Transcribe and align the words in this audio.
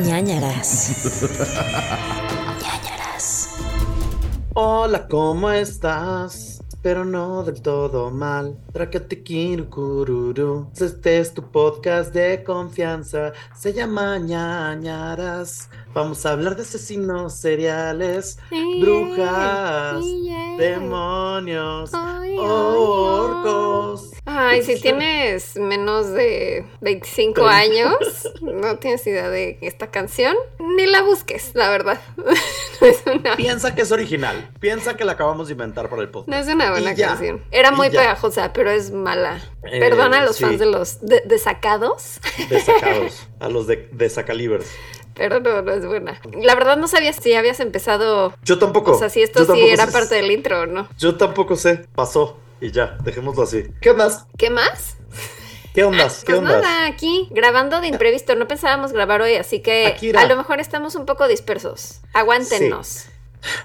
ñañaras. 0.00 0.90
ñañaras. 2.62 3.48
Hola, 4.54 5.06
¿cómo 5.06 5.50
estás? 5.50 6.62
Pero 6.82 7.04
no 7.04 7.44
del 7.44 7.60
todo 7.62 8.10
mal. 8.10 8.56
Tracatequirururú. 8.72 10.70
Este 10.80 11.18
es 11.20 11.34
tu 11.34 11.42
podcast 11.42 12.12
de 12.14 12.42
confianza. 12.42 13.32
Se 13.54 13.72
llama 13.72 14.18
ñañaras. 14.18 15.68
Vamos 15.94 16.24
a 16.26 16.32
hablar 16.32 16.56
de 16.56 16.62
asesinos 16.62 17.34
seriales, 17.34 18.38
brujas, 18.80 20.02
demonios, 20.58 21.92
orcos. 22.38 24.11
Ay, 24.24 24.62
si 24.62 24.80
tienes 24.80 25.56
menos 25.56 26.12
de 26.12 26.64
25 26.80 27.44
años, 27.46 27.94
no 28.40 28.78
tienes 28.78 29.04
idea 29.06 29.28
de 29.28 29.58
esta 29.62 29.88
canción, 29.90 30.36
ni 30.76 30.86
la 30.86 31.02
busques, 31.02 31.52
la 31.54 31.68
verdad. 31.70 32.00
No 32.80 32.88
es 32.88 33.02
una... 33.06 33.36
Piensa 33.36 33.76
que 33.76 33.82
es 33.82 33.92
original, 33.92 34.50
piensa 34.58 34.96
que 34.96 35.04
la 35.04 35.12
acabamos 35.12 35.46
de 35.46 35.52
inventar 35.52 35.88
para 35.88 36.02
el 36.02 36.08
podcast. 36.08 36.28
No 36.28 36.36
es 36.36 36.52
una 36.52 36.72
buena 36.72 36.96
canción. 36.96 37.40
Era 37.52 37.70
muy 37.70 37.90
pegajosa, 37.90 38.52
pero 38.52 38.72
es 38.72 38.90
mala. 38.90 39.40
Eh, 39.62 39.78
Perdona 39.78 40.18
a 40.18 40.24
los 40.24 40.40
fans 40.40 40.58
de 40.58 40.66
los 40.66 40.98
desacados. 41.00 42.18
Desacados, 42.48 43.28
a 43.38 43.48
los 43.48 43.68
de 43.68 43.88
desacalibers. 43.92 44.66
Pero 45.14 45.38
no, 45.38 45.62
no 45.62 45.72
es 45.72 45.86
buena. 45.86 46.20
La 46.40 46.56
verdad 46.56 46.76
no 46.76 46.88
sabía 46.88 47.12
si 47.12 47.34
habías 47.34 47.60
empezado. 47.60 48.34
Yo 48.42 48.58
tampoco. 48.58 48.92
O 48.92 48.98
sea, 48.98 49.10
si 49.10 49.22
esto 49.22 49.44
sí 49.54 49.60
era 49.68 49.86
parte 49.86 50.16
del 50.16 50.30
intro 50.32 50.62
o 50.62 50.66
no. 50.66 50.88
Yo 50.98 51.16
tampoco 51.16 51.54
sé. 51.54 51.86
Pasó. 51.94 52.38
Y 52.62 52.70
ya, 52.70 52.96
dejémoslo 53.02 53.42
así. 53.42 53.64
¿Qué 53.80 53.92
más? 53.92 54.26
¿Qué 54.38 54.48
más? 54.48 54.96
¿Qué 55.74 55.82
onda? 55.82 56.08
¿Qué 56.24 56.34
pues 56.34 56.42
nada, 56.42 56.86
aquí 56.86 57.26
grabando 57.32 57.80
de 57.80 57.88
imprevisto. 57.88 58.36
No 58.36 58.46
pensábamos 58.46 58.92
grabar 58.92 59.20
hoy, 59.20 59.34
así 59.34 59.58
que 59.58 59.96
a 60.16 60.26
lo 60.26 60.36
mejor 60.36 60.60
estamos 60.60 60.94
un 60.94 61.04
poco 61.04 61.26
dispersos. 61.26 62.02
Aguántenos. 62.12 63.06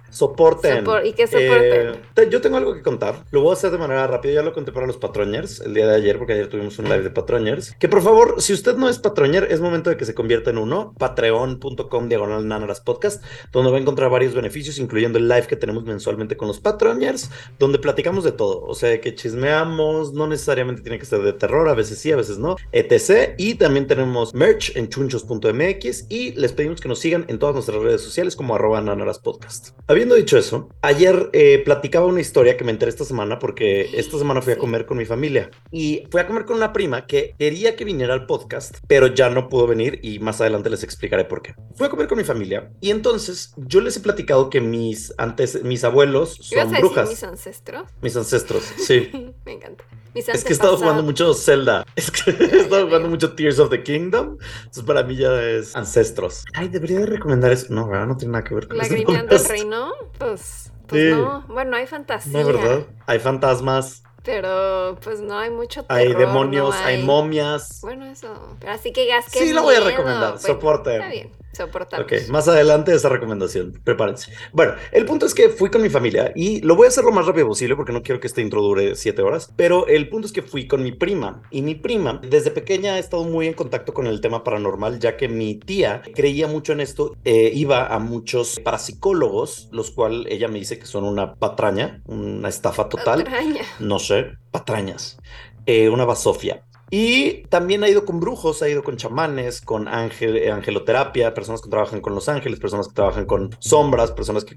Soporten. 0.09 0.85
¿Y 1.03 1.13
qué 1.13 1.27
soporten? 1.27 2.01
Eh, 2.15 2.29
yo 2.29 2.41
tengo 2.41 2.57
algo 2.57 2.73
que 2.73 2.81
contar. 2.81 3.23
Lo 3.31 3.41
voy 3.41 3.51
a 3.51 3.53
hacer 3.53 3.71
de 3.71 3.77
manera 3.77 4.07
rápida. 4.07 4.33
Ya 4.33 4.41
lo 4.41 4.53
conté 4.53 4.71
para 4.71 4.87
los 4.87 4.97
patroñers 4.97 5.61
el 5.61 5.73
día 5.73 5.87
de 5.87 5.95
ayer, 5.95 6.17
porque 6.17 6.33
ayer 6.33 6.49
tuvimos 6.49 6.79
un 6.79 6.85
live 6.85 7.03
de 7.03 7.09
patroñers. 7.09 7.75
Que 7.79 7.87
por 7.87 8.01
favor, 8.01 8.41
si 8.41 8.53
usted 8.53 8.75
no 8.75 8.89
es 8.89 8.99
patroñer, 8.99 9.47
es 9.51 9.59
momento 9.59 9.89
de 9.89 9.97
que 9.97 10.05
se 10.05 10.13
convierta 10.13 10.49
en 10.49 10.57
uno. 10.57 10.93
Patreon.com 10.97 12.09
diagonal 12.09 12.47
nanaras 12.47 12.81
podcast, 12.81 13.23
donde 13.51 13.71
va 13.71 13.77
a 13.77 13.81
encontrar 13.81 14.09
varios 14.09 14.33
beneficios, 14.33 14.79
incluyendo 14.79 15.17
el 15.19 15.27
live 15.27 15.47
que 15.47 15.55
tenemos 15.55 15.83
mensualmente 15.83 16.37
con 16.37 16.47
los 16.47 16.59
patroñers, 16.59 17.29
donde 17.59 17.79
platicamos 17.79 18.23
de 18.23 18.31
todo. 18.31 18.63
O 18.63 18.73
sea, 18.73 18.99
que 19.01 19.13
chismeamos, 19.13 20.13
no 20.13 20.27
necesariamente 20.27 20.81
tiene 20.81 20.99
que 20.99 21.05
ser 21.05 21.21
de 21.21 21.33
terror, 21.33 21.67
a 21.69 21.73
veces 21.73 21.99
sí, 21.99 22.11
a 22.11 22.15
veces 22.15 22.37
no, 22.37 22.55
etc. 22.71 23.35
Y 23.37 23.55
también 23.55 23.87
tenemos 23.87 24.33
merch 24.33 24.75
en 24.75 24.89
chunchos.mx 24.89 26.05
y 26.09 26.31
les 26.33 26.53
pedimos 26.53 26.81
que 26.81 26.89
nos 26.89 26.99
sigan 26.99 27.25
en 27.27 27.39
todas 27.39 27.55
nuestras 27.55 27.81
redes 27.81 28.01
sociales 28.01 28.35
como 28.35 28.55
arroba 28.55 28.81
podcast. 29.23 29.66
Habiendo 29.87 30.15
dicho 30.15 30.37
eso, 30.37 30.69
ayer 30.81 31.29
eh, 31.33 31.61
platicaba 31.63 32.05
una 32.05 32.21
historia 32.21 32.57
que 32.57 32.63
me 32.63 32.71
enteré 32.71 32.89
esta 32.89 33.05
semana 33.05 33.39
porque 33.39 33.97
esta 33.97 34.17
semana 34.17 34.41
fui 34.41 34.53
a 34.53 34.57
comer 34.57 34.85
con 34.85 34.97
mi 34.97 35.05
familia 35.05 35.49
y 35.71 36.03
fui 36.11 36.21
a 36.21 36.27
comer 36.27 36.45
con 36.45 36.57
una 36.57 36.73
prima 36.73 37.05
que 37.05 37.35
quería 37.37 37.75
que 37.75 37.85
viniera 37.85 38.13
al 38.13 38.25
podcast, 38.25 38.77
pero 38.87 39.07
ya 39.07 39.29
no 39.29 39.49
pudo 39.49 39.67
venir 39.67 39.99
y 40.03 40.19
más 40.19 40.41
adelante 40.41 40.69
les 40.69 40.83
explicaré 40.83 41.25
por 41.25 41.41
qué. 41.41 41.55
Fui 41.75 41.87
a 41.87 41.89
comer 41.89 42.07
con 42.07 42.17
mi 42.17 42.23
familia 42.23 42.71
y 42.81 42.91
entonces 42.91 43.53
yo 43.57 43.81
les 43.81 43.97
he 43.97 43.99
platicado 43.99 44.49
que 44.49 44.61
mis 44.61 45.13
antes 45.17 45.63
mis 45.63 45.83
abuelos 45.83 46.37
son 46.41 46.71
brujas. 46.71 47.09
mis 47.09 47.23
ancestros? 47.23 47.89
Mis 48.01 48.15
ancestros, 48.15 48.63
sí. 48.77 49.09
me 49.45 49.53
encanta. 49.53 49.83
Es 50.13 50.43
que 50.43 50.49
he 50.49 50.53
estado 50.53 50.77
jugando 50.77 51.03
mucho 51.03 51.33
Zelda. 51.33 51.85
Es 51.95 52.11
que 52.11 52.31
he 52.31 52.59
estado 52.61 52.85
jugando 52.85 53.09
mucho 53.09 53.33
Tears 53.33 53.59
of 53.59 53.69
the 53.69 53.83
Kingdom. 53.83 54.37
Entonces 54.59 54.83
para 54.83 55.03
mí 55.03 55.15
ya 55.15 55.41
es 55.41 55.75
ancestros. 55.75 56.43
Ay, 56.53 56.67
debería 56.69 56.99
de 56.99 57.05
recomendar 57.07 57.51
eso. 57.51 57.67
No, 57.69 57.87
¿verdad? 57.87 58.07
No 58.07 58.17
tiene 58.17 58.33
nada 58.33 58.43
que 58.43 58.55
ver 58.55 58.67
con 58.67 58.79
eso. 58.79 58.89
Lagrimeando 58.89 59.35
el 59.35 59.45
reino. 59.49 59.91
Pues, 60.17 60.71
pues 60.87 61.15
no. 61.15 61.43
Bueno, 61.47 61.75
hay 61.77 61.87
fantasía. 61.87 62.41
No, 62.41 62.47
¿verdad? 62.47 62.85
Hay 63.05 63.19
fantasmas. 63.19 64.03
Pero 64.23 64.97
pues 65.01 65.21
no 65.21 65.37
hay 65.39 65.49
mucho 65.49 65.83
terror, 65.83 66.01
Hay 66.01 66.13
demonios, 66.13 66.75
hay... 66.75 67.01
momias. 67.01 67.79
Bueno, 67.81 68.05
eso. 68.07 68.57
Pero 68.59 68.73
así 68.73 68.91
que 68.91 69.07
gas 69.07 69.31
que 69.31 69.39
Sí, 69.39 69.53
lo 69.53 69.63
voy 69.63 69.75
a 69.75 69.79
recomendar. 69.79 70.37
Soporte. 70.37 70.95
Está 70.95 71.07
bien. 71.07 71.31
Ok, 72.03 72.29
más 72.29 72.47
adelante 72.47 72.93
esa 72.93 73.09
recomendación, 73.09 73.79
prepárense. 73.83 74.31
Bueno, 74.51 74.73
el 74.91 75.05
punto 75.05 75.25
es 75.25 75.33
que 75.33 75.49
fui 75.49 75.69
con 75.69 75.81
mi 75.81 75.89
familia 75.89 76.31
y 76.35 76.61
lo 76.61 76.75
voy 76.75 76.85
a 76.85 76.89
hacer 76.89 77.03
lo 77.03 77.11
más 77.11 77.25
rápido 77.25 77.47
posible 77.47 77.75
porque 77.75 77.93
no 77.93 78.01
quiero 78.03 78.19
que 78.19 78.27
este 78.27 78.41
intro 78.41 78.61
dure 78.61 78.95
siete 78.95 79.21
horas, 79.21 79.51
pero 79.55 79.87
el 79.87 80.09
punto 80.09 80.27
es 80.27 80.33
que 80.33 80.41
fui 80.41 80.67
con 80.67 80.83
mi 80.83 80.91
prima 80.91 81.41
y 81.51 81.61
mi 81.61 81.75
prima 81.75 82.21
desde 82.23 82.51
pequeña 82.51 82.93
ha 82.93 82.99
estado 82.99 83.23
muy 83.23 83.47
en 83.47 83.53
contacto 83.53 83.93
con 83.93 84.07
el 84.07 84.21
tema 84.21 84.43
paranormal 84.43 84.99
ya 84.99 85.17
que 85.17 85.27
mi 85.27 85.55
tía 85.55 86.01
creía 86.15 86.47
mucho 86.47 86.73
en 86.73 86.81
esto, 86.81 87.15
eh, 87.23 87.51
iba 87.53 87.87
a 87.87 87.99
muchos 87.99 88.59
parapsicólogos, 88.59 89.69
los 89.71 89.91
cuales 89.91 90.31
ella 90.31 90.47
me 90.47 90.59
dice 90.59 90.79
que 90.79 90.85
son 90.85 91.03
una 91.03 91.35
patraña, 91.35 92.01
una 92.05 92.49
estafa 92.49 92.89
total. 92.89 93.23
Patraña. 93.23 93.61
No 93.79 93.99
sé, 93.99 94.37
patrañas. 94.51 95.17
Eh, 95.65 95.89
una 95.89 96.05
basofia. 96.05 96.63
Y 96.89 97.43
también 97.49 97.83
ha 97.83 97.89
ido 97.89 98.05
con 98.05 98.19
brujos, 98.19 98.61
ha 98.61 98.69
ido 98.69 98.83
con 98.83 98.97
chamanes, 98.97 99.61
con 99.61 99.87
ángel, 99.87 100.37
eh, 100.37 100.51
angeloterapia, 100.51 101.33
personas 101.33 101.61
que 101.61 101.69
trabajan 101.69 102.01
con 102.01 102.15
los 102.15 102.29
ángeles, 102.29 102.59
personas 102.59 102.87
que 102.87 102.93
trabajan 102.93 103.25
con 103.25 103.55
sombras, 103.59 104.11
personas 104.11 104.45
que... 104.45 104.55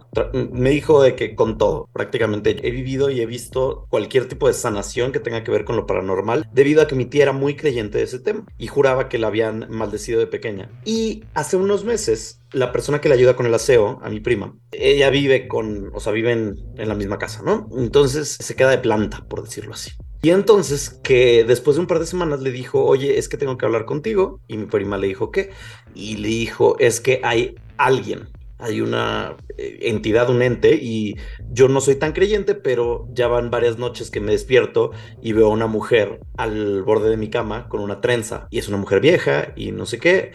Me 0.53 0.71
dijo 0.71 1.03
de 1.03 1.17
que 1.17 1.35
con 1.35 1.59
todo, 1.59 1.89
prácticamente 1.93 2.57
he 2.67 2.71
vivido 2.71 3.11
y 3.11 3.21
he 3.21 3.27
visto 3.27 3.87
cualquier 3.91 4.29
tipo 4.29 4.47
de 4.47 4.55
sanación 4.55 5.13
que 5.13 5.21
tenga 5.21 5.43
que 5.43 5.51
ver 5.51 5.65
con 5.65 5.77
lo 5.77 5.87
paranormal, 5.87 6.49
debido 6.53 6.83
a 6.83 6.87
que 6.87 6.95
mi 6.95 7.07
tía 7.07 7.25
era 7.25 7.33
muy 7.33 7.57
creyente 7.57 7.99
de 7.99 8.05
ese 8.05 8.21
tema 8.21 8.47
y 8.59 8.67
juraba 8.67 9.09
que 9.09 9.19
la 9.19 9.29
habían 9.29 9.67
maldecido 9.71 10.21
de 10.21 10.27
pequeña. 10.27 10.71
Y 10.85 11.25
hace 11.35 11.57
unos 11.57 11.85
meses 11.85 12.41
la 12.53 12.73
persona 12.73 13.01
que 13.01 13.09
le 13.09 13.15
ayuda 13.15 13.37
con 13.37 13.47
el 13.47 13.55
aseo, 13.55 14.01
a 14.03 14.11
mi 14.11 14.21
prima, 14.21 14.55
ella 14.73 15.11
vive 15.11 15.49
con, 15.49 15.91
o 15.95 16.01
sea, 16.01 16.13
viven 16.13 16.57
en 16.77 16.89
la 16.89 16.95
misma 16.95 17.19
casa, 17.19 17.43
¿no? 17.43 17.69
Entonces 17.77 18.37
se 18.41 18.57
queda 18.57 18.71
de 18.71 18.79
planta, 18.79 19.25
por 19.29 19.43
decirlo 19.43 19.75
así. 19.75 19.93
Y 20.23 20.31
entonces 20.31 20.91
que 21.03 21.45
después 21.45 21.77
de 21.77 21.81
un 21.81 21.87
par 21.87 21.99
de 21.99 22.07
semanas 22.07 22.41
le 22.41 22.51
dijo, 22.51 22.85
oye, 22.85 23.19
es 23.19 23.29
que 23.29 23.39
tengo 23.39 23.57
que 23.57 23.65
hablar 23.65 23.87
contigo. 23.87 24.41
Y 24.49 24.59
mi 24.59 24.67
prima 24.67 24.99
le 24.99 25.09
dijo, 25.09 25.31
¿qué? 25.31 25.51
Y 25.95 26.17
le 26.19 26.29
dijo, 26.29 26.79
es 26.79 27.01
que 27.01 27.21
hay 27.25 27.55
alguien, 27.79 28.29
hay 28.59 28.83
una 28.83 29.37
eh, 29.57 29.79
entidad, 29.83 30.29
un 30.29 30.43
ente, 30.43 30.75
y 30.75 31.17
yo 31.51 31.69
no 31.69 31.81
soy 31.81 31.97
tan 31.97 32.13
creyente, 32.13 32.55
pero 32.55 33.09
ya 33.13 33.29
van 33.29 33.51
varias 33.51 33.79
noches 33.79 34.11
que 34.11 34.21
me 34.21 34.33
despierto 34.33 34.91
y 35.23 35.33
veo 35.33 35.47
a 35.47 35.55
una 35.55 35.67
mujer 35.67 36.21
al 36.37 36.83
borde 36.83 37.09
de 37.09 37.17
mi 37.17 37.31
cama 37.31 37.69
con 37.69 37.81
una 37.81 38.03
trenza. 38.03 38.47
Y 38.51 38.59
es 38.59 38.69
una 38.69 38.77
mujer 38.77 39.01
vieja 39.01 39.53
y 39.57 39.73
no 39.73 39.87
sé 39.87 39.99
qué 39.99 40.33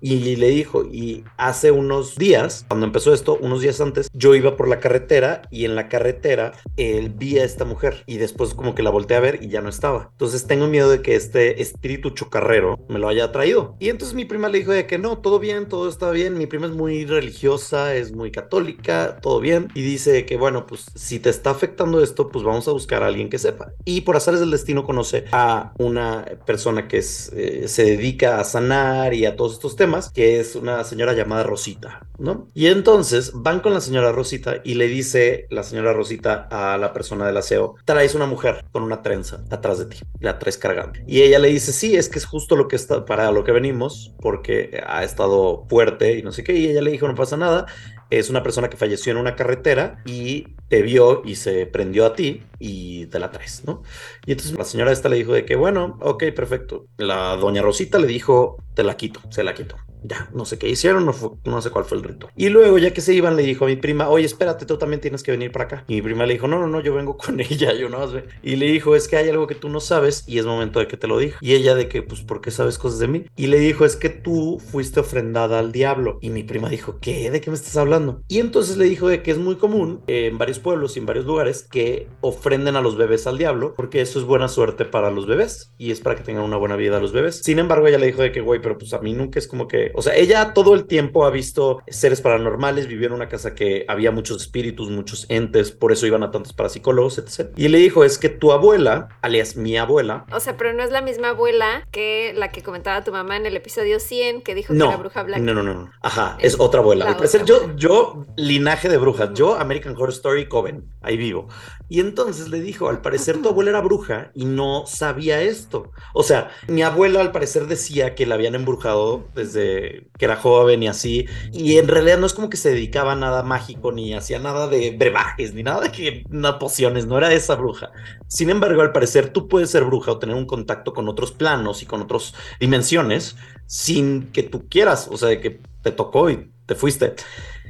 y 0.00 0.36
le 0.36 0.48
dijo, 0.48 0.84
y 0.84 1.24
hace 1.36 1.70
unos 1.70 2.16
días, 2.16 2.64
cuando 2.68 2.86
empezó 2.86 3.12
esto, 3.12 3.38
unos 3.40 3.60
días 3.60 3.80
antes, 3.80 4.08
yo 4.12 4.34
iba 4.34 4.56
por 4.56 4.68
la 4.68 4.80
carretera 4.80 5.42
y 5.50 5.64
en 5.64 5.74
la 5.74 5.88
carretera 5.88 6.52
él 6.76 7.10
vi 7.10 7.38
a 7.38 7.44
esta 7.44 7.64
mujer 7.64 8.02
y 8.06 8.18
después 8.18 8.54
como 8.54 8.74
que 8.74 8.82
la 8.82 8.90
volteé 8.90 9.16
a 9.16 9.20
ver 9.20 9.42
y 9.42 9.48
ya 9.48 9.60
no 9.60 9.68
estaba. 9.68 10.10
Entonces 10.12 10.46
tengo 10.46 10.68
miedo 10.68 10.90
de 10.90 11.02
que 11.02 11.16
este 11.16 11.60
espíritu 11.62 12.10
chocarrero 12.10 12.78
me 12.88 12.98
lo 12.98 13.08
haya 13.08 13.32
traído. 13.32 13.76
Y 13.78 13.88
entonces 13.88 14.14
mi 14.14 14.24
prima 14.24 14.48
le 14.48 14.58
dijo 14.58 14.72
de 14.72 14.86
que 14.86 14.98
no, 14.98 15.18
todo 15.18 15.38
bien, 15.38 15.68
todo 15.68 15.88
está 15.88 16.10
bien. 16.10 16.38
Mi 16.38 16.46
prima 16.46 16.66
es 16.66 16.72
muy 16.72 17.04
religiosa, 17.04 17.94
es 17.94 18.12
muy 18.12 18.30
católica, 18.30 19.18
todo 19.20 19.40
bien. 19.40 19.68
Y 19.74 19.82
dice 19.82 20.26
que 20.26 20.36
bueno, 20.36 20.66
pues 20.66 20.86
si 20.94 21.18
te 21.18 21.30
está 21.30 21.50
afectando 21.50 22.02
esto, 22.02 22.28
pues 22.28 22.44
vamos 22.44 22.68
a 22.68 22.72
buscar 22.72 23.02
a 23.02 23.06
alguien 23.06 23.28
que 23.28 23.38
sepa. 23.38 23.72
Y 23.84 24.02
por 24.02 24.16
azares 24.16 24.40
del 24.40 24.50
destino 24.50 24.84
conoce 24.84 25.24
a 25.32 25.72
una 25.78 26.24
persona 26.46 26.88
que 26.88 26.98
es, 26.98 27.32
eh, 27.34 27.68
se 27.68 27.84
dedica 27.84 28.40
a 28.40 28.44
sanar 28.44 29.14
y 29.14 29.26
a 29.26 29.36
todos 29.36 29.54
estos 29.54 29.76
temas 29.76 29.87
que 30.14 30.40
es 30.40 30.54
una 30.54 30.84
señora 30.84 31.12
llamada 31.12 31.42
Rosita, 31.42 32.06
¿no? 32.18 32.48
Y 32.54 32.66
entonces 32.66 33.32
van 33.34 33.60
con 33.60 33.74
la 33.74 33.80
señora 33.80 34.12
Rosita 34.12 34.56
y 34.64 34.74
le 34.74 34.86
dice 34.88 35.46
la 35.50 35.62
señora 35.62 35.92
Rosita 35.92 36.48
a 36.50 36.78
la 36.78 36.92
persona 36.92 37.26
del 37.26 37.36
aseo, 37.36 37.76
traes 37.84 38.14
una 38.14 38.26
mujer 38.26 38.64
con 38.72 38.82
una 38.82 39.02
trenza 39.02 39.42
atrás 39.50 39.78
de 39.78 39.86
ti, 39.86 39.98
la 40.20 40.38
traes 40.38 40.58
cargando. 40.58 40.98
Y 41.06 41.22
ella 41.22 41.38
le 41.38 41.48
dice, 41.48 41.72
sí, 41.72 41.96
es 41.96 42.08
que 42.08 42.18
es 42.18 42.26
justo 42.26 42.56
lo 42.56 42.68
que 42.68 42.76
está, 42.76 43.04
para 43.04 43.30
lo 43.32 43.44
que 43.44 43.52
venimos, 43.52 44.14
porque 44.20 44.82
ha 44.86 45.04
estado 45.04 45.66
fuerte 45.68 46.18
y 46.18 46.22
no 46.22 46.32
sé 46.32 46.44
qué, 46.44 46.54
y 46.54 46.68
ella 46.68 46.82
le 46.82 46.90
dijo, 46.90 47.08
no 47.08 47.14
pasa 47.14 47.36
nada, 47.36 47.66
es 48.10 48.30
una 48.30 48.42
persona 48.42 48.70
que 48.70 48.76
falleció 48.76 49.12
en 49.12 49.18
una 49.18 49.36
carretera 49.36 50.02
y 50.06 50.56
te 50.68 50.82
vio 50.82 51.22
y 51.24 51.36
se 51.36 51.66
prendió 51.66 52.06
a 52.06 52.14
ti 52.14 52.42
y 52.58 53.06
te 53.06 53.18
la 53.18 53.30
traes, 53.30 53.62
¿no? 53.66 53.82
Y 54.26 54.32
entonces 54.32 54.56
la 54.56 54.64
señora 54.64 54.92
esta 54.92 55.08
le 55.08 55.16
dijo 55.16 55.32
de 55.32 55.44
que, 55.44 55.56
bueno, 55.56 55.98
ok, 56.00 56.24
perfecto. 56.34 56.86
La 56.96 57.36
doña 57.36 57.62
Rosita 57.62 57.98
le 57.98 58.06
dijo, 58.06 58.56
te 58.74 58.84
la 58.84 58.96
quito, 58.96 59.20
se 59.30 59.44
la 59.44 59.54
quitó 59.54 59.76
ya, 60.02 60.28
no 60.32 60.44
sé 60.44 60.58
qué 60.58 60.68
hicieron, 60.68 61.06
no, 61.06 61.38
no 61.44 61.62
sé 61.62 61.70
cuál 61.70 61.84
fue 61.84 61.98
el 61.98 62.04
rito. 62.04 62.30
Y 62.36 62.48
luego, 62.48 62.78
ya 62.78 62.92
que 62.92 63.00
se 63.00 63.14
iban, 63.14 63.36
le 63.36 63.42
dijo 63.42 63.64
a 63.64 63.68
mi 63.68 63.76
prima, 63.76 64.08
oye, 64.08 64.26
espérate, 64.26 64.66
tú 64.66 64.78
también 64.78 65.00
tienes 65.00 65.22
que 65.22 65.30
venir 65.30 65.52
para 65.52 65.64
acá. 65.64 65.84
Y 65.88 65.96
mi 65.96 66.02
prima 66.02 66.26
le 66.26 66.34
dijo, 66.34 66.48
no, 66.48 66.58
no, 66.58 66.66
no, 66.66 66.80
yo 66.80 66.94
vengo 66.94 67.16
con 67.16 67.40
ella, 67.40 67.72
yo 67.74 67.88
no 67.88 68.08
sé. 68.10 68.24
Y 68.42 68.56
le 68.56 68.66
dijo, 68.66 68.94
es 68.94 69.08
que 69.08 69.16
hay 69.16 69.28
algo 69.28 69.46
que 69.46 69.54
tú 69.54 69.68
no 69.68 69.80
sabes 69.80 70.24
y 70.26 70.38
es 70.38 70.46
momento 70.46 70.80
de 70.80 70.88
que 70.88 70.96
te 70.96 71.06
lo 71.06 71.18
diga. 71.18 71.36
Y 71.40 71.54
ella 71.54 71.74
de 71.74 71.88
que, 71.88 72.02
pues, 72.02 72.20
¿por 72.20 72.40
qué 72.40 72.50
sabes 72.50 72.78
cosas 72.78 72.98
de 72.98 73.08
mí? 73.08 73.26
Y 73.36 73.48
le 73.48 73.58
dijo, 73.58 73.84
es 73.84 73.96
que 73.96 74.08
tú 74.08 74.60
fuiste 74.70 75.00
ofrendada 75.00 75.58
al 75.58 75.72
diablo. 75.72 76.18
Y 76.20 76.30
mi 76.30 76.42
prima 76.42 76.68
dijo, 76.68 76.98
¿qué? 77.00 77.30
¿De 77.30 77.40
qué 77.40 77.50
me 77.50 77.56
estás 77.56 77.76
hablando? 77.76 78.22
Y 78.28 78.38
entonces 78.38 78.76
le 78.76 78.84
dijo 78.84 79.08
de 79.08 79.22
que 79.22 79.30
es 79.30 79.38
muy 79.38 79.56
común 79.56 80.02
en 80.06 80.38
varios 80.38 80.58
pueblos 80.58 80.96
y 80.96 81.00
en 81.00 81.06
varios 81.06 81.26
lugares 81.26 81.66
que 81.68 82.08
ofrenden 82.48 82.76
a 82.76 82.80
los 82.80 82.96
bebés 82.96 83.26
al 83.26 83.36
diablo 83.36 83.74
porque 83.76 84.00
eso 84.00 84.18
es 84.18 84.24
buena 84.24 84.48
suerte 84.48 84.86
para 84.86 85.10
los 85.10 85.26
bebés 85.26 85.74
y 85.76 85.90
es 85.90 86.00
para 86.00 86.16
que 86.16 86.22
tengan 86.22 86.44
una 86.44 86.56
buena 86.56 86.76
vida 86.76 86.98
los 86.98 87.12
bebés. 87.12 87.42
Sin 87.44 87.58
embargo, 87.58 87.86
ella 87.86 87.98
le 87.98 88.06
dijo 88.06 88.22
de 88.22 88.32
que, 88.32 88.40
güey, 88.40 88.62
pero 88.62 88.78
pues 88.78 88.94
a 88.94 89.00
mí 89.00 89.12
nunca 89.12 89.38
es 89.38 89.46
como 89.46 89.68
que. 89.68 89.92
O 89.94 90.00
sea, 90.00 90.14
ella 90.16 90.54
todo 90.54 90.74
el 90.74 90.86
tiempo 90.86 91.26
ha 91.26 91.30
visto 91.30 91.82
seres 91.88 92.22
paranormales, 92.22 92.86
vivió 92.86 93.08
en 93.08 93.12
una 93.12 93.28
casa 93.28 93.54
que 93.54 93.84
había 93.86 94.12
muchos 94.12 94.40
espíritus, 94.40 94.88
muchos 94.88 95.26
entes, 95.28 95.72
por 95.72 95.92
eso 95.92 96.06
iban 96.06 96.22
a 96.22 96.30
tantos 96.30 96.54
parapsicólogos, 96.54 97.18
etc. 97.18 97.52
Y 97.54 97.68
le 97.68 97.76
dijo, 97.76 98.02
es 98.02 98.16
que 98.16 98.30
tu 98.30 98.52
abuela, 98.52 99.10
alias 99.20 99.56
mi 99.56 99.76
abuela... 99.76 100.24
O 100.32 100.40
sea, 100.40 100.56
pero 100.56 100.72
no 100.72 100.82
es 100.82 100.90
la 100.90 101.02
misma 101.02 101.30
abuela 101.30 101.86
que 101.90 102.32
la 102.34 102.50
que 102.50 102.62
comentaba 102.62 103.04
tu 103.04 103.12
mamá 103.12 103.36
en 103.36 103.44
el 103.44 103.56
episodio 103.56 104.00
100, 104.00 104.40
que 104.40 104.54
dijo 104.54 104.72
que 104.72 104.78
era 104.78 104.96
bruja 104.96 105.22
blanca. 105.22 105.44
No, 105.44 105.52
no, 105.52 105.62
no. 105.62 105.90
Ajá, 106.00 106.38
es, 106.40 106.58
otra 106.58 106.80
abuela. 106.80 107.04
Al 107.04 107.16
parecer, 107.16 107.44
yo, 107.44 107.76
yo, 107.76 108.24
linaje 108.36 108.88
de 108.88 108.96
brujas, 108.96 109.34
yo, 109.34 109.56
American 109.56 109.92
Horror 109.94 110.10
Story 110.10 110.48
Coven, 110.48 110.86
ahí 111.02 111.18
vivo. 111.18 111.48
Y 111.90 112.00
entonces 112.00 112.37
le 112.46 112.60
dijo, 112.60 112.88
al 112.88 113.00
parecer 113.00 113.42
tu 113.42 113.48
abuela 113.48 113.70
era 113.70 113.80
bruja 113.80 114.30
y 114.34 114.44
no 114.44 114.84
sabía 114.86 115.42
esto. 115.42 115.90
O 116.14 116.22
sea, 116.22 116.50
mi 116.68 116.82
abuela 116.82 117.20
al 117.20 117.32
parecer 117.32 117.66
decía 117.66 118.14
que 118.14 118.26
la 118.26 118.36
habían 118.36 118.54
embrujado 118.54 119.26
desde 119.34 120.08
que 120.16 120.24
era 120.24 120.36
joven 120.36 120.82
y 120.82 120.88
así. 120.88 121.26
Y 121.52 121.78
en 121.78 121.88
realidad 121.88 122.18
no 122.18 122.26
es 122.26 122.34
como 122.34 122.50
que 122.50 122.56
se 122.56 122.70
dedicaba 122.70 123.12
a 123.12 123.16
nada 123.16 123.42
mágico, 123.42 123.90
ni 123.90 124.14
hacía 124.14 124.38
nada 124.38 124.68
de 124.68 124.92
brebajes, 124.92 125.54
ni 125.54 125.62
nada 125.64 125.80
de 125.80 125.90
que 125.90 126.24
no 126.28 126.58
pociones, 126.60 127.06
no 127.06 127.18
era 127.18 127.32
esa 127.32 127.56
bruja. 127.56 127.90
Sin 128.28 128.50
embargo, 128.50 128.82
al 128.82 128.92
parecer 128.92 129.32
tú 129.32 129.48
puedes 129.48 129.70
ser 129.70 129.84
bruja 129.84 130.12
o 130.12 130.18
tener 130.18 130.36
un 130.36 130.46
contacto 130.46 130.92
con 130.92 131.08
otros 131.08 131.32
planos 131.32 131.82
y 131.82 131.86
con 131.86 132.02
otras 132.02 132.34
dimensiones 132.60 133.36
sin 133.66 134.30
que 134.32 134.42
tú 134.42 134.68
quieras, 134.68 135.08
o 135.10 135.16
sea, 135.16 135.28
de 135.28 135.40
que 135.40 135.60
te 135.82 135.92
tocó 135.92 136.30
y 136.30 136.50
te 136.66 136.74
fuiste. 136.74 137.14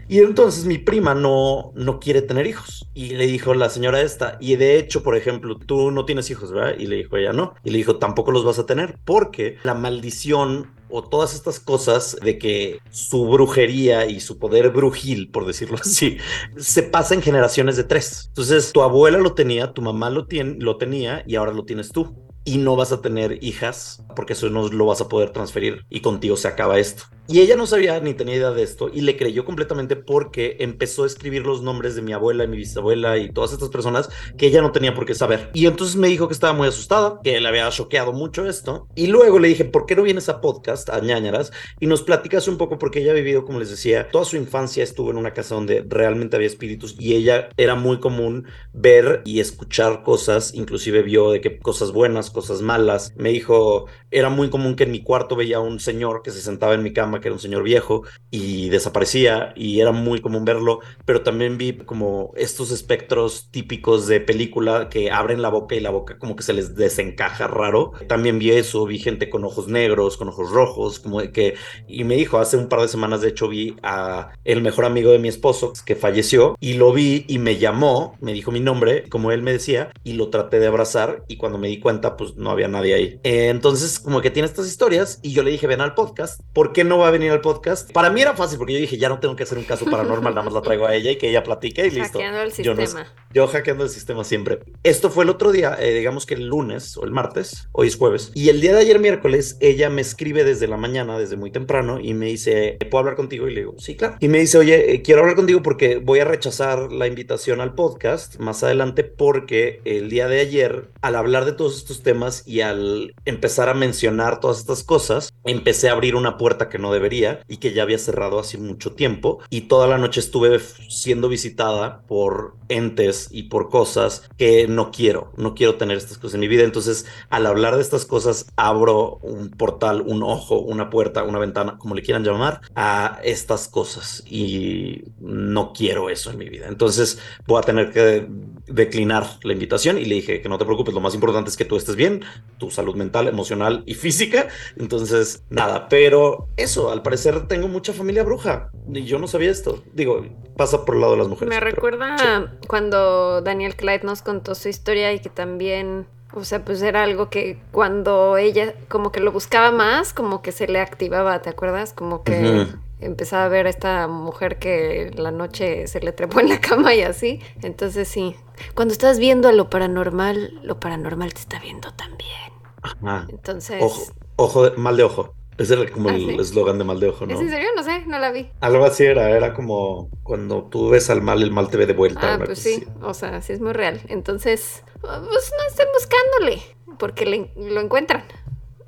Y 0.08 0.20
entonces 0.20 0.64
mi 0.64 0.78
prima 0.78 1.14
no, 1.14 1.72
no 1.75 2.00
quiere 2.00 2.22
tener 2.22 2.46
hijos. 2.46 2.88
Y 2.94 3.10
le 3.10 3.26
dijo 3.26 3.52
la 3.55 3.69
señora 3.69 4.00
esta, 4.00 4.38
y 4.40 4.56
de 4.56 4.78
hecho, 4.78 5.02
por 5.02 5.16
ejemplo, 5.16 5.58
tú 5.58 5.90
no 5.90 6.06
tienes 6.06 6.31
hijos, 6.31 6.50
¿verdad? 6.50 6.76
Y 6.78 6.87
le 6.87 6.96
dijo 6.96 7.16
ella, 7.16 7.32
no. 7.32 7.55
Y 7.62 7.70
le 7.70 7.78
dijo, 7.78 7.96
tampoco 7.96 8.32
los 8.32 8.44
vas 8.44 8.58
a 8.58 8.66
tener, 8.66 8.99
porque 9.05 9.58
la 9.64 9.75
maldición 9.75 10.72
o 10.90 11.05
todas 11.05 11.34
estas 11.34 11.60
cosas 11.60 12.16
de 12.22 12.38
que 12.38 12.78
su 12.90 13.26
brujería 13.26 14.06
y 14.06 14.20
su 14.20 14.38
poder 14.38 14.70
brujil, 14.70 15.31
por 15.31 15.46
decirlo 15.46 15.76
así, 15.78 16.16
se 16.56 16.82
pasa 16.82 17.14
en 17.14 17.22
generaciones 17.22 17.76
de 17.76 17.84
tres. 17.84 18.26
Entonces, 18.28 18.72
tu 18.72 18.81
abuela 18.81 19.19
lo 19.19 19.34
tenía, 19.34 19.72
tu 19.72 19.82
mamá 19.82 20.08
lo, 20.08 20.26
tiene, 20.26 20.56
lo 20.58 20.78
tenía 20.78 21.22
y 21.26 21.37
ahora 21.37 21.52
lo 21.52 21.64
tienes 21.64 21.93
tú. 21.93 22.28
Y 22.49 22.56
no 22.56 22.77
vas 22.77 22.93
a 22.93 23.03
tener 23.03 23.45
hijas 23.45 24.03
porque 24.17 24.33
eso 24.33 24.49
no 24.49 24.69
lo 24.69 24.87
vas 24.87 25.03
a 25.03 25.09
poder 25.11 25.33
transferir 25.33 25.85
y 25.91 26.00
contigo 26.00 26.35
se 26.35 26.49
acaba 26.49 26.79
esto. 26.79 27.05
Y 27.31 27.41
ella 27.41 27.56
no 27.56 27.67
sabía 27.67 28.00
ni 28.00 28.15
tenía 28.15 28.37
idea 28.37 28.53
de 28.53 28.62
esto 28.62 28.91
y 28.91 29.03
le 29.03 29.19
creyó 29.19 29.45
completamente 29.45 29.97
porque 29.97 30.56
empezó 30.61 31.05
a 31.05 31.06
escribir 31.06 31.45
los 31.45 31.61
nombres 31.61 31.95
de 31.95 32.00
mi 32.00 32.15
abuela 32.15 32.45
y 32.45 32.49
mi 32.49 32.56
bisabuela 32.56 33.19
y 33.19 33.31
todas 33.31 33.53
estas 33.53 33.69
personas 33.69 34.09
que 34.39 34.47
ella 34.47 34.62
no 34.62 34.73
tenía 34.73 34.95
por 34.95 35.05
qué 35.05 35.15
saber. 35.15 35.50
Y 35.53 35.67
entonces 35.67 35.97
me 35.97 36.09
dijo 36.09 36.27
que 36.27 36.33
estaba 36.33 36.55
muy 36.55 36.69
asustada, 36.69 37.21
que 37.23 37.39
le 37.39 37.47
había 37.47 37.69
choqueado 37.69 38.15
mucho 38.15 38.49
esto. 38.49 38.89
Y 38.94 39.09
luego 39.09 39.39
le 39.39 39.49
dije, 39.49 39.67
¿por 39.67 39.85
qué 39.85 39.94
no 39.94 40.05
vienes 40.05 40.31
a 40.31 40.41
podcast, 40.41 40.89
a 40.89 41.01
ñañaras, 41.01 41.53
y 41.81 41.87
nos 41.87 42.01
platicas 42.01 42.49
un 42.49 42.56
poco? 42.56 42.79
Porque 42.79 43.01
ella 43.01 43.11
ha 43.11 43.15
vivido, 43.15 43.44
como 43.44 43.59
les 43.59 43.69
decía, 43.69 44.09
toda 44.09 44.25
su 44.25 44.39
infancia 44.39 44.83
estuvo 44.83 45.11
en 45.11 45.19
una 45.19 45.35
casa 45.35 45.55
donde 45.55 45.85
realmente 45.87 46.37
había 46.37 46.49
espíritus 46.49 46.97
y 46.99 47.15
ella 47.15 47.51
era 47.59 47.75
muy 47.75 48.01
común 48.01 48.47
ver 48.73 49.21
y 49.27 49.41
escuchar 49.41 50.03
cosas, 50.03 50.55
inclusive 50.55 51.03
vio 51.03 51.33
de 51.33 51.43
que 51.43 51.59
cosas 51.59 51.93
buenas, 51.93 52.31
cosas 52.38 52.62
malas. 52.62 53.12
Me 53.17 53.31
dijo, 53.31 53.87
era 54.12 54.31
muy 54.31 54.49
común 54.49 54.76
que 54.76 54.85
en 54.85 54.93
mi 54.93 55.02
cuarto 55.02 55.35
veía 55.35 55.58
un 55.58 55.81
señor 55.81 56.23
que 56.23 56.31
se 56.31 56.40
sentaba 56.40 56.75
en 56.75 56.85
mi 56.85 56.93
cama 56.93 57.20
que 57.20 57.26
era 57.26 57.35
un 57.35 57.40
señor 57.40 57.64
viejo 57.64 58.05
y 58.31 58.69
desaparecía 58.69 59.52
y 59.56 59.81
era 59.81 59.90
muy 59.90 60.20
común 60.20 60.44
verlo, 60.44 60.79
pero 61.05 61.23
también 61.23 61.58
vi 61.58 61.73
como 61.73 62.32
estos 62.37 62.70
espectros 62.70 63.50
típicos 63.50 64.06
de 64.06 64.20
película 64.20 64.88
que 64.88 65.11
abren 65.11 65.43
la 65.43 65.49
boca 65.49 65.75
y 65.75 65.81
la 65.81 65.90
boca 65.90 66.17
como 66.17 66.37
que 66.37 66.44
se 66.44 66.52
les 66.52 66.76
desencaja 66.76 67.49
raro. 67.49 67.90
También 68.06 68.38
vi 68.38 68.52
eso, 68.52 68.87
vi 68.87 69.00
gente 69.00 69.29
con 69.31 69.44
ojos 69.44 69.67
negros, 69.67 70.17
con 70.17 70.29
ojos 70.29 70.52
rojos, 70.52 71.00
como 71.00 71.19
que 71.32 71.56
y 71.88 72.05
me 72.05 72.14
dijo 72.14 72.38
hace 72.38 72.56
un 72.56 72.69
par 72.69 72.82
de 72.82 72.88
semanas 72.88 73.20
de 73.20 73.31
hecho 73.31 73.49
vi 73.49 73.75
a 73.82 74.31
el 74.44 74.62
mejor 74.62 74.84
amigo 74.84 75.11
de 75.11 75.19
mi 75.19 75.26
esposo 75.26 75.73
que 75.84 75.96
falleció 75.96 76.56
y 76.61 76.75
lo 76.75 76.93
vi 76.93 77.25
y 77.26 77.41
me 77.41 77.56
llamó, 77.56 78.17
me 78.20 78.32
dijo 78.32 78.52
mi 78.52 78.61
nombre, 78.61 79.08
como 79.08 79.32
él 79.32 79.43
me 79.43 79.50
decía, 79.50 79.91
y 80.05 80.12
lo 80.12 80.29
traté 80.31 80.61
de 80.61 80.69
abrazar 80.69 81.25
y 81.26 81.37
cuando 81.37 81.58
me 81.58 81.67
di 81.67 81.81
cuenta 81.81 82.17
pues 82.17 82.28
no 82.37 82.51
había 82.51 82.69
nadie 82.69 82.95
ahí. 82.95 83.21
entonces 83.23 83.99
como 83.99 84.21
que 84.21 84.31
tiene 84.31 84.47
estas 84.47 84.67
historias 84.67 85.21
y 85.23 85.33
yo 85.33 85.43
le 85.43 85.51
dije 85.51 85.67
ven 85.67 85.81
al 85.81 85.95
podcast, 85.95 86.41
¿por 86.53 86.73
qué 86.73 86.85
no 86.85 86.99
va 86.99 87.09
a 87.09 87.11
venir 87.11 87.31
al 87.31 87.41
podcast. 87.41 87.93
Para 87.93 88.11
mí 88.11 88.21
era 88.21 88.35
fácil 88.35 88.59
porque 88.59 88.73
yo 88.73 88.79
dije, 88.79 88.99
ya 88.99 89.09
no 89.09 89.21
tengo 89.21 89.37
que 89.37 89.43
hacer 89.43 89.59
un 89.59 89.65
caso 89.65 89.85
paranormal, 89.85 90.35
nada 90.35 90.45
más 90.45 90.55
la 90.55 90.63
traigo 90.63 90.87
a 90.87 90.95
ella 90.95 91.11
y 91.11 91.17
que 91.17 91.29
ella 91.29 91.43
platique 91.43 91.87
y 91.87 91.91
listo. 91.91 92.19
Hackeando 92.19 92.43
el 92.43 92.53
sistema. 92.53 93.07
Yo, 93.33 93.47
hackeando 93.47 93.85
el 93.85 93.91
sistema 93.91 94.25
siempre. 94.25 94.61
Esto 94.83 95.11
fue 95.11 95.25
el 95.25 95.31
otro 95.31 95.53
día, 95.53 95.77
eh, 95.79 95.93
digamos 95.95 96.27
que 96.27 96.35
el 96.35 96.47
lunes 96.47 96.97
o 96.97 97.05
el 97.05 97.11
martes, 97.11 97.69
hoy 97.73 97.89
es 97.89 97.97
jueves. 97.97 98.33
Y 98.35 98.49
el 98.49 98.61
día 98.61 98.75
de 98.75 98.81
ayer 98.81 98.99
miércoles, 98.99 99.57
ella 99.61 99.91
me 99.91 100.01
escribe 100.01 100.45
desde 100.45 100.67
la 100.67 100.77
mañana, 100.77 101.19
desde 101.19 101.37
muy 101.37 101.51
temprano, 101.51 102.01
y 102.01 102.15
me 102.15 102.27
dice, 102.27 102.79
¿puedo 102.91 103.01
hablar 103.01 103.17
contigo? 103.17 103.49
Y 103.49 103.55
le 103.55 103.61
digo, 103.61 103.75
sí, 103.79 103.97
claro. 103.97 104.17
Y 104.21 104.29
me 104.29 104.39
dice, 104.39 104.59
oye, 104.59 104.95
eh, 104.95 105.03
quiero 105.03 105.21
hablar 105.21 105.37
contigo 105.37 105.63
porque 105.63 105.99
voy 105.99 106.21
a 106.21 106.25
rechazar 106.25 106.93
la 106.93 107.07
invitación 107.07 107.61
al 107.61 107.75
podcast 107.75 108.39
más 108.39 108.63
adelante 108.63 109.05
porque 109.05 109.81
el 109.85 110.09
día 110.09 110.29
de 110.29 110.41
ayer, 110.41 110.89
al 111.03 111.17
hablar 111.17 111.45
de 111.45 111.53
todos 111.53 111.77
estos 111.77 112.03
temas 112.03 112.18
y 112.47 112.61
al 112.61 113.15
empezar 113.25 113.69
a 113.69 113.75
mencionar 113.75 114.41
todas 114.41 114.59
estas 114.59 114.82
cosas, 114.82 115.32
empecé 115.44 115.88
a 115.88 115.93
abrir 115.93 116.15
una 116.15 116.37
puerta 116.37 116.69
que 116.69 116.79
no 116.79 116.93
debería 116.93 117.41
y 117.49 117.59
que 117.59 117.73
ya 117.73 117.82
había 117.82 117.99
cerrado 117.99 118.38
hace 118.38 118.59
mucho 118.59 118.93
tiempo 118.93 119.38
y 119.50 119.62
toda 119.62 119.87
la 119.87 119.99
noche 119.99 120.20
estuve 120.20 120.59
siendo 120.88 121.29
visitada 121.29 122.03
por 122.06 122.55
entes 122.69 123.29
y 123.31 123.44
por 123.44 123.70
cosas 123.70 124.29
que 124.37 124.69
no 124.69 124.91
quiero, 124.91 125.32
no 125.37 125.55
quiero 125.55 125.76
tener 125.76 125.97
estas 125.97 126.19
cosas 126.19 126.35
en 126.35 126.41
mi 126.41 126.49
vida. 126.49 126.65
Entonces, 126.65 127.06
al 127.31 127.47
hablar 127.47 127.76
de 127.76 127.82
estas 127.82 128.05
cosas, 128.05 128.47
abro 128.56 129.19
un 129.23 129.50
portal, 129.50 130.03
un 130.06 130.23
ojo, 130.23 130.59
una 130.59 130.91
puerta, 130.91 131.25
una 131.25 131.38
ventana, 131.38 131.79
como 131.79 131.94
le 131.94 132.03
quieran 132.03 132.25
llamar, 132.25 132.61
a 132.75 133.20
estas 133.23 133.69
cosas 133.69 134.23
y 134.26 135.05
no 135.20 135.73
quiero 135.73 136.11
eso 136.11 136.31
en 136.31 136.38
mi 136.38 136.49
vida. 136.49 136.67
Entonces, 136.69 137.19
voy 137.47 137.59
a 137.59 137.62
tener 137.62 137.91
que 137.91 138.26
declinar 138.69 139.26
la 139.43 139.53
invitación 139.53 139.99
y 139.99 140.05
le 140.05 140.17
dije 140.17 140.41
que 140.41 140.49
no 140.49 140.59
te 140.59 140.65
preocupes, 140.65 140.94
lo 140.94 141.00
más 141.00 141.15
importante 141.15 141.50
es 141.50 141.56
que 141.56 141.65
tú 141.65 141.76
estés 141.76 141.97
bien, 141.97 142.25
tu 142.59 142.70
salud 142.70 142.94
mental, 142.94 143.29
emocional 143.29 143.82
y 143.87 143.94
física. 143.94 144.49
Entonces, 144.76 145.43
nada, 145.50 145.88
pero 145.88 146.49
eso, 146.56 146.91
al 146.91 147.03
parecer 147.03 147.47
tengo 147.49 147.69
mucha 147.69 147.93
familia 147.93 148.23
bruja 148.23 148.70
y 148.93 149.05
yo 149.05 149.19
no 149.19 149.26
sabía 149.26 149.50
esto. 149.50 149.82
Digo, 149.93 150.25
pasa 150.56 150.85
por 150.85 150.94
el 150.94 151.00
lado 151.00 151.12
de 151.12 151.19
las 151.19 151.29
mujeres. 151.29 151.55
Me 151.55 151.61
recuerda 151.61 152.53
cuando 152.67 153.41
Daniel 153.43 153.76
Clyde 153.76 154.05
nos 154.05 154.23
contó 154.23 154.55
su 154.55 154.69
historia 154.69 155.12
y 155.12 155.20
que 155.20 155.31
también 155.31 156.06
o 156.35 156.44
sea, 156.44 156.62
pues 156.65 156.82
era 156.82 157.05
algo 157.05 157.31
que 157.31 157.59
cuando 157.73 158.37
ella 158.37 158.75
como 158.88 159.12
que 159.12 159.20
lo 159.20 159.32
buscaba 159.32 159.73
más, 159.73 160.12
como 160.12 160.43
que 160.43 160.53
se 160.53 160.69
le 160.69 160.79
activaba, 160.79 161.41
¿te 161.41 161.49
acuerdas? 161.49 161.94
Como 161.94 162.23
que 162.23 162.67
empezaba 163.00 163.45
a 163.45 163.49
ver 163.49 163.67
a 163.67 163.71
esta 163.71 164.09
mujer 164.09 164.58
que 164.58 165.11
la 165.15 165.31
noche 165.31 165.87
se 165.87 166.01
le 166.01 166.13
trepó 166.13 166.41
en 166.41 166.49
la 166.49 166.61
cama 166.61 166.94
y 166.94 167.03
así. 167.03 167.41
Entonces 167.63 168.08
sí, 168.08 168.37
cuando 168.75 168.93
estás 168.93 169.19
viendo 169.19 169.49
a 169.49 169.53
lo 169.53 169.70
paranormal, 169.70 170.61
lo 170.63 170.81
paranormal 170.81 171.32
te 171.32 171.41
está 171.41 171.58
viendo 171.61 171.93
también. 171.94 172.53
Ajá. 172.82 173.27
Entonces... 173.29 173.82
Ojo, 173.82 174.13
ojo, 174.37 174.70
mal 174.77 174.96
de 174.96 175.05
ojo. 175.05 175.34
Ese 175.58 175.75
era 175.75 175.91
como 175.91 176.08
¿Ah, 176.08 176.15
el 176.15 176.39
eslogan 176.39 176.79
de 176.79 176.84
mal 176.84 177.01
de 177.01 177.08
ojo, 177.08 177.27
¿no? 177.27 177.34
¿Es 177.34 177.41
en 177.41 177.51
serio? 177.51 177.69
No 177.75 177.82
sé, 177.82 178.06
no 178.06 178.20
la 178.20 178.31
vi. 178.31 178.49
Algo 178.61 178.84
así 178.84 179.05
era, 179.05 179.29
era 179.31 179.55
como 179.55 180.08
cuando 180.22 180.63
tú 180.63 180.91
ves 180.91 181.11
al 181.11 181.20
mal, 181.20 181.43
el 181.43 181.51
mal 181.51 181.69
te 181.69 181.77
ve 181.77 181.87
de 181.87 181.94
vuelta. 181.94 182.34
Ah, 182.34 182.39
pues 182.39 182.61
sí, 182.61 182.87
o 183.03 183.13
sea, 183.13 183.43
sí 183.43 183.55
es 183.55 183.61
muy 183.61 183.72
real. 183.72 184.01
Entonces, 184.06 184.84
pues 185.01 185.13
no 185.13 185.69
estén 185.69 185.89
buscándole, 185.93 186.63
porque 186.96 187.51
lo 187.56 187.81
encuentran. 187.81 188.22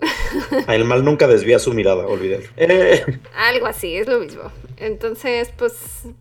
El 0.68 0.84
mal 0.84 1.04
nunca 1.04 1.26
desvía 1.26 1.58
su 1.58 1.72
mirada, 1.72 2.06
olvídalo. 2.06 2.44
Eh. 2.56 3.04
Algo 3.36 3.66
así, 3.66 3.96
es 3.96 4.08
lo 4.08 4.18
mismo. 4.18 4.50
Entonces, 4.76 5.52
pues, 5.56 5.74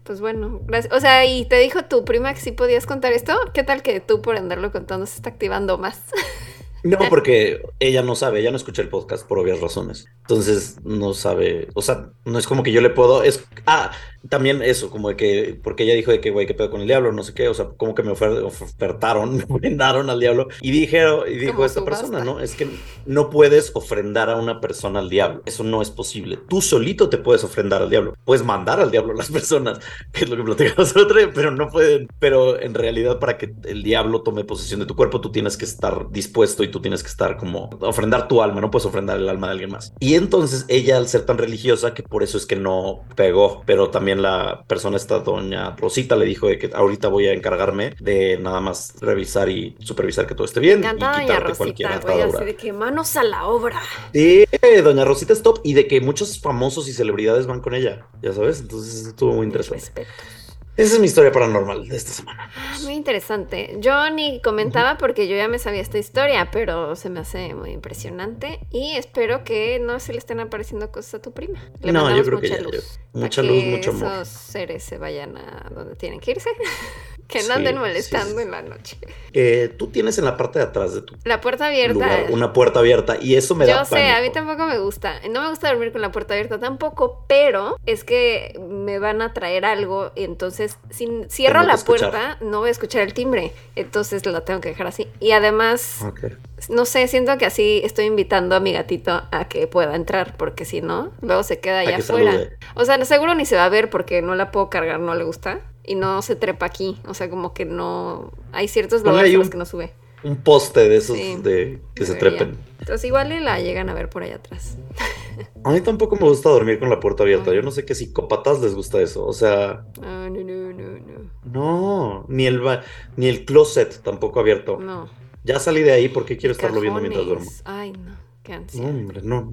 pues 0.03 0.19
bueno, 0.19 0.61
gracias. 0.65 0.93
O 0.93 0.99
sea, 0.99 1.25
y 1.25 1.45
te 1.45 1.57
dijo 1.59 1.83
tu 1.85 2.03
prima 2.03 2.33
que 2.33 2.41
sí 2.41 2.51
podías 2.51 2.85
contar 2.85 3.13
esto. 3.13 3.37
¿Qué 3.53 3.63
tal 3.63 3.81
que 3.81 3.99
tú 3.99 4.21
por 4.21 4.35
andarlo 4.35 4.71
contando 4.71 5.05
se 5.05 5.15
está 5.15 5.29
activando 5.29 5.77
más? 5.77 6.01
No, 6.83 6.97
porque 7.09 7.61
ella 7.79 8.01
no 8.01 8.15
sabe, 8.15 8.39
ella 8.39 8.51
no 8.51 8.57
escucha 8.57 8.81
el 8.81 8.89
podcast 8.89 9.27
por 9.27 9.39
obvias 9.39 9.59
razones. 9.59 10.05
Entonces 10.21 10.77
no 10.83 11.13
sabe, 11.13 11.67
o 11.73 11.81
sea, 11.81 12.09
no 12.25 12.37
es 12.37 12.47
como 12.47 12.63
que 12.63 12.71
yo 12.71 12.81
le 12.81 12.89
puedo, 12.89 13.23
es, 13.23 13.43
ah, 13.65 13.91
también 14.27 14.61
eso, 14.61 14.89
como 14.89 15.09
de 15.09 15.15
que, 15.15 15.59
porque 15.63 15.83
ella 15.83 15.93
dijo 15.93 16.11
de 16.11 16.19
que, 16.19 16.31
güey, 16.31 16.45
qué 16.45 16.53
pedo 16.53 16.69
con 16.69 16.81
el 16.81 16.87
diablo, 16.87 17.11
no 17.11 17.23
sé 17.23 17.33
qué, 17.33 17.47
o 17.47 17.53
sea, 17.53 17.69
como 17.77 17.95
que 17.95 18.03
me 18.03 18.11
ofertaron, 18.11 19.37
me 19.37 19.43
ofrendaron 19.43 20.09
al 20.09 20.19
diablo. 20.19 20.47
Y 20.61 20.71
dije, 20.71 21.03
y 21.27 21.35
dijo 21.35 21.65
esta 21.65 21.85
persona, 21.85 22.23
¿no? 22.23 22.39
Es 22.39 22.55
que 22.55 22.67
no 23.05 23.29
puedes 23.29 23.71
ofrendar 23.73 24.29
a 24.29 24.35
una 24.35 24.59
persona 24.59 24.99
al 24.99 25.09
diablo, 25.09 25.41
eso 25.45 25.63
no 25.63 25.81
es 25.81 25.89
posible. 25.89 26.37
Tú 26.47 26.61
solito 26.61 27.09
te 27.09 27.17
puedes 27.17 27.43
ofrendar 27.43 27.81
al 27.81 27.89
diablo, 27.89 28.15
puedes 28.25 28.43
mandar 28.43 28.79
al 28.79 28.91
diablo 28.91 29.13
a 29.13 29.17
las 29.17 29.31
personas, 29.31 29.79
que 30.11 30.25
es 30.25 30.29
lo 30.29 30.35
que 30.35 30.43
platicamos 30.43 30.95
el 30.95 31.01
otro 31.01 31.17
día, 31.17 31.31
pero 31.33 31.51
no 31.51 31.69
pueden, 31.69 32.07
pero 32.19 32.59
en 32.59 32.73
realidad 32.73 33.19
para 33.19 33.37
que 33.37 33.53
el 33.65 33.83
diablo 33.83 34.21
tome 34.21 34.43
posesión 34.43 34.79
de 34.79 34.85
tu 34.85 34.95
cuerpo, 34.95 35.21
tú 35.21 35.31
tienes 35.31 35.57
que 35.57 35.65
estar 35.65 36.09
dispuesto 36.11 36.63
y 36.63 36.68
y 36.69 36.71
tú 36.71 36.81
tienes 36.81 37.03
que 37.03 37.09
estar 37.09 37.37
como 37.37 37.69
ofrendar 37.81 38.27
tu 38.27 38.41
alma, 38.41 38.61
no 38.61 38.71
puedes 38.71 38.85
ofrendar 38.85 39.17
el 39.17 39.27
alma 39.27 39.47
de 39.47 39.53
alguien 39.53 39.71
más. 39.71 39.93
Y 39.99 40.15
entonces 40.15 40.65
ella, 40.67 40.97
al 40.97 41.07
ser 41.07 41.25
tan 41.25 41.37
religiosa, 41.37 41.93
que 41.93 42.03
por 42.03 42.23
eso 42.23 42.37
es 42.37 42.45
que 42.45 42.55
no 42.55 43.01
pegó, 43.15 43.63
pero 43.65 43.89
también 43.89 44.21
la 44.21 44.63
persona 44.67 44.97
esta, 44.97 45.19
doña 45.19 45.75
Rosita, 45.75 46.15
le 46.15 46.25
dijo 46.25 46.47
de 46.47 46.57
que 46.57 46.69
ahorita 46.73 47.07
voy 47.07 47.27
a 47.27 47.33
encargarme 47.33 47.95
de 47.99 48.37
nada 48.37 48.59
más 48.59 48.95
revisar 49.01 49.49
y 49.49 49.75
supervisar 49.79 50.27
que 50.27 50.35
todo 50.35 50.45
esté 50.45 50.59
bien. 50.59 50.79
Y 50.79 51.21
quitarte 51.21 51.53
cualquier 51.53 51.91
atadura. 51.91 52.45
de 52.45 52.55
que 52.55 52.73
manos 52.73 53.15
a 53.15 53.23
la 53.23 53.47
obra. 53.47 53.81
Sí, 54.13 54.45
doña 54.83 55.05
Rosita 55.05 55.33
es 55.33 55.41
top 55.41 55.59
y 55.63 55.73
de 55.73 55.87
que 55.87 56.01
muchos 56.01 56.39
famosos 56.39 56.87
y 56.87 56.93
celebridades 56.93 57.47
van 57.47 57.61
con 57.61 57.73
ella, 57.73 58.07
ya 58.21 58.33
sabes, 58.33 58.61
entonces 58.61 59.07
estuvo 59.07 59.33
muy 59.33 59.45
interesante. 59.45 59.85
Respeto. 59.85 60.38
Esa 60.77 60.93
es 60.93 60.99
mi 61.01 61.07
historia 61.07 61.29
paranormal 61.33 61.89
de 61.89 61.97
esta 61.97 62.11
semana. 62.11 62.49
Muy 62.83 62.93
interesante. 62.93 63.75
Yo 63.79 64.09
ni 64.11 64.41
comentaba 64.41 64.97
porque 64.97 65.27
yo 65.27 65.35
ya 65.35 65.49
me 65.49 65.59
sabía 65.59 65.81
esta 65.81 65.97
historia, 65.97 66.51
pero 66.51 66.95
se 66.95 67.09
me 67.09 67.19
hace 67.19 67.53
muy 67.53 67.71
impresionante 67.71 68.59
y 68.71 68.91
espero 68.95 69.43
que 69.43 69.79
no 69.79 69.99
se 69.99 70.13
le 70.13 70.19
estén 70.19 70.39
apareciendo 70.39 70.89
cosas 70.89 71.15
a 71.15 71.21
tu 71.21 71.33
prima. 71.33 71.59
Le 71.81 71.91
No, 71.91 72.15
yo 72.15 72.23
creo 72.23 72.39
que 72.39 72.47
ya, 72.49 72.61
luz. 72.61 72.71
yo- 72.73 73.19
mucha 73.19 73.41
luz, 73.43 73.61
que 73.61 73.69
mucho 73.71 73.89
amor. 73.91 74.13
esos 74.21 74.27
seres 74.29 74.83
se 74.83 74.97
vayan 74.97 75.35
a 75.35 75.69
donde 75.75 75.95
tienen 75.97 76.21
que 76.21 76.31
irse. 76.31 76.49
que 77.29 77.43
no 77.43 77.53
anden 77.53 77.75
sí, 77.75 77.79
molestando 77.79 78.35
sí. 78.37 78.41
en 78.41 78.51
la 78.51 78.61
noche. 78.63 78.97
Eh, 79.33 79.73
tú 79.77 79.87
tienes 79.87 80.17
en 80.17 80.25
la 80.25 80.35
parte 80.35 80.57
de 80.59 80.65
atrás 80.65 80.95
de 80.95 81.01
tu 81.03 81.15
La 81.23 81.39
puerta 81.39 81.67
abierta. 81.67 81.93
lugar 81.93 82.25
una 82.31 82.51
puerta 82.51 82.79
abierta 82.79 83.17
y 83.21 83.35
eso 83.35 83.53
me 83.53 83.67
da 83.67 83.79
Yo 83.79 83.85
sé, 83.85 84.09
a 84.09 84.19
mí 84.21 84.31
tampoco 84.31 84.65
me 84.65 84.79
gusta. 84.79 85.19
No 85.29 85.43
me 85.43 85.49
gusta 85.49 85.69
dormir 85.69 85.91
con 85.91 86.01
la 86.01 86.11
puerta 86.11 86.33
abierta 86.33 86.59
tampoco, 86.59 87.23
pero 87.27 87.77
es 87.85 88.03
que 88.03 88.59
me 88.67 88.97
van 88.97 89.21
a 89.21 89.33
traer 89.33 89.63
algo 89.65 90.11
entonces 90.15 90.77
si 90.89 91.07
cierro 91.29 91.61
la 91.63 91.77
puerta 91.77 92.37
no 92.41 92.59
voy 92.59 92.69
a 92.69 92.71
escuchar 92.71 93.03
el 93.03 93.13
timbre, 93.13 93.53
entonces 93.75 94.25
la 94.25 94.41
tengo 94.41 94.59
que 94.61 94.69
dejar 94.69 94.87
así. 94.87 95.07
Y 95.19 95.31
además, 95.31 95.99
Ok. 96.05 96.31
no 96.69 96.85
sé, 96.85 97.07
siento 97.07 97.37
que 97.37 97.45
así 97.45 97.81
estoy 97.83 98.05
invitando 98.05 98.55
a 98.55 98.59
mi 98.59 98.73
gatito 98.73 99.21
a 99.31 99.47
que 99.47 99.67
pueda 99.67 99.95
entrar, 99.95 100.35
porque 100.37 100.65
si 100.65 100.81
no, 100.81 101.11
luego 101.21 101.43
se 101.43 101.59
queda 101.59 101.79
allá 101.79 101.97
afuera. 101.97 102.31
salude. 102.31 102.57
O 102.75 102.85
sea, 102.85 103.03
seguro 103.05 103.35
ni 103.35 103.45
se 103.45 103.55
va 103.55 103.65
a 103.65 103.69
ver 103.69 103.89
porque 103.89 104.21
no 104.21 104.35
la 104.35 104.51
puedo 104.51 104.69
cargar, 104.69 104.99
no 104.99 105.13
le 105.15 105.23
gusta. 105.23 105.61
Y 105.89 105.95
no 105.95 106.21
se 106.21 106.35
trepa 106.35 106.67
aquí. 106.67 106.97
O 107.07 107.13
sea, 107.15 107.29
como 107.31 107.53
que 107.53 107.65
no. 107.65 108.31
Hay 108.51 108.67
ciertos 108.67 109.01
lugares 109.03 109.33
a 109.33 109.37
los 109.39 109.49
que 109.49 109.57
no 109.57 109.65
sube. 109.65 109.93
Un 110.21 110.35
poste 110.35 110.87
de 110.87 110.97
esos 110.97 111.17
Sí, 111.17 111.37
de 111.41 111.81
que 111.95 112.05
se 112.05 112.13
Debería. 112.13 112.37
trepen. 112.37 112.57
Entonces 112.79 113.05
igual 113.05 113.31
y 113.31 113.39
la 113.39 113.59
llegan 113.59 113.89
a 113.89 113.93
ver 113.93 114.09
por 114.09 114.21
allá 114.21 114.35
atrás. 114.35 114.77
A 115.63 115.71
mí 115.71 115.79
tampoco 115.81 116.15
me 116.17 116.23
gusta 116.23 116.49
dormir 116.49 116.77
con 116.79 116.89
la 116.89 116.99
puerta 116.99 117.23
abierta. 117.23 117.53
Yo 117.53 117.61
no 117.61 117.71
sé 117.71 117.85
qué 117.85 117.95
psicópatas 117.95 118.59
les 118.61 118.75
gusta 118.75 119.01
eso. 119.01 119.25
O 119.25 119.33
sea, 119.33 119.85
Ah, 120.03 120.29
no, 120.29 120.41
no, 120.43 120.73
no, 120.73 120.99
no. 120.99 121.31
no, 121.45 122.25
ni 122.27 122.45
el 122.45 122.59
ba- 122.59 122.83
ni 123.15 123.27
el 123.29 123.45
closet 123.45 124.01
tampoco 124.03 124.39
abierto. 124.41 124.77
No. 124.79 125.09
Ya 125.43 125.57
salí 125.59 125.81
de 125.81 125.93
ahí 125.93 126.09
porque 126.09 126.37
quiero 126.37 126.51
estarlo 126.51 126.81
viendo 126.81 126.99
mientras 126.99 127.25
duermo. 127.25 127.49
Ay, 127.65 127.93
no. 127.93 128.17
Qué 128.43 128.51
No, 128.53 128.57
ansiedad. 128.59 128.89
hombre, 128.89 129.21
no, 129.23 129.51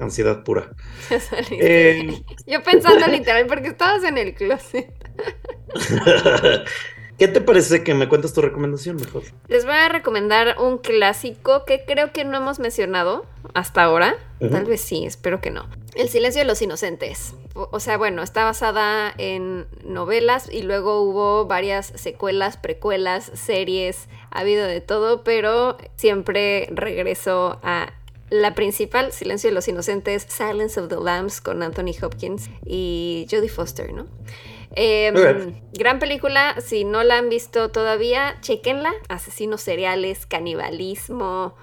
ansiedad 0.00 0.44
pura. 0.44 0.70
Ya 1.10 1.20
saliste. 1.20 2.00
Eh, 2.00 2.24
Yo 2.46 2.62
pensando 2.62 3.06
literal 3.06 3.46
porque 3.46 3.68
estabas 3.68 4.04
en 4.04 4.18
el 4.18 4.34
closet. 4.34 4.92
¿Qué 7.18 7.28
te 7.28 7.40
parece 7.40 7.84
que 7.84 7.94
me 7.94 8.08
cuentas 8.08 8.32
tu 8.32 8.40
recomendación 8.40 8.96
mejor? 8.96 9.22
Les 9.46 9.64
voy 9.64 9.74
a 9.74 9.88
recomendar 9.88 10.56
un 10.58 10.78
clásico 10.78 11.64
que 11.64 11.84
creo 11.86 12.12
que 12.12 12.24
no 12.24 12.36
hemos 12.36 12.58
mencionado 12.58 13.24
hasta 13.54 13.84
ahora. 13.84 14.16
Tal 14.40 14.64
vez 14.64 14.80
sí, 14.80 15.06
espero 15.06 15.40
que 15.40 15.50
no. 15.50 15.66
El 15.94 16.08
silencio 16.08 16.42
de 16.42 16.46
los 16.46 16.60
inocentes. 16.60 17.34
O, 17.54 17.68
o 17.70 17.78
sea, 17.78 17.96
bueno, 17.98 18.22
está 18.22 18.44
basada 18.44 19.14
en 19.16 19.66
novelas 19.84 20.52
y 20.52 20.62
luego 20.62 21.02
hubo 21.02 21.46
varias 21.46 21.92
secuelas, 21.94 22.56
precuelas, 22.56 23.30
series, 23.34 24.08
ha 24.32 24.40
habido 24.40 24.66
de 24.66 24.80
todo, 24.80 25.22
pero 25.22 25.78
siempre 25.94 26.68
regreso 26.72 27.60
a 27.62 27.92
la 28.30 28.54
principal, 28.54 29.12
Silencio 29.12 29.50
de 29.50 29.54
los 29.54 29.68
Inocentes, 29.68 30.26
Silence 30.28 30.80
of 30.80 30.88
the 30.88 30.96
Lambs 30.96 31.40
con 31.40 31.62
Anthony 31.62 31.92
Hopkins 32.02 32.50
y 32.66 33.26
Jodie 33.30 33.48
Foster, 33.48 33.92
¿no? 33.92 34.06
Eh, 34.76 35.12
Ok. 35.14 35.54
Gran 35.78 35.98
película, 35.98 36.56
si 36.60 36.84
no 36.84 37.02
la 37.04 37.18
han 37.18 37.28
visto 37.28 37.70
todavía, 37.70 38.36
chequenla. 38.40 38.92
Asesinos 39.08 39.60
seriales, 39.60 40.26
canibalismo, 40.26 41.54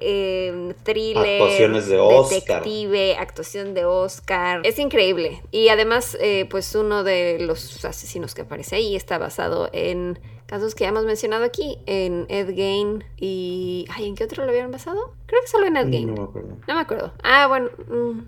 eh, 0.00 0.74
thriller, 0.82 1.42
Actuaciones 1.42 1.88
de 1.88 1.98
Oscar. 1.98 2.40
detective, 2.62 3.16
actuación 3.16 3.74
de 3.74 3.84
Oscar. 3.84 4.60
Es 4.64 4.78
increíble. 4.78 5.42
Y 5.50 5.68
además, 5.68 6.16
eh, 6.20 6.46
pues 6.50 6.74
uno 6.74 7.04
de 7.04 7.38
los 7.40 7.84
asesinos 7.84 8.34
que 8.34 8.42
aparece 8.42 8.76
ahí 8.76 8.96
está 8.96 9.18
basado 9.18 9.68
en 9.72 10.18
casos 10.46 10.74
que 10.74 10.82
ya 10.84 10.88
hemos 10.88 11.04
mencionado 11.04 11.44
aquí, 11.44 11.78
en 11.86 12.26
Ed 12.28 12.54
Gein 12.54 13.04
y... 13.16 13.84
Ay, 13.94 14.06
¿en 14.08 14.16
qué 14.16 14.24
otro 14.24 14.44
lo 14.44 14.50
habían 14.50 14.70
basado? 14.72 15.14
Creo 15.26 15.40
que 15.42 15.48
solo 15.48 15.66
en 15.66 15.76
Ed 15.76 15.88
Gein. 15.90 16.14
No 16.14 16.22
me 16.22 16.28
acuerdo. 16.28 16.56
No 16.66 16.74
me 16.74 16.80
acuerdo. 16.80 17.12
Ah, 17.22 17.46
bueno. 17.46 17.68
mm, 17.88 18.20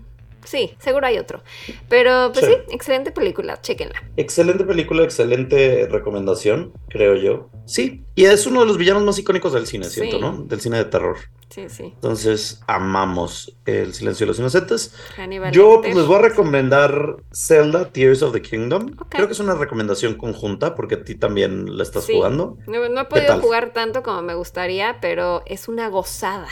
sí, 0.45 0.75
seguro 0.79 1.07
hay 1.07 1.17
otro. 1.17 1.41
Pero 1.89 2.31
pues 2.33 2.45
Sí. 2.45 2.51
sí, 2.51 2.73
excelente 2.75 3.11
película. 3.11 3.61
Chequenla. 3.61 4.01
Excelente 4.17 4.63
película, 4.63 5.03
excelente 5.03 5.87
recomendación, 5.89 6.73
creo 6.89 7.15
yo. 7.15 7.49
Sí, 7.65 8.03
y 8.15 8.25
es 8.25 8.45
uno 8.45 8.61
de 8.61 8.65
los 8.67 8.77
villanos 8.77 9.03
más 9.03 9.17
icónicos 9.19 9.53
del 9.53 9.67
cine, 9.67 9.85
siento, 9.85 10.17
Sí. 10.17 10.21
¿no? 10.21 10.43
Del 10.43 10.61
cine 10.61 10.77
de 10.77 10.85
terror. 10.85 11.17
Sí, 11.49 11.69
sí. 11.69 11.83
Entonces, 11.83 12.61
amamos 12.65 13.55
El 13.65 13.93
silencio 13.93 14.25
de 14.25 14.29
los 14.29 14.39
inocentes. 14.39 14.95
Hannibal 15.15 15.51
Yo 15.53 15.81
pues, 15.83 15.95
les 15.95 16.07
voy 16.07 16.15
a 16.17 16.21
recomendar 16.23 17.17
Zelda 17.31 17.91
Tears 17.91 18.23
of 18.23 18.33
the 18.33 18.41
Kingdom. 18.41 18.95
Creo 19.09 19.27
que 19.27 19.33
es 19.33 19.39
una 19.39 19.53
recomendación 19.53 20.15
conjunta 20.15 20.73
porque 20.73 20.95
a 20.95 21.03
ti 21.03 21.13
también 21.13 21.77
la 21.77 21.83
estás 21.83 22.05
Sí. 22.05 22.13
jugando. 22.15 22.57
No, 22.65 22.89
no 22.89 23.01
he 23.01 23.03
¿Qué 23.03 23.09
podido 23.09 23.39
jugar 23.39 23.71
tanto 23.71 24.01
como 24.01 24.23
me 24.23 24.33
gustaría, 24.33 24.97
pero 24.99 25.43
es 25.45 25.67
una 25.67 25.89
gozada. 25.89 26.47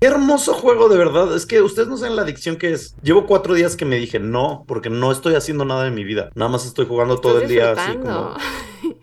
Qué 0.00 0.06
hermoso 0.06 0.52
juego, 0.54 0.88
de 0.88 0.98
verdad. 0.98 1.34
Es 1.36 1.46
que 1.46 1.62
ustedes 1.62 1.86
no 1.88 1.96
saben 1.96 2.16
la 2.16 2.22
adicción 2.22 2.56
que 2.56 2.72
es. 2.72 2.96
Llevo 3.02 3.24
cuatro 3.26 3.54
días 3.54 3.76
que 3.76 3.84
me 3.84 3.96
dije 3.96 4.18
no, 4.18 4.64
porque 4.66 4.90
no 4.90 5.12
estoy 5.12 5.34
haciendo 5.36 5.64
nada 5.64 5.86
en 5.86 5.94
mi 5.94 6.02
vida. 6.02 6.30
Nada 6.34 6.50
más 6.50 6.66
estoy 6.66 6.86
jugando 6.86 7.18
todo 7.20 7.40
el 7.40 7.48
día 7.48 7.70
así 7.70 7.96
como. 7.98 8.34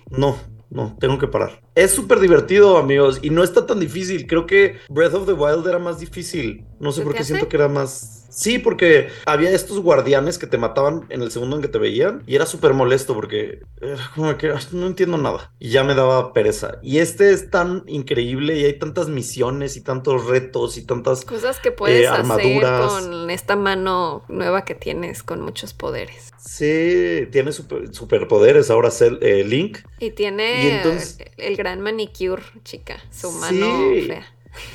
No, 0.09 0.37
no, 0.69 0.95
tengo 0.99 1.17
que 1.17 1.27
parar. 1.27 1.61
Es 1.75 1.91
súper 1.91 2.19
divertido, 2.21 2.77
amigos, 2.77 3.19
y 3.21 3.29
no 3.31 3.43
está 3.43 3.67
tan 3.67 3.79
difícil. 3.81 4.27
Creo 4.27 4.45
que 4.47 4.77
Breath 4.87 5.13
of 5.13 5.25
the 5.25 5.33
Wild 5.33 5.67
era 5.67 5.77
más 5.79 5.99
difícil. 5.99 6.65
No 6.79 6.91
sé 6.93 7.01
¿Se 7.01 7.03
por 7.03 7.13
qué 7.13 7.19
hace? 7.19 7.27
siento 7.33 7.49
que 7.49 7.57
era 7.57 7.67
más. 7.67 8.21
Sí, 8.29 8.59
porque 8.59 9.07
había 9.25 9.51
estos 9.51 9.79
guardianes 9.79 10.37
que 10.37 10.45
te 10.45 10.57
mataban 10.57 11.05
en 11.09 11.21
el 11.21 11.31
segundo 11.31 11.55
en 11.55 11.61
que 11.61 11.69
te 11.69 11.77
veían 11.77 12.21
y 12.27 12.35
era 12.35 12.45
súper 12.45 12.73
molesto 12.73 13.13
porque 13.13 13.61
era 13.81 13.97
como 14.13 14.37
que 14.37 14.51
"Ay, 14.51 14.59
no 14.73 14.87
entiendo 14.87 15.17
nada 15.17 15.53
y 15.57 15.69
ya 15.69 15.85
me 15.85 15.95
daba 15.95 16.33
pereza. 16.33 16.79
Y 16.83 16.97
este 16.99 17.31
es 17.31 17.49
tan 17.49 17.83
increíble 17.87 18.57
y 18.57 18.65
hay 18.65 18.77
tantas 18.77 19.07
misiones 19.07 19.77
y 19.77 19.81
tantos 19.81 20.25
retos 20.25 20.77
y 20.77 20.85
tantas 20.85 21.23
Cosas 21.23 21.61
que 21.61 21.71
puedes 21.71 22.01
Eh, 22.03 22.07
hacer 22.07 22.19
armaduras. 22.19 22.91
con 22.91 23.29
esta 23.29 23.55
mano 23.55 24.25
nueva 24.27 24.65
que 24.65 24.75
tienes 24.75 25.23
con 25.23 25.39
muchos 25.41 25.73
poderes. 25.73 26.33
Sí, 26.37 27.27
tiene 27.31 27.53
super- 27.53 27.93
superpoderes 27.95 28.69
ahora 28.69 28.89
eh, 29.21 29.45
Link. 29.45 29.77
Y 29.99 30.11
tiene 30.11 30.61
Y 30.65 30.67
entonces- 30.71 31.19
el 31.37 31.55
gran 31.65 31.81
manicure, 31.81 32.43
chica. 32.63 32.95
Su 33.11 33.31
mano 33.31 33.65
Sí. 33.95 34.01
fea. 34.03 34.25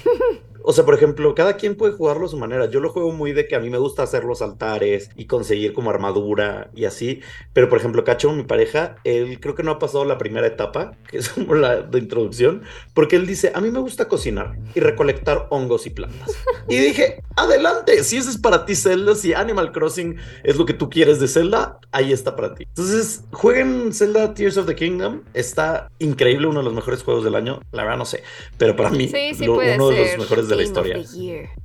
O 0.62 0.73
sea, 0.73 0.85
por 0.85 0.95
ejemplo, 0.95 1.35
cada 1.35 1.57
quien 1.57 1.75
puede 1.75 1.93
jugarlo 1.95 2.26
a 2.26 2.29
su 2.29 2.37
manera. 2.37 2.67
Yo 2.67 2.81
lo 2.81 2.90
juego 2.90 3.12
muy 3.12 3.33
de 3.33 3.47
que 3.47 3.57
a 3.57 3.61
mí 3.61 3.71
me 3.71 3.79
gusta 3.79 4.02
hacer 4.02 4.25
los 4.25 4.43
altares 4.43 5.11
y 5.17 5.26
conseguir 5.26 5.73
como 5.73 5.90
armadura 5.90 6.71
y 6.75 6.85
así. 6.85 7.21
Pero, 7.52 7.69
por 7.69 7.79
ejemplo, 7.79 8.05
Cacho, 8.05 8.33
mi 8.33 8.43
pareja, 8.45 8.97
él 9.05 9.40
creo 9.40 9.55
que 9.55 9.62
no 9.62 9.71
ha 9.73 9.79
pasado 9.79 10.05
la 10.05 10.19
primera 10.19 10.47
etapa, 10.47 10.93
que 11.11 11.19
es 11.19 11.29
como 11.31 11.55
la 11.55 11.83
de 11.83 11.99
introducción, 11.99 12.62
porque 12.95 13.17
él 13.17 13.26
dice, 13.26 13.52
a 13.55 13.61
mí 13.61 13.71
me 13.71 13.79
gusta 13.81 14.09
cocinar 14.09 14.57
y 14.75 14.81
recolectar 14.81 15.47
hongos 15.50 15.87
y 15.87 15.90
plantas. 15.90 16.31
Y 16.69 16.76
dije, 16.76 17.23
adelante, 17.37 18.05
si 18.05 18.17
eso 18.19 18.31
es 18.31 18.38
para 18.38 18.64
ti, 18.67 18.75
Zelda, 18.76 19.14
si 19.14 19.33
Animal 19.35 19.73
Crossing 19.73 20.17
es 20.45 20.57
lo 20.57 20.67
que 20.67 20.75
tú 20.75 20.88
quieres 20.90 21.21
de 21.21 21.29
Zelda, 21.29 21.79
ahí 21.93 22.12
está 22.12 22.37
para 22.37 22.55
ti. 22.55 22.64
Entonces, 22.69 23.25
jueguen 23.33 23.93
Zelda 23.93 24.35
Tears 24.35 24.57
of 24.57 24.67
the 24.67 24.75
Kingdom. 24.75 25.23
Está 25.35 25.88
increíble, 25.99 26.47
uno 26.47 26.59
de 26.61 26.64
los 26.64 26.75
mejores 26.75 27.02
juegos 27.02 27.25
del 27.25 27.35
año. 27.35 27.61
La 27.73 27.83
verdad 27.85 27.99
no 27.99 28.05
sé, 28.05 28.23
pero 28.59 28.76
para 28.76 28.90
mí, 28.90 29.09
Sí, 29.09 29.33
sí 29.35 29.47
lo- 29.47 29.55
puede 29.55 29.75
uno 29.76 29.88
de 29.90 29.99
los 29.99 30.19
mejores 30.19 30.49
de 30.50 30.57
la 30.57 30.62
historia. 30.62 30.99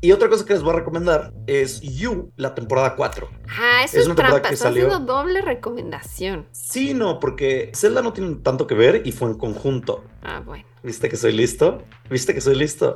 Y 0.01 0.11
otra 0.11 0.29
cosa 0.29 0.45
que 0.45 0.53
les 0.53 0.61
voy 0.63 0.73
a 0.73 0.77
recomendar 0.77 1.33
es 1.47 1.81
You, 1.81 2.31
la 2.37 2.55
temporada 2.55 2.95
4. 2.95 3.27
Ah, 3.49 3.83
eso 3.83 3.97
Es 3.99 4.05
una 4.05 4.15
temporada 4.15 4.33
trampa. 4.35 4.49
que 4.49 4.53
Estás 4.55 4.69
salió- 4.73 4.87
haciendo 4.87 5.13
doble 5.13 5.41
recomendación. 5.41 6.47
Sí, 6.51 6.93
no, 6.93 7.19
porque 7.19 7.71
Zelda 7.75 8.01
no 8.01 8.13
tiene 8.13 8.35
tanto 8.35 8.67
que 8.67 8.75
ver 8.75 9.01
y 9.05 9.11
fue 9.11 9.29
en 9.29 9.37
conjunto. 9.37 10.03
Ah, 10.23 10.41
bueno. 10.45 10.65
¿Viste 10.83 11.09
que 11.09 11.17
soy 11.17 11.33
listo? 11.33 11.81
¿Viste 12.11 12.33
que 12.35 12.41
soy 12.41 12.55
listo? 12.55 12.93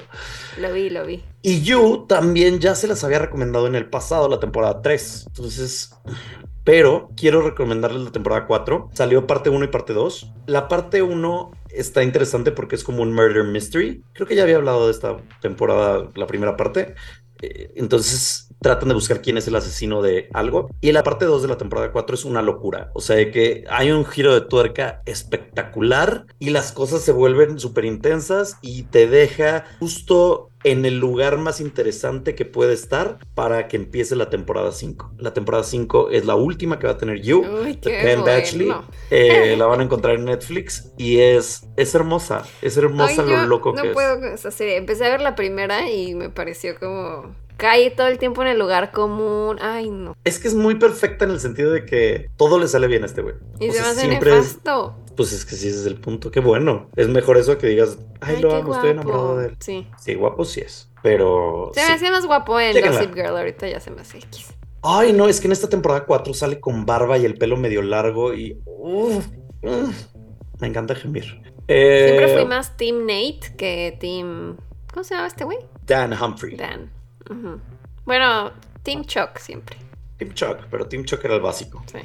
Lo 0.59 0.71
vi, 0.71 0.89
lo 0.91 1.05
vi. 1.05 1.23
Y 1.41 1.61
You 1.61 2.05
también 2.07 2.59
ya 2.59 2.75
se 2.75 2.87
las 2.87 3.03
había 3.03 3.17
recomendado 3.19 3.65
en 3.65 3.73
el 3.75 3.89
pasado, 3.89 4.29
la 4.29 4.39
temporada 4.39 4.81
3. 4.83 5.25
Entonces, 5.27 5.95
pero 6.63 7.09
quiero 7.17 7.41
recomendarles 7.41 8.03
la 8.03 8.11
temporada 8.11 8.45
4. 8.45 8.89
Salió 8.93 9.25
parte 9.25 9.49
1 9.49 9.65
y 9.65 9.69
parte 9.69 9.93
2. 9.93 10.31
La 10.45 10.67
parte 10.67 11.01
1 11.01 11.51
está 11.69 12.03
interesante 12.03 12.51
porque 12.51 12.75
es 12.75 12.83
como 12.83 13.01
un 13.03 13.13
murder 13.13 13.43
mystery. 13.45 14.03
Creo 14.13 14.27
que 14.27 14.35
ya 14.35 14.43
había 14.43 14.57
hablado 14.57 14.85
de 14.87 14.91
esta 14.91 15.17
temporada, 15.41 16.09
la 16.15 16.27
primera 16.27 16.57
parte. 16.57 16.95
Eh, 17.41 17.71
Entonces, 17.75 18.48
tratan 18.61 18.89
de 18.89 18.95
buscar 18.95 19.21
quién 19.21 19.37
es 19.37 19.47
el 19.47 19.55
asesino 19.55 20.01
de 20.01 20.29
algo. 20.33 20.69
Y 20.81 20.91
la 20.91 21.03
parte 21.03 21.25
2 21.25 21.41
de 21.41 21.47
la 21.47 21.57
temporada 21.57 21.91
4 21.91 22.15
es 22.15 22.25
una 22.25 22.41
locura. 22.41 22.91
O 22.93 23.01
sea, 23.01 23.31
que 23.31 23.63
hay 23.69 23.91
un 23.91 24.05
giro 24.05 24.33
de 24.33 24.41
tuerca 24.41 25.01
espectacular 25.05 26.25
y 26.39 26.49
las 26.49 26.71
cosas 26.71 27.01
se 27.01 27.11
vuelven 27.11 27.59
súper 27.59 27.85
intensas 27.85 28.57
y 28.61 28.83
te 28.83 29.07
deja 29.07 29.65
justo 29.79 30.49
en 30.63 30.85
el 30.85 30.99
lugar 30.99 31.37
más 31.37 31.61
interesante 31.61 32.35
que 32.35 32.43
puede 32.45 32.73
estar 32.73 33.19
para 33.33 33.67
que 33.67 33.77
empiece 33.77 34.15
la 34.15 34.29
temporada 34.29 34.71
5. 34.71 35.13
La 35.17 35.33
temporada 35.33 35.63
5 35.63 36.09
es 36.09 36.25
la 36.25 36.35
última 36.35 36.79
que 36.79 36.87
va 36.87 36.93
a 36.93 36.97
tener 36.97 37.21
You, 37.21 37.45
Uy, 37.63 37.79
de. 37.81 38.15
Badgley. 38.17 38.69
Eh, 39.09 39.55
la 39.57 39.65
van 39.67 39.79
a 39.79 39.83
encontrar 39.83 40.15
en 40.15 40.25
Netflix 40.25 40.91
y 40.97 41.19
es, 41.19 41.67
es 41.77 41.95
hermosa. 41.95 42.43
Es 42.61 42.75
hermosa 42.75 43.21
Ay, 43.23 43.29
lo 43.29 43.45
loco 43.45 43.73
no 43.73 43.81
que 43.81 43.89
puedo 43.91 44.15
es. 44.15 44.19
con 44.19 44.33
esa 44.33 44.51
serie. 44.51 44.75
Empecé 44.77 45.05
a 45.05 45.09
ver 45.09 45.21
la 45.21 45.35
primera 45.35 45.89
y 45.89 46.13
me 46.15 46.29
pareció 46.29 46.77
como 46.77 47.33
cae 47.59 47.91
todo 47.91 48.07
el 48.07 48.17
tiempo 48.17 48.41
en 48.41 48.47
el 48.47 48.57
lugar 48.57 48.91
común. 48.91 49.57
Ay, 49.61 49.91
no. 49.91 50.15
Es 50.23 50.39
que 50.39 50.47
es 50.47 50.55
muy 50.55 50.75
perfecta 50.75 51.25
en 51.25 51.31
el 51.31 51.39
sentido 51.39 51.71
de 51.71 51.85
que 51.85 52.31
todo 52.37 52.57
le 52.57 52.67
sale 52.67 52.87
bien 52.87 53.03
a 53.03 53.05
este 53.05 53.21
güey. 53.21 53.35
Y 53.59 53.69
O 53.69 53.73
se 53.73 53.81
me 53.81 53.87
hace 53.87 54.01
siempre 54.07 54.31
es- 54.31 54.37
nefasto. 54.37 54.95
Pues 55.15 55.33
es 55.33 55.45
que 55.45 55.55
sí, 55.55 55.67
ese 55.67 55.79
es 55.81 55.85
el 55.85 55.99
punto. 55.99 56.31
Qué 56.31 56.39
bueno. 56.39 56.89
Es 56.95 57.09
mejor 57.09 57.37
eso 57.37 57.57
que 57.57 57.67
digas, 57.67 57.97
ay, 58.21 58.41
lo 58.41 58.55
amo, 58.55 58.73
estoy 58.73 58.91
enamorado 58.91 59.37
de 59.37 59.47
él. 59.49 59.57
Sí. 59.59 59.85
Sí, 59.99 60.15
guapo 60.15 60.45
sí 60.45 60.61
es. 60.61 60.89
Pero. 61.03 61.71
Se 61.73 61.81
sí. 61.81 61.87
me 61.87 61.93
hacía 61.93 62.11
más 62.11 62.25
guapo 62.25 62.57
en 62.59 62.73
Chéquenla. 62.73 62.97
Gossip 62.97 63.13
Girl. 63.15 63.37
Ahorita 63.37 63.67
ya 63.67 63.79
se 63.81 63.91
me 63.91 64.01
hace 64.01 64.17
X. 64.19 64.53
Ay, 64.81 65.11
no, 65.11 65.27
es 65.27 65.41
que 65.41 65.47
en 65.47 65.51
esta 65.51 65.67
temporada 65.67 66.05
4 66.05 66.33
sale 66.33 66.61
con 66.61 66.85
barba 66.85 67.17
y 67.17 67.25
el 67.25 67.35
pelo 67.37 67.57
medio 67.57 67.81
largo 67.81 68.33
y. 68.33 68.57
me 70.59 70.67
encanta 70.67 70.95
gemir. 70.95 71.41
Eh, 71.67 72.05
Siempre 72.17 72.33
fui 72.39 72.45
más 72.45 72.77
Team 72.77 73.01
Nate 73.05 73.41
que 73.57 73.97
Team. 73.99 74.57
¿Cómo 74.93 75.03
se 75.03 75.13
llama 75.15 75.27
este 75.27 75.43
güey? 75.43 75.57
Dan 75.85 76.13
Humphrey. 76.13 76.55
Dan. 76.55 76.91
Bueno, 78.05 78.51
Team 78.83 79.05
Chuck 79.05 79.37
siempre. 79.39 79.77
Team 80.17 80.33
Chuck, 80.33 80.65
pero 80.69 80.87
Team 80.87 81.05
Chuck 81.05 81.23
era 81.23 81.35
el 81.35 81.41
básico. 81.41 81.83
Sí. 81.91 81.99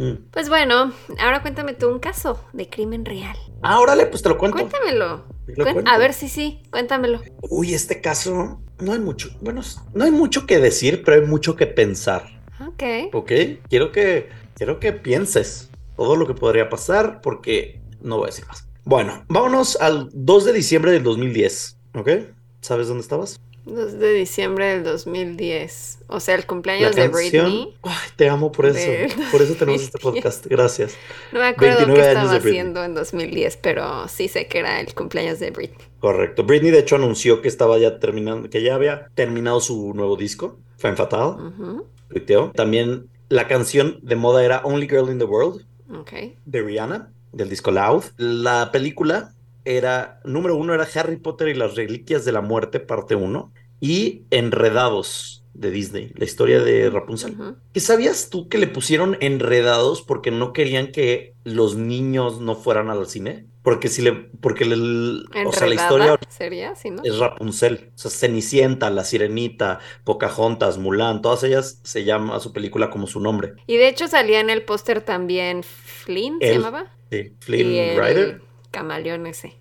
Mm. 0.00 0.28
Pues 0.30 0.48
bueno, 0.48 0.92
ahora 1.18 1.40
cuéntame 1.40 1.72
tú 1.74 1.88
un 1.88 2.00
caso 2.00 2.44
de 2.52 2.68
crimen 2.68 3.04
real. 3.04 3.36
Ah, 3.62 3.80
órale, 3.80 4.06
pues 4.06 4.22
te 4.22 4.28
lo 4.28 4.36
cuento. 4.36 4.58
Cuéntamelo. 4.58 5.24
Lo 5.46 5.64
Cuen- 5.64 5.72
cuento. 5.72 5.90
A 5.90 5.96
ver 5.98 6.12
si 6.12 6.28
sí, 6.28 6.60
cuéntamelo. 6.70 7.22
Uy, 7.48 7.72
este 7.72 8.00
caso, 8.00 8.60
no 8.78 8.92
hay 8.92 8.98
mucho. 8.98 9.30
Bueno, 9.40 9.62
no 9.94 10.04
hay 10.04 10.10
mucho 10.10 10.46
que 10.46 10.58
decir, 10.58 11.02
pero 11.04 11.22
hay 11.22 11.26
mucho 11.26 11.56
que 11.56 11.66
pensar. 11.66 12.24
Ok. 12.60 12.82
¿Ok? 13.14 13.32
Quiero 13.70 13.92
que, 13.92 14.28
quiero 14.54 14.78
que 14.80 14.92
pienses 14.92 15.70
todo 15.96 16.16
lo 16.16 16.26
que 16.26 16.34
podría 16.34 16.68
pasar 16.68 17.20
porque 17.22 17.80
no 18.02 18.16
voy 18.18 18.24
a 18.24 18.26
decir 18.26 18.46
más. 18.48 18.68
Bueno, 18.84 19.24
vámonos 19.28 19.76
al 19.80 20.10
2 20.12 20.44
de 20.44 20.52
diciembre 20.52 20.90
del 20.92 21.02
2010. 21.04 21.78
¿Ok? 21.94 22.10
¿Sabes 22.60 22.88
dónde 22.88 23.02
estabas? 23.02 23.40
2 23.66 23.98
de 23.98 24.12
diciembre 24.14 24.66
del 24.66 24.84
2010. 24.84 25.98
O 26.06 26.20
sea, 26.20 26.36
el 26.36 26.46
cumpleaños 26.46 26.94
de. 26.94 27.08
Britney. 27.08 27.74
Ay, 27.82 28.08
te 28.16 28.28
amo 28.28 28.52
por 28.52 28.66
eso. 28.66 28.78
Por 29.32 29.42
eso 29.42 29.54
tenemos 29.54 29.82
este 29.82 29.98
2010. 30.00 30.02
podcast. 30.02 30.46
Gracias. 30.46 30.96
No 31.32 31.40
me 31.40 31.46
acuerdo 31.46 31.78
29 31.78 32.00
qué 32.02 32.08
estaba 32.08 32.34
haciendo 32.36 32.84
en 32.84 32.94
2010, 32.94 33.56
pero 33.58 34.08
sí 34.08 34.28
sé 34.28 34.46
que 34.46 34.60
era 34.60 34.80
el 34.80 34.94
cumpleaños 34.94 35.40
de 35.40 35.50
Britney. 35.50 35.86
Correcto. 35.98 36.44
Britney, 36.44 36.70
de 36.70 36.78
hecho, 36.78 36.96
anunció 36.96 37.42
que 37.42 37.48
estaba 37.48 37.76
ya 37.78 37.98
terminando, 37.98 38.48
que 38.48 38.62
ya 38.62 38.74
había 38.76 39.08
terminado 39.14 39.60
su 39.60 39.92
nuevo 39.94 40.16
disco, 40.16 40.58
Femme 40.78 40.96
Fatale. 40.96 41.42
Ujú. 41.42 41.86
tuiteó. 42.08 42.52
También 42.54 43.08
la 43.28 43.48
canción 43.48 43.98
de 44.02 44.14
moda 44.14 44.44
era 44.44 44.60
Only 44.64 44.88
Girl 44.88 45.10
in 45.10 45.18
the 45.18 45.24
World. 45.24 45.66
Ok. 45.92 46.12
de 46.44 46.62
Rihanna, 46.62 47.12
del 47.32 47.48
disco 47.48 47.70
Loud. 47.70 48.04
La 48.16 48.70
película 48.72 49.34
era, 49.66 50.20
número 50.24 50.56
uno 50.56 50.72
era 50.72 50.88
Harry 50.94 51.16
Potter 51.16 51.48
y 51.48 51.54
las 51.54 51.74
Reliquias 51.74 52.24
de 52.24 52.32
la 52.32 52.40
Muerte, 52.40 52.80
parte 52.80 53.14
uno, 53.14 53.52
y 53.80 54.22
Enredados 54.30 55.44
de 55.52 55.70
Disney, 55.70 56.12
la 56.14 56.24
historia 56.24 56.60
de 56.60 56.90
Rapunzel. 56.90 57.36
¿Qué 57.72 57.80
sabías 57.80 58.28
tú 58.30 58.48
que 58.48 58.58
le 58.58 58.66
pusieron 58.66 59.16
enredados 59.20 60.02
porque 60.02 60.30
no 60.30 60.52
querían 60.52 60.92
que 60.92 61.34
los 61.44 61.76
niños 61.76 62.40
no 62.40 62.54
fueran 62.56 62.90
al 62.90 63.06
cine? 63.06 63.46
Porque 63.62 63.88
si 63.88 64.02
le, 64.02 64.12
porque 64.12 64.64
el, 64.64 65.24
o 65.44 65.52
sea, 65.52 65.66
la 65.66 65.74
historia 65.74 66.18
sería, 66.28 66.74
¿sí, 66.76 66.90
no? 66.90 67.02
es 67.02 67.18
Rapunzel, 67.18 67.90
o 67.94 67.98
sea, 67.98 68.10
Cenicienta, 68.10 68.90
La 68.90 69.02
Sirenita, 69.02 69.80
Pocahontas, 70.04 70.78
Mulan, 70.78 71.20
todas 71.20 71.42
ellas 71.42 71.80
se 71.82 72.04
llama 72.04 72.38
su 72.38 72.52
película 72.52 72.90
como 72.90 73.06
su 73.06 73.18
nombre. 73.18 73.54
Y 73.66 73.76
de 73.76 73.88
hecho 73.88 74.06
salía 74.08 74.40
en 74.40 74.50
el 74.50 74.62
póster 74.62 75.00
también 75.00 75.62
Flynn, 75.64 76.38
¿se 76.38 76.48
Él. 76.48 76.54
llamaba? 76.58 76.92
Sí, 77.10 77.32
Flynn 77.40 77.72
el 77.72 77.96
Rider. 77.96 78.45
Camaleón 78.76 79.26
ese. 79.26 79.56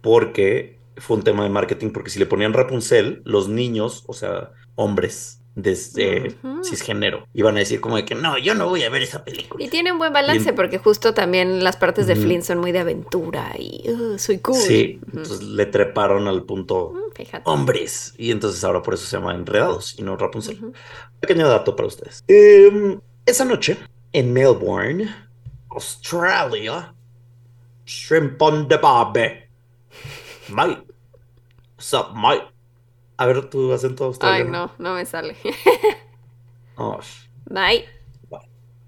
Porque 0.00 0.78
fue 0.96 1.16
un 1.16 1.24
tema 1.24 1.42
de 1.42 1.50
marketing, 1.50 1.90
porque 1.90 2.10
si 2.10 2.18
le 2.18 2.26
ponían 2.26 2.52
Rapunzel, 2.52 3.22
los 3.24 3.48
niños, 3.48 4.04
o 4.06 4.12
sea, 4.12 4.52
hombres 4.76 5.40
desde 5.56 6.36
cisgénero, 6.62 7.26
iban 7.34 7.56
a 7.56 7.58
decir 7.58 7.80
como 7.80 7.96
de 7.96 8.04
que 8.04 8.14
no, 8.14 8.38
yo 8.38 8.54
no 8.54 8.68
voy 8.68 8.84
a 8.84 8.90
ver 8.90 9.02
esa 9.02 9.24
película. 9.24 9.64
Y 9.64 9.68
tiene 9.68 9.90
un 9.90 9.98
buen 9.98 10.12
balance 10.12 10.52
porque 10.52 10.78
justo 10.78 11.14
también 11.14 11.64
las 11.64 11.76
partes 11.76 12.06
de 12.06 12.12
Ujú. 12.12 12.22
Flynn 12.22 12.42
son 12.42 12.58
muy 12.58 12.70
de 12.70 12.78
aventura 12.78 13.52
y 13.58 13.90
uh, 13.90 14.18
soy 14.18 14.38
cool. 14.38 14.54
Sí, 14.54 15.00
entonces 15.06 15.42
le 15.42 15.66
treparon 15.66 16.28
al 16.28 16.44
punto 16.44 16.94
Mm, 16.94 17.48
hombres, 17.48 18.14
y 18.16 18.30
entonces 18.30 18.62
ahora 18.62 18.82
por 18.82 18.94
eso 18.94 19.06
se 19.06 19.16
llama 19.16 19.34
Enredados 19.34 19.98
y 19.98 20.02
no 20.02 20.16
Rapunzel. 20.16 20.72
Pequeño 21.20 21.48
dato 21.48 21.74
para 21.74 21.88
ustedes. 21.88 22.22
Em, 22.28 23.00
esa 23.26 23.44
noche, 23.44 23.76
en 24.12 24.32
Melbourne, 24.32 25.12
Australia, 25.70 26.94
shrimp 27.88 28.40
on 28.42 28.68
the 28.68 28.76
barbie. 28.78 29.48
Mate. 30.50 30.78
What's 31.76 31.94
up, 31.94 32.14
mate? 32.14 32.44
A 33.16 33.26
ver 33.26 33.48
tu 33.50 33.72
acento 33.72 34.04
Ay, 34.04 34.08
australiano. 34.08 34.50
no, 34.50 34.70
no 34.78 34.94
me 34.94 35.04
sale. 35.04 35.34
Oh, 36.76 37.00
Bye. 37.50 37.86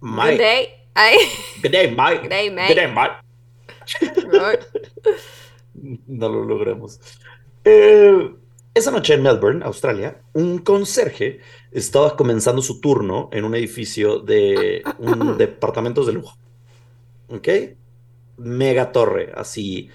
mate. 0.00 0.30
Good 0.32 0.38
day. 0.38 0.68
Ay. 0.94 1.16
Good 1.62 1.72
day, 1.72 1.90
mate. 1.94 2.20
Good 2.22 2.30
day, 2.30 2.50
mate. 2.50 2.68
Good 2.68 4.14
day. 4.14 4.40
Ay. 4.40 4.58
No 6.06 6.28
lo 6.28 6.44
logramos. 6.44 7.00
Eh, 7.64 8.30
esa 8.74 8.90
noche 8.90 9.14
en 9.14 9.22
Melbourne, 9.22 9.64
Australia, 9.64 10.20
un 10.34 10.58
conserje 10.58 11.40
estaba 11.72 12.16
comenzando 12.16 12.62
su 12.62 12.80
turno 12.80 13.28
en 13.32 13.44
un 13.44 13.54
edificio 13.54 14.20
de 14.20 14.82
un 14.98 15.36
departamentos 15.38 16.06
de 16.06 16.12
lujo. 16.12 16.36
¿Ok? 17.28 17.48
Mega 18.40 18.92
torre, 18.92 19.32
así, 19.36 19.90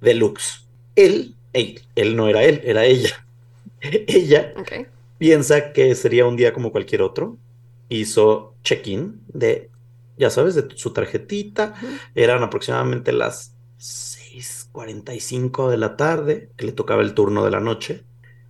deluxe. 0.00 0.68
Él, 0.96 1.36
él, 1.52 1.80
él 1.96 2.16
no 2.16 2.28
era 2.28 2.44
él, 2.44 2.60
era 2.64 2.84
ella. 2.86 3.26
ella 3.82 4.54
Ok. 4.54 4.72
piensa 5.18 5.72
que 5.72 5.94
sería 5.94 6.26
un 6.26 6.36
día 6.36 6.52
como 6.52 6.72
cualquier 6.72 7.02
otro. 7.02 7.38
Hizo 7.88 8.56
check-in 8.62 9.22
de, 9.28 9.70
ya 10.16 10.30
sabes, 10.30 10.54
de 10.54 10.68
su 10.76 10.92
tarjetita. 10.92 11.74
Eran 12.14 12.42
aproximadamente 12.42 13.12
las 13.12 13.56
6:45 13.76 15.70
de 15.70 15.78
la 15.78 15.96
tarde, 15.96 16.52
que 16.56 16.66
le 16.66 16.72
tocaba 16.72 17.02
el 17.02 17.14
turno 17.14 17.44
de 17.44 17.50
la 17.50 17.60
noche. 17.60 18.06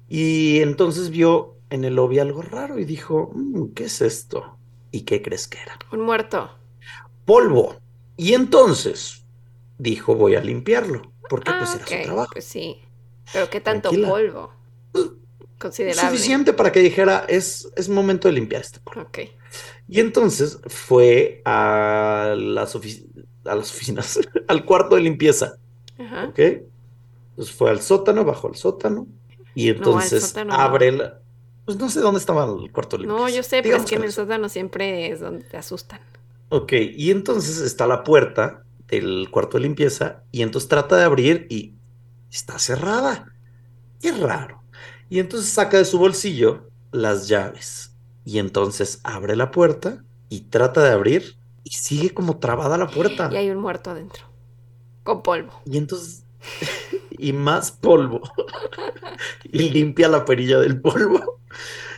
Y 0.08 0.60
entonces 0.60 1.10
vio 1.10 1.60
en 1.70 1.84
el 1.84 1.94
lobby 1.96 2.18
algo 2.18 2.42
raro 2.42 2.78
y 2.78 2.84
dijo, 2.84 3.30
"Mm, 3.34 3.72
¿qué 3.74 3.84
es 3.84 4.00
esto? 4.02 4.58
¿Y 4.90 5.02
qué 5.02 5.22
crees 5.22 5.48
que 5.48 5.58
era? 5.62 5.82
Un 5.92 6.00
muerto. 6.00 6.50
Polvo. 7.24 7.76
Y 8.16 8.34
entonces 8.34 9.19
dijo, 9.80 10.14
voy 10.14 10.34
a 10.36 10.40
limpiarlo, 10.40 11.12
porque 11.28 11.50
Ah, 11.50 11.58
pues 11.58 11.74
era 11.74 11.86
su 11.86 11.98
trabajo. 12.00 12.32
Pues 12.32 12.44
sí. 12.44 12.80
Pero 13.32 13.50
qué 13.50 13.60
tanto 13.60 13.88
Tranquila. 13.90 14.08
polvo. 14.08 14.52
Considerable. 15.58 16.00
Suficiente 16.00 16.52
para 16.52 16.72
que 16.72 16.80
dijera, 16.80 17.24
es, 17.28 17.70
es 17.76 17.88
momento 17.88 18.28
de 18.28 18.34
limpiar 18.34 18.62
este 18.62 18.80
polvo. 18.80 19.02
Ok. 19.02 19.18
Y 19.88 20.00
entonces 20.00 20.58
fue 20.66 21.42
a 21.44 22.34
las, 22.36 22.74
a 23.44 23.54
las 23.54 23.70
oficinas, 23.70 24.18
al 24.48 24.64
cuarto 24.64 24.96
de 24.96 25.02
limpieza. 25.02 25.58
Ajá. 25.98 26.24
¿Ok? 26.24 26.38
Entonces 26.38 27.54
fue 27.56 27.70
al 27.70 27.80
sótano, 27.80 28.24
bajó 28.24 28.48
al 28.48 28.56
sótano 28.56 29.08
y 29.54 29.68
entonces 29.70 30.22
sótano 30.22 30.56
no. 30.56 30.60
abre 30.60 30.92
la... 30.92 31.20
Pues 31.64 31.78
no 31.78 31.88
sé 31.90 32.00
dónde 32.00 32.20
estaba 32.20 32.44
el 32.46 32.72
cuarto 32.72 32.96
de 32.98 33.04
No, 33.04 33.26
limpieza. 33.26 33.36
yo 33.36 33.42
sé, 33.42 33.62
pero 33.62 33.76
es 33.76 33.84
que 33.86 33.96
en 33.96 34.04
el 34.04 34.10
no 34.10 34.12
sótano 34.12 34.48
siempre 34.48 35.10
es 35.10 35.20
donde 35.20 35.44
te 35.44 35.56
asustan. 35.56 36.00
Ok, 36.48 36.72
y 36.96 37.10
entonces 37.10 37.60
está 37.60 37.86
la 37.86 38.02
puerta 38.04 38.64
del 38.90 39.28
cuarto 39.30 39.56
de 39.56 39.64
limpieza 39.64 40.24
y 40.32 40.42
entonces 40.42 40.68
trata 40.68 40.96
de 40.96 41.04
abrir 41.04 41.46
y 41.48 41.74
está 42.30 42.58
cerrada. 42.58 43.32
Qué 44.00 44.12
raro. 44.12 44.62
Y 45.08 45.18
entonces 45.18 45.50
saca 45.50 45.78
de 45.78 45.84
su 45.84 45.98
bolsillo 45.98 46.70
las 46.92 47.28
llaves 47.28 47.94
y 48.24 48.38
entonces 48.38 49.00
abre 49.04 49.36
la 49.36 49.50
puerta 49.50 50.04
y 50.28 50.42
trata 50.42 50.82
de 50.82 50.90
abrir 50.90 51.36
y 51.64 51.70
sigue 51.70 52.10
como 52.10 52.38
trabada 52.38 52.78
la 52.78 52.88
puerta. 52.88 53.28
Y 53.32 53.36
hay 53.36 53.50
un 53.50 53.58
muerto 53.58 53.90
adentro. 53.90 54.24
Con 55.02 55.22
polvo. 55.22 55.52
Y 55.64 55.78
entonces, 55.78 56.24
y 57.10 57.32
más 57.32 57.72
polvo. 57.72 58.20
y 59.44 59.70
limpia 59.70 60.08
la 60.08 60.24
perilla 60.24 60.58
del 60.58 60.80
polvo. 60.80 61.40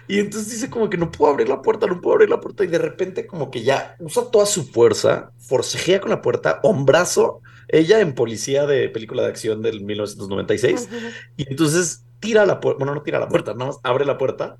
Y 0.06 0.18
entonces 0.18 0.50
dice 0.50 0.70
como 0.70 0.90
que 0.90 0.98
no 0.98 1.10
puedo 1.10 1.32
abrir 1.32 1.48
la 1.48 1.62
puerta, 1.62 1.86
no 1.86 2.00
puedo 2.00 2.14
abrir 2.14 2.28
la 2.30 2.40
puerta. 2.40 2.64
Y 2.64 2.66
de 2.68 2.78
repente 2.78 3.26
como 3.26 3.50
que 3.50 3.62
ya 3.62 3.96
usa 4.00 4.30
toda 4.30 4.46
su 4.46 4.64
fuerza, 4.64 5.32
forcejea 5.38 6.00
con 6.00 6.10
la 6.10 6.22
puerta, 6.22 6.60
hombrazo, 6.62 7.40
ella 7.68 8.00
en 8.00 8.14
policía 8.14 8.66
de 8.66 8.88
película 8.90 9.22
de 9.22 9.28
acción 9.28 9.62
del 9.62 9.82
1996. 9.84 10.90
Ujú. 10.90 11.16
Y 11.36 11.48
entonces 11.50 12.04
tira 12.20 12.46
la 12.46 12.60
puerta, 12.60 12.78
bueno, 12.78 12.94
no 12.94 13.02
tira 13.02 13.18
la 13.18 13.28
puerta, 13.28 13.52
nada 13.54 13.66
más 13.66 13.80
abre 13.82 14.04
la 14.04 14.18
puerta 14.18 14.58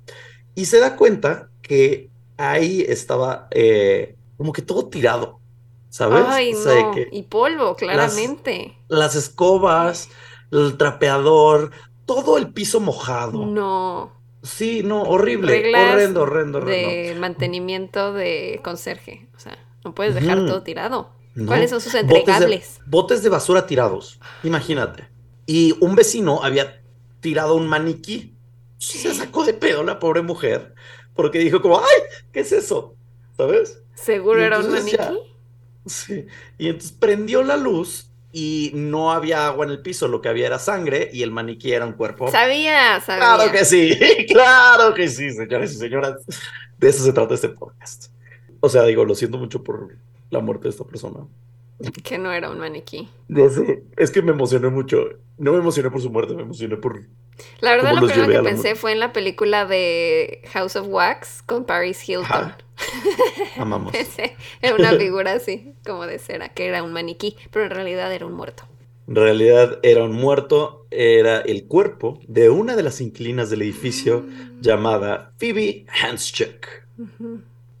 Y 0.55 0.65
se 0.65 0.79
da 0.79 0.95
cuenta 0.95 1.49
que 1.61 2.11
ahí 2.37 2.81
estaba 2.87 3.47
eh, 3.51 4.17
como 4.37 4.53
que 4.53 4.61
todo 4.61 4.89
tirado, 4.89 5.41
¿sabes? 5.89 6.25
Ay, 6.27 6.53
O 6.53 6.55
sea, 6.55 6.73
no. 6.73 6.91
que 6.91 7.07
Y 7.11 7.23
polvo, 7.23 7.75
claramente. 7.75 8.77
las 8.87 9.15
escobas, 9.15 10.09
el 10.51 10.77
trapeador, 10.77 11.71
todo 12.05 12.37
el 12.37 12.53
piso 12.53 12.79
mojado. 12.79 13.55
No. 13.55 14.22
Sí, 14.43 14.83
no, 14.83 15.03
horrible, 15.03 15.47
Reglas 15.53 15.93
horrendo, 15.93 16.21
horrendo, 16.23 16.57
horrendo. 16.59 16.89
de 16.89 17.15
mantenimiento 17.19 18.13
de 18.13 18.59
conserje. 18.63 19.27
O 19.35 19.39
sea, 19.39 19.57
no 19.85 19.95
puedes 19.95 20.13
dejar 20.15 20.37
todo 20.45 20.61
tirado. 20.63 21.11
No. 21.35 21.47
¿Cuáles 21.47 21.69
son 21.71 21.81
sus 21.81 21.93
Botes 21.93 22.07
de- 22.09 22.17
entregables? 22.19 22.79
Botes 22.85 23.23
de 23.23 23.29
basura 23.29 23.65
tirados, 23.65 24.19
imagínate. 24.43 25.07
Y 25.45 25.75
un 25.79 25.95
vecino 25.95 26.43
había 26.43 26.81
tirado 27.21 27.55
un 27.55 27.67
maniquí. 27.67 28.35
Se 28.77 29.13
sacó 29.13 29.45
de 29.45 29.53
pedo 29.53 29.83
la 29.83 29.97
pobre 29.99 30.21
mujer 30.21 30.75
porque 31.15 31.39
dijo 31.39 31.61
como, 31.61 31.79
ay, 31.79 32.01
¿qué 32.33 32.41
es 32.41 32.51
eso? 32.51 32.95
¿Sabes? 33.37 33.81
¿Seguro 33.95 34.41
era 34.43 34.59
un 34.59 34.65
ya- 34.65 34.71
maniquí? 34.71 35.19
Sí. 35.85 36.25
Y 36.57 36.67
entonces 36.67 36.91
prendió 36.91 37.43
la 37.43 37.57
luz 37.57 38.09
y 38.35 38.71
no 38.73 39.11
había 39.11 39.45
agua 39.45 39.63
en 39.63 39.71
el 39.71 39.81
piso, 39.83 40.07
lo 40.07 40.19
que 40.19 40.27
había 40.27 40.47
era 40.47 40.57
sangre 40.57 41.09
y 41.13 41.21
el 41.21 41.29
maniquí 41.29 41.71
era 41.71 41.85
un 41.85 41.93
cuerpo. 41.93 42.31
Sabía, 42.31 42.99
sabía. 42.99 43.35
Claro 43.35 43.51
que 43.51 43.63
sí, 43.63 43.95
claro 44.27 44.93
que 44.95 45.07
sí, 45.07 45.31
señores 45.31 45.73
y 45.73 45.75
señoras. 45.75 46.15
De 46.79 46.89
eso 46.89 47.03
se 47.03 47.13
trata 47.13 47.35
este 47.35 47.49
podcast. 47.49 48.07
O 48.59 48.69
sea, 48.69 48.83
digo, 48.85 49.05
lo 49.05 49.13
siento 49.13 49.37
mucho 49.37 49.63
por 49.63 49.95
la 50.31 50.39
muerte 50.39 50.63
de 50.63 50.71
esta 50.71 50.83
persona. 50.83 51.27
Que 52.03 52.17
no 52.17 52.31
era 52.31 52.49
un 52.49 52.57
maniquí. 52.57 53.07
No 53.27 53.49
sé, 53.49 53.83
es 53.97 54.09
que 54.09 54.23
me 54.23 54.31
emocioné 54.31 54.69
mucho. 54.69 54.97
No 55.37 55.51
me 55.51 55.59
emocioné 55.59 55.91
por 55.91 56.01
su 56.01 56.09
muerte, 56.09 56.33
me 56.33 56.41
emocioné 56.41 56.77
por... 56.77 57.03
La 57.59 57.71
verdad, 57.71 57.91
¿Cómo 57.91 58.07
lo 58.07 58.07
primero 58.07 58.31
que 58.31 58.49
pensé 58.49 58.69
muerte? 58.69 58.75
fue 58.75 58.91
en 58.93 58.99
la 58.99 59.13
película 59.13 59.65
de 59.65 60.41
House 60.53 60.75
of 60.75 60.87
Wax 60.87 61.43
con 61.43 61.65
Paris 61.65 62.07
Hilton. 62.09 62.25
Ajá. 62.25 62.57
Amamos. 63.57 63.91
Pensé 63.91 64.35
en 64.61 64.73
una 64.75 64.91
figura 64.93 65.33
así, 65.33 65.73
como 65.85 66.05
de 66.05 66.19
cera, 66.19 66.49
que 66.49 66.67
era 66.67 66.83
un 66.83 66.93
maniquí, 66.93 67.35
pero 67.51 67.65
en 67.65 67.71
realidad 67.71 68.13
era 68.13 68.25
un 68.25 68.33
muerto. 68.33 68.63
En 69.07 69.15
realidad 69.15 69.79
era 69.83 70.03
un 70.03 70.13
muerto, 70.13 70.87
era 70.89 71.39
el 71.41 71.67
cuerpo 71.67 72.19
de 72.27 72.49
una 72.49 72.75
de 72.75 72.83
las 72.83 73.01
inquilinas 73.01 73.49
del 73.49 73.61
edificio 73.63 74.25
llamada 74.61 75.33
Phoebe 75.37 75.85
Hanschuk. 76.01 76.67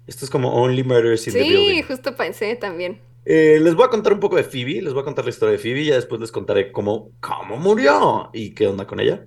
Esto 0.05 0.25
es 0.25 0.31
como 0.31 0.53
Only 0.53 0.83
Murders 0.83 1.27
in 1.27 1.33
the 1.33 1.43
Sí, 1.43 1.49
Building. 1.49 1.83
justo 1.83 2.15
pensé 2.15 2.55
también. 2.55 2.99
Eh, 3.25 3.57
les 3.61 3.73
voy 3.73 3.85
a 3.85 3.89
contar 3.89 4.11
un 4.11 4.19
poco 4.19 4.35
de 4.35 4.43
Phoebe, 4.43 4.81
les 4.81 4.91
voy 4.93 5.01
a 5.01 5.05
contar 5.05 5.23
la 5.23 5.29
historia 5.31 5.53
de 5.53 5.57
Phoebe 5.59 5.81
y 5.81 5.85
ya 5.85 5.95
después 5.95 6.19
les 6.19 6.31
contaré 6.31 6.73
cómo, 6.73 7.11
cómo 7.21 7.55
murió 7.55 8.29
y 8.33 8.53
qué 8.53 8.67
onda 8.67 8.85
con 8.85 8.99
ella. 8.99 9.25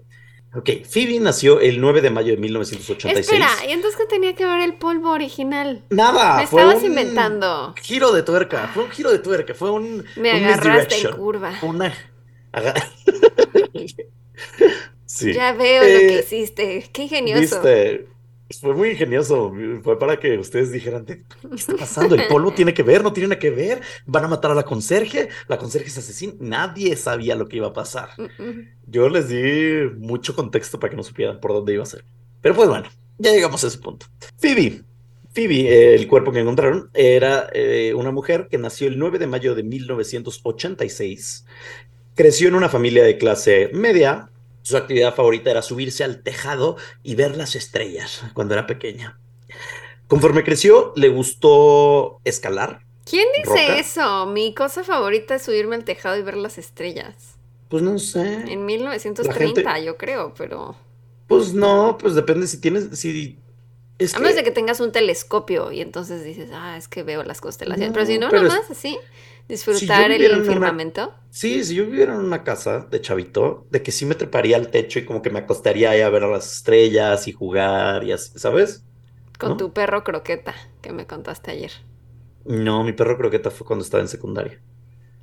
Ok, 0.57 0.71
Phoebe 0.89 1.21
nació 1.21 1.61
el 1.61 1.81
9 1.81 2.01
de 2.01 2.11
mayo 2.11 2.33
de 2.33 2.39
1986. 2.39 3.19
Espera, 3.29 3.49
¿y 3.69 3.73
entonces 3.73 3.99
qué 4.01 4.07
tenía 4.07 4.35
que 4.35 4.47
ver 4.47 4.61
el 4.61 4.75
polvo 4.75 5.11
original? 5.11 5.85
Nada, 5.91 6.39
Me 6.39 6.47
fue 6.47 6.63
estabas 6.63 6.83
un 6.83 6.91
inventando. 6.91 7.75
Giro 7.83 8.13
de 8.13 8.23
tuerca, 8.23 8.71
fue 8.73 8.85
un 8.85 8.91
giro 8.91 9.11
de 9.13 9.19
tuerca, 9.19 9.55
fue 9.55 9.71
un. 9.71 10.05
Me 10.17 10.39
un 10.39 10.45
agarraste 10.45 11.01
en 11.01 11.13
curva. 11.13 11.53
Una. 11.63 11.93
sí. 15.05 15.35
Ya 15.35 15.53
veo 15.53 15.83
lo 15.83 15.89
Eh, 15.89 16.07
que 16.07 16.19
hiciste. 16.21 16.89
Qué 16.93 17.03
ingenioso. 17.03 17.41
Viste, 17.41 18.09
fue 18.61 18.75
muy 18.75 18.91
ingenioso. 18.91 19.53
Fue 19.83 19.99
para 19.99 20.19
que 20.19 20.39
ustedes 20.39 20.71
dijeran, 20.71 21.05
"¿De 21.05 21.23
¿qué 21.23 21.55
está 21.55 21.77
pasando? 21.77 22.15
El 22.15 22.27
polvo 22.29 22.53
tiene 22.53 22.73
que 22.73 22.83
ver, 22.83 23.03
no 23.03 23.13
tiene 23.13 23.29
nada 23.29 23.39
que 23.39 23.51
ver. 23.51 23.81
Van 24.07 24.25
a 24.25 24.29
matar 24.29 24.51
a 24.51 24.55
la 24.55 24.63
conserje, 24.63 25.29
la 25.49 25.59
conserje 25.59 25.89
es 25.89 25.99
asesina. 25.99 26.35
Nadie 26.39 26.97
sabía 26.97 27.35
lo 27.35 27.49
que 27.49 27.57
iba 27.57 27.69
a 27.69 27.73
pasar. 27.73 28.11
Mm, 28.17 28.43
mm. 28.43 28.69
Yo 28.87 29.09
les 29.09 29.29
di 29.29 29.91
mucho 29.99 30.35
contexto 30.35 30.79
para 30.79 30.91
que 30.91 30.97
no 30.97 31.03
supieran 31.03 31.41
por 31.41 31.53
dónde 31.53 31.75
iba 31.75 31.83
a 31.83 31.87
ser. 31.87 32.05
Pero 32.41 32.55
pues 32.55 32.69
bueno, 32.69 32.89
ya 33.19 33.33
llegamos 33.33 33.65
a 33.65 33.67
ese 33.67 33.79
punto. 33.79 34.07
Phoebe. 34.39 34.83
Phoebe, 35.33 35.69
eh, 35.69 35.95
el 35.95 36.07
cuerpo 36.07 36.33
que 36.33 36.41
encontraron, 36.41 36.91
era 36.95 37.49
eh, 37.53 37.93
una 37.95 38.11
mujer 38.11 38.49
que 38.51 38.59
nació 38.59 38.89
el 38.89 38.99
9 38.99 39.19
de 39.19 39.27
mayo 39.27 39.55
de 39.55 39.63
1986. 39.63 41.45
Creció 42.15 42.49
en 42.49 42.55
una 42.55 42.69
familia 42.69 43.05
de 43.05 43.19
clase 43.19 43.71
media. 43.73 44.31
Su 44.67 44.77
actividad 44.77 45.15
favorita 45.15 45.49
era 45.53 45.63
subirse 45.63 46.03
al 46.03 46.25
tejado 46.25 46.77
y 47.05 47.15
ver 47.15 47.37
las 47.37 47.55
estrellas 47.55 48.23
cuando 48.35 48.55
era 48.55 48.67
pequeña. 48.67 49.17
Conforme 50.09 50.43
creció, 50.43 50.93
le 50.97 51.09
gustó 51.09 52.21
escalar. 52.25 52.81
¿Quién 53.09 53.29
dice 53.37 53.49
Roca. 53.69 53.79
eso? 53.79 54.27
Mi 54.27 54.55
cosa 54.55 54.83
favorita 54.83 55.37
es 55.37 55.43
subirme 55.43 55.77
al 55.77 55.85
tejado 55.85 56.17
y 56.17 56.23
ver 56.23 56.37
las 56.37 56.59
estrellas. 56.59 57.37
Pues 57.69 57.85
no 57.85 57.97
sé. 58.01 58.43
En 58.53 58.67
1930, 58.67 59.63
La 59.63 59.73
gente- 59.75 59.85
yo 59.87 59.97
creo, 59.97 60.35
pero. 60.37 60.75
Pues 61.29 61.55
no, 61.55 61.97
pues 61.97 62.17
depende 62.17 62.49
si 62.49 62.61
tienes, 62.61 62.89
si 62.99 63.39
es 64.01 64.15
A 64.17 64.19
menos 64.19 64.33
que- 64.33 64.39
de 64.39 64.45
que 64.47 64.51
tengas 64.51 64.81
un 64.81 64.91
telescopio 64.91 65.71
y 65.71 65.81
entonces 65.81 66.25
dices, 66.25 66.51
ah, 66.53 66.77
es 66.77 66.89
que 66.89 67.05
veo 67.05 67.23
las 67.23 67.41
constelaciones. 67.41 67.91
No, 67.91 67.95
pero 67.95 68.07
si 68.07 68.19
no, 68.19 68.29
pero 68.31 68.43
es- 68.49 68.53
nomás 68.53 68.69
así, 68.69 68.99
disfrutar 69.49 70.11
el 70.11 70.23
en 70.25 70.33
una- 70.41 70.45
firmamento. 70.53 71.15
Sí, 71.31 71.63
si 71.65 71.75
yo 71.75 71.85
viviera 71.87 72.15
en 72.15 72.21
una 72.21 72.45
casa 72.45 72.81
de 72.91 73.01
chavito, 73.01 73.67
de 73.71 73.83
que 73.83 73.93
sí 73.93 74.07
me 74.07 74.15
treparía 74.15 74.57
al 74.57 74.71
techo 74.71 74.99
y 74.99 75.05
como 75.05 75.21
que 75.23 75.31
me 75.31 75.41
acostaría 75.41 75.91
ahí 75.91 76.01
a 76.01 76.09
ver 76.11 76.23
las 76.23 76.51
estrellas 76.57 77.29
y 77.29 77.33
jugar 77.33 78.05
y 78.05 78.13
así, 78.13 78.39
¿sabes? 78.39 78.87
Con 79.39 79.51
¿no? 79.51 79.57
tu 79.57 79.73
perro 79.73 80.05
croqueta, 80.05 80.55
que 80.83 80.93
me 80.93 81.07
contaste 81.07 81.51
ayer. 81.53 81.73
No, 82.67 82.83
mi 82.83 82.95
perro 82.95 83.19
croqueta 83.19 83.51
fue 83.51 83.67
cuando 83.67 83.85
estaba 83.85 84.03
en 84.03 84.09
secundaria. 84.09 84.63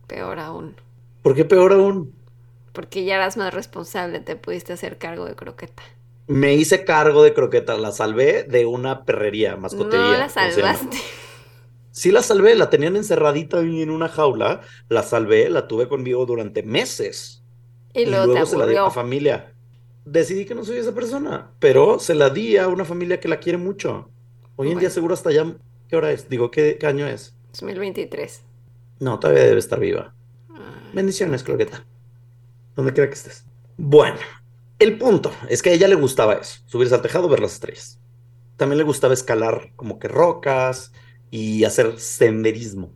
Peor 0.08 0.40
aún. 0.40 0.76
¿Por 1.22 1.36
qué 1.36 1.46
peor 1.46 1.74
aún? 1.74 2.14
Porque 2.74 3.06
ya 3.06 3.16
eras 3.16 3.38
más 3.38 3.54
responsable, 3.54 4.20
te 4.20 4.36
pudiste 4.36 4.74
hacer 4.74 4.98
cargo 4.98 5.26
de 5.26 5.36
croqueta. 5.36 5.84
Me 6.28 6.54
hice 6.56 6.86
cargo 6.86 7.24
de 7.24 7.34
croqueta, 7.34 7.78
la 7.78 7.92
salvé 7.92 8.44
de 8.44 8.66
una 8.66 9.04
perrería, 9.06 9.56
mascotería. 9.58 10.14
No 10.14 10.20
la 10.20 10.30
salvaste. 10.30 10.98
Sí 11.94 12.12
la 12.12 12.24
salvé, 12.24 12.56
la 12.56 12.72
tenían 12.72 12.96
encerradita 12.96 13.60
en 13.60 13.92
una 13.92 14.10
jaula, 14.10 14.62
la 14.90 15.04
salvé, 15.04 15.48
la 15.52 15.68
tuve 15.68 15.88
conmigo 15.88 16.26
durante 16.26 16.64
meses. 16.64 17.44
Y 17.94 18.08
luego, 18.08 18.34
te 18.34 18.46
se 18.48 18.58
la 18.58 18.66
di 18.66 18.76
a 18.76 18.82
la 18.82 18.90
familia. 18.90 19.54
Decidí 20.04 20.46
que 20.46 20.56
no 20.56 20.66
soy 20.66 20.78
esa 20.78 20.96
persona, 20.96 21.52
pero 21.60 22.00
se 22.00 22.16
la 22.16 22.32
di 22.32 22.58
a 22.58 22.68
una 22.68 22.84
familia 22.84 23.20
que 23.20 23.28
la 23.28 23.40
quiere 23.40 23.60
mucho. 23.60 24.10
Hoy 24.56 24.72
en 24.72 24.80
día 24.80 24.90
seguro 24.90 25.14
hasta 25.14 25.32
ya, 25.32 25.46
¿qué 25.88 25.96
hora 25.96 26.12
es? 26.12 26.28
Digo, 26.28 26.50
¿qué, 26.50 26.78
qué 26.80 26.88
año 26.88 27.06
es? 27.06 27.38
2023. 27.52 28.42
No, 29.00 29.20
todavía 29.20 29.44
debe 29.44 29.60
estar 29.60 29.80
viva. 29.80 30.16
Ah, 30.50 30.90
Bendiciones, 30.94 31.44
Croqueta. 31.44 31.86
Donde 32.76 32.92
quiera 32.94 33.08
que 33.08 33.16
estés. 33.16 33.46
Bueno, 33.78 34.18
el 34.80 34.98
punto 34.98 35.32
es 35.48 35.62
que 35.62 35.70
a 35.70 35.74
ella 35.74 35.88
le 35.88 35.96
gustaba 35.96 36.34
eso, 36.34 36.60
subirse 36.66 36.96
al 36.96 37.04
tejado, 37.04 37.30
ver 37.30 37.40
las 37.40 37.54
estrellas. 37.54 38.00
También 38.58 38.80
le 38.80 38.84
gustaba 38.84 39.14
escalar 39.14 39.74
como 39.76 40.00
que 40.00 40.08
rocas 40.08 40.92
y 41.34 41.64
hacer 41.64 42.00
senderismo, 42.00 42.92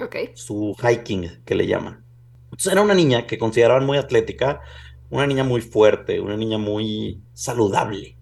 ok. 0.00 0.16
su 0.32 0.74
hiking 0.82 1.42
que 1.44 1.54
le 1.54 1.66
llaman. 1.66 2.02
Entonces 2.44 2.72
era 2.72 2.80
una 2.80 2.94
niña 2.94 3.26
que 3.26 3.36
consideraban 3.36 3.84
muy 3.84 3.98
atlética, 3.98 4.62
una 5.10 5.26
niña 5.26 5.44
muy 5.44 5.60
fuerte, 5.60 6.18
una 6.18 6.38
niña 6.38 6.56
muy 6.56 7.20
saludable. 7.34 8.16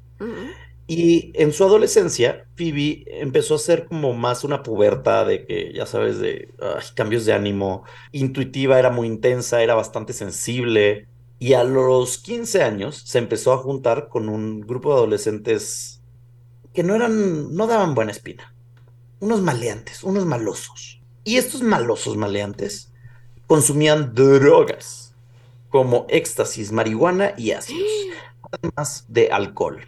Y 0.89 1.31
en 1.41 1.53
su 1.53 1.63
adolescencia, 1.63 2.49
Phoebe 2.57 3.05
empezó 3.23 3.55
a 3.55 3.59
ser 3.61 3.87
como 3.87 4.13
más 4.13 4.43
una 4.43 4.65
puberta 4.65 5.25
de 5.25 5.47
que, 5.47 5.73
ya 5.73 5.87
sabes, 5.87 6.19
de 6.19 6.53
ay, 6.61 6.83
cambios 6.97 7.25
de 7.25 7.33
ánimo, 7.33 7.85
intuitiva, 8.11 8.77
era 8.77 8.91
muy 8.91 9.07
intensa, 9.07 9.63
era 9.63 9.77
bastante 9.77 10.13
sensible. 10.15 11.07
Y 11.39 11.53
a 11.53 11.63
los 11.63 12.19
15 12.19 12.65
años 12.65 12.97
se 13.07 13.19
empezó 13.19 13.53
a 13.53 13.59
juntar 13.59 14.09
con 14.09 14.29
un 14.29 14.63
grupo 14.63 14.91
de 14.91 14.97
adolescentes 14.97 16.03
que 16.75 16.83
no 16.83 16.97
eran, 16.97 17.55
no 17.55 17.69
daban 17.69 17.95
buena 17.95 18.11
espina. 18.11 18.53
Unos 19.21 19.41
maleantes, 19.43 20.03
unos 20.03 20.27
malosos. 20.27 21.01
Y 21.25 21.37
estos 21.37 21.63
malosos 21.63 22.17
maleantes 22.17 22.93
consumían 23.47 24.15
drogas 24.15 25.15
como 25.69 26.07
éxtasis, 26.09 26.73
marihuana 26.73 27.35
y 27.37 27.53
ácidos, 27.53 27.89
además 28.53 29.05
de 29.09 29.31
alcohol 29.31 29.85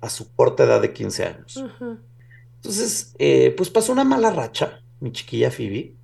a 0.00 0.08
su 0.10 0.32
corta 0.34 0.64
edad 0.64 0.80
de 0.80 0.92
15 0.92 1.24
años. 1.24 1.64
Entonces, 2.56 3.14
eh, 3.18 3.54
pues 3.56 3.70
pasó 3.70 3.92
una 3.92 4.04
mala 4.04 4.30
racha, 4.30 4.82
mi 5.00 5.12
chiquilla 5.12 5.50
Phoebe, 5.50 5.94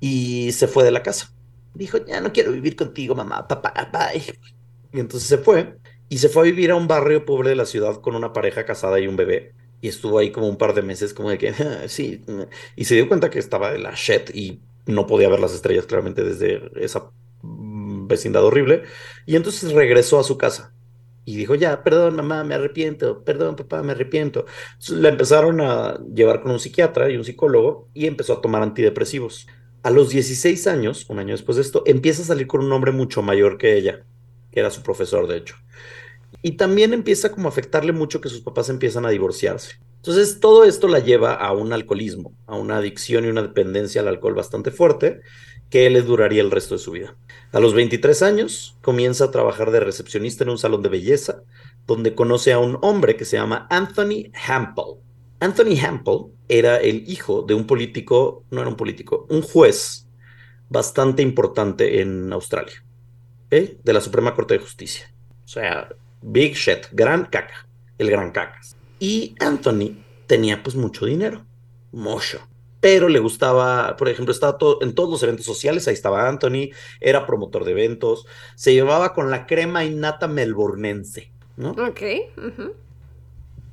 y 0.00 0.52
se 0.52 0.68
fue 0.68 0.84
de 0.84 0.90
la 0.90 1.02
casa. 1.02 1.32
Dijo, 1.74 1.98
ya 2.06 2.20
no 2.20 2.32
quiero 2.32 2.52
vivir 2.52 2.76
contigo, 2.76 3.14
mamá, 3.14 3.48
papá, 3.48 3.72
bye. 3.92 4.38
Y 4.92 5.00
entonces 5.00 5.28
se 5.28 5.38
fue, 5.38 5.78
y 6.08 6.18
se 6.18 6.28
fue 6.28 6.42
a 6.42 6.44
vivir 6.44 6.70
a 6.70 6.76
un 6.76 6.86
barrio 6.86 7.24
pobre 7.24 7.50
de 7.50 7.56
la 7.56 7.66
ciudad 7.66 8.00
con 8.00 8.14
una 8.14 8.32
pareja 8.32 8.64
casada 8.64 9.00
y 9.00 9.06
un 9.08 9.16
bebé. 9.16 9.54
Y 9.84 9.88
estuvo 9.88 10.18
ahí 10.18 10.32
como 10.32 10.48
un 10.48 10.56
par 10.56 10.72
de 10.74 10.80
meses, 10.82 11.12
como 11.12 11.28
de 11.30 11.36
que, 11.38 11.50
"Ah, 11.50 11.82
sí, 11.88 12.22
mm", 12.26 12.42
y 12.76 12.84
se 12.86 12.94
dio 12.94 13.06
cuenta 13.08 13.28
que 13.30 13.38
estaba 13.38 13.70
de 13.70 13.78
la 13.78 13.92
shit 13.94 14.30
y 14.34 14.62
no 14.86 15.06
podía 15.06 15.28
ver 15.28 15.40
las 15.40 15.52
estrellas 15.54 15.84
claramente 15.86 16.24
desde 16.24 16.70
esa 16.82 17.10
vecindad 17.42 18.44
horrible. 18.44 18.84
Y 19.26 19.36
entonces 19.36 19.72
regresó 19.72 20.18
a 20.18 20.24
su 20.24 20.38
casa. 20.38 20.74
Y 21.26 21.36
dijo, 21.36 21.54
ya, 21.54 21.82
perdón, 21.82 22.16
mamá, 22.16 22.44
me 22.44 22.54
arrepiento, 22.54 23.24
perdón, 23.24 23.56
papá, 23.56 23.82
me 23.82 23.92
arrepiento. 23.92 24.46
La 24.90 25.08
empezaron 25.10 25.60
a 25.60 25.98
llevar 26.14 26.40
con 26.42 26.52
un 26.52 26.60
psiquiatra 26.60 27.10
y 27.10 27.16
un 27.16 27.24
psicólogo 27.24 27.88
y 27.94 28.06
empezó 28.06 28.34
a 28.34 28.40
tomar 28.42 28.62
antidepresivos. 28.62 29.46
A 29.82 29.90
los 29.90 30.08
16 30.10 30.66
años, 30.66 31.06
un 31.10 31.18
año 31.18 31.32
después 31.34 31.56
de 31.56 31.62
esto, 31.62 31.82
empieza 31.86 32.22
a 32.22 32.26
salir 32.26 32.46
con 32.46 32.64
un 32.64 32.72
hombre 32.72 32.92
mucho 32.92 33.22
mayor 33.22 33.58
que 33.58 33.76
ella, 33.76 34.06
que 34.50 34.60
era 34.60 34.70
su 34.70 34.82
profesor, 34.82 35.26
de 35.26 35.38
hecho. 35.38 35.56
Y 36.44 36.58
también 36.58 36.92
empieza 36.92 37.32
como 37.32 37.48
a 37.48 37.50
afectarle 37.50 37.92
mucho 37.92 38.20
que 38.20 38.28
sus 38.28 38.42
papás 38.42 38.68
empiezan 38.68 39.06
a 39.06 39.08
divorciarse. 39.08 39.80
Entonces 39.96 40.40
todo 40.40 40.64
esto 40.64 40.88
la 40.88 40.98
lleva 40.98 41.32
a 41.32 41.52
un 41.52 41.72
alcoholismo, 41.72 42.36
a 42.46 42.54
una 42.54 42.76
adicción 42.76 43.24
y 43.24 43.28
una 43.28 43.40
dependencia 43.40 44.02
al 44.02 44.08
alcohol 44.08 44.34
bastante 44.34 44.70
fuerte 44.70 45.22
que 45.70 45.88
le 45.88 46.02
duraría 46.02 46.42
el 46.42 46.50
resto 46.50 46.74
de 46.74 46.80
su 46.80 46.90
vida. 46.90 47.16
A 47.52 47.60
los 47.60 47.72
23 47.72 48.22
años 48.22 48.76
comienza 48.82 49.24
a 49.24 49.30
trabajar 49.30 49.70
de 49.70 49.80
recepcionista 49.80 50.44
en 50.44 50.50
un 50.50 50.58
salón 50.58 50.82
de 50.82 50.90
belleza 50.90 51.42
donde 51.86 52.14
conoce 52.14 52.52
a 52.52 52.58
un 52.58 52.76
hombre 52.82 53.16
que 53.16 53.24
se 53.24 53.38
llama 53.38 53.66
Anthony 53.70 54.30
Hampel. 54.46 55.00
Anthony 55.40 55.80
Hampel 55.82 56.26
era 56.46 56.76
el 56.76 57.08
hijo 57.08 57.40
de 57.40 57.54
un 57.54 57.66
político, 57.66 58.44
no 58.50 58.60
era 58.60 58.68
un 58.68 58.76
político, 58.76 59.26
un 59.30 59.40
juez 59.40 60.10
bastante 60.68 61.22
importante 61.22 62.02
en 62.02 62.30
Australia, 62.34 62.84
de 63.48 63.92
la 63.94 64.02
Suprema 64.02 64.34
Corte 64.34 64.52
de 64.52 64.60
Justicia. 64.60 65.10
O 65.44 65.48
sea, 65.48 65.88
big 66.24 66.54
shit, 66.54 66.86
gran 66.92 67.26
caca, 67.26 67.66
el 67.98 68.10
gran 68.10 68.32
cacas. 68.32 68.76
Y 68.98 69.34
Anthony 69.38 69.98
tenía 70.26 70.62
pues 70.62 70.74
mucho 70.74 71.06
dinero, 71.06 71.44
mucho. 71.92 72.40
Pero 72.80 73.08
le 73.08 73.18
gustaba, 73.18 73.96
por 73.96 74.08
ejemplo, 74.08 74.32
estaba 74.32 74.58
todo, 74.58 74.82
en 74.82 74.94
todos 74.94 75.10
los 75.10 75.22
eventos 75.22 75.46
sociales, 75.46 75.86
ahí 75.86 75.94
estaba 75.94 76.28
Anthony, 76.28 76.70
era 77.00 77.26
promotor 77.26 77.64
de 77.64 77.72
eventos, 77.72 78.26
se 78.56 78.72
llevaba 78.74 79.14
con 79.14 79.30
la 79.30 79.46
crema 79.46 79.84
innata 79.84 80.28
melbournense, 80.28 81.32
¿no? 81.56 81.70
Ok. 81.70 82.02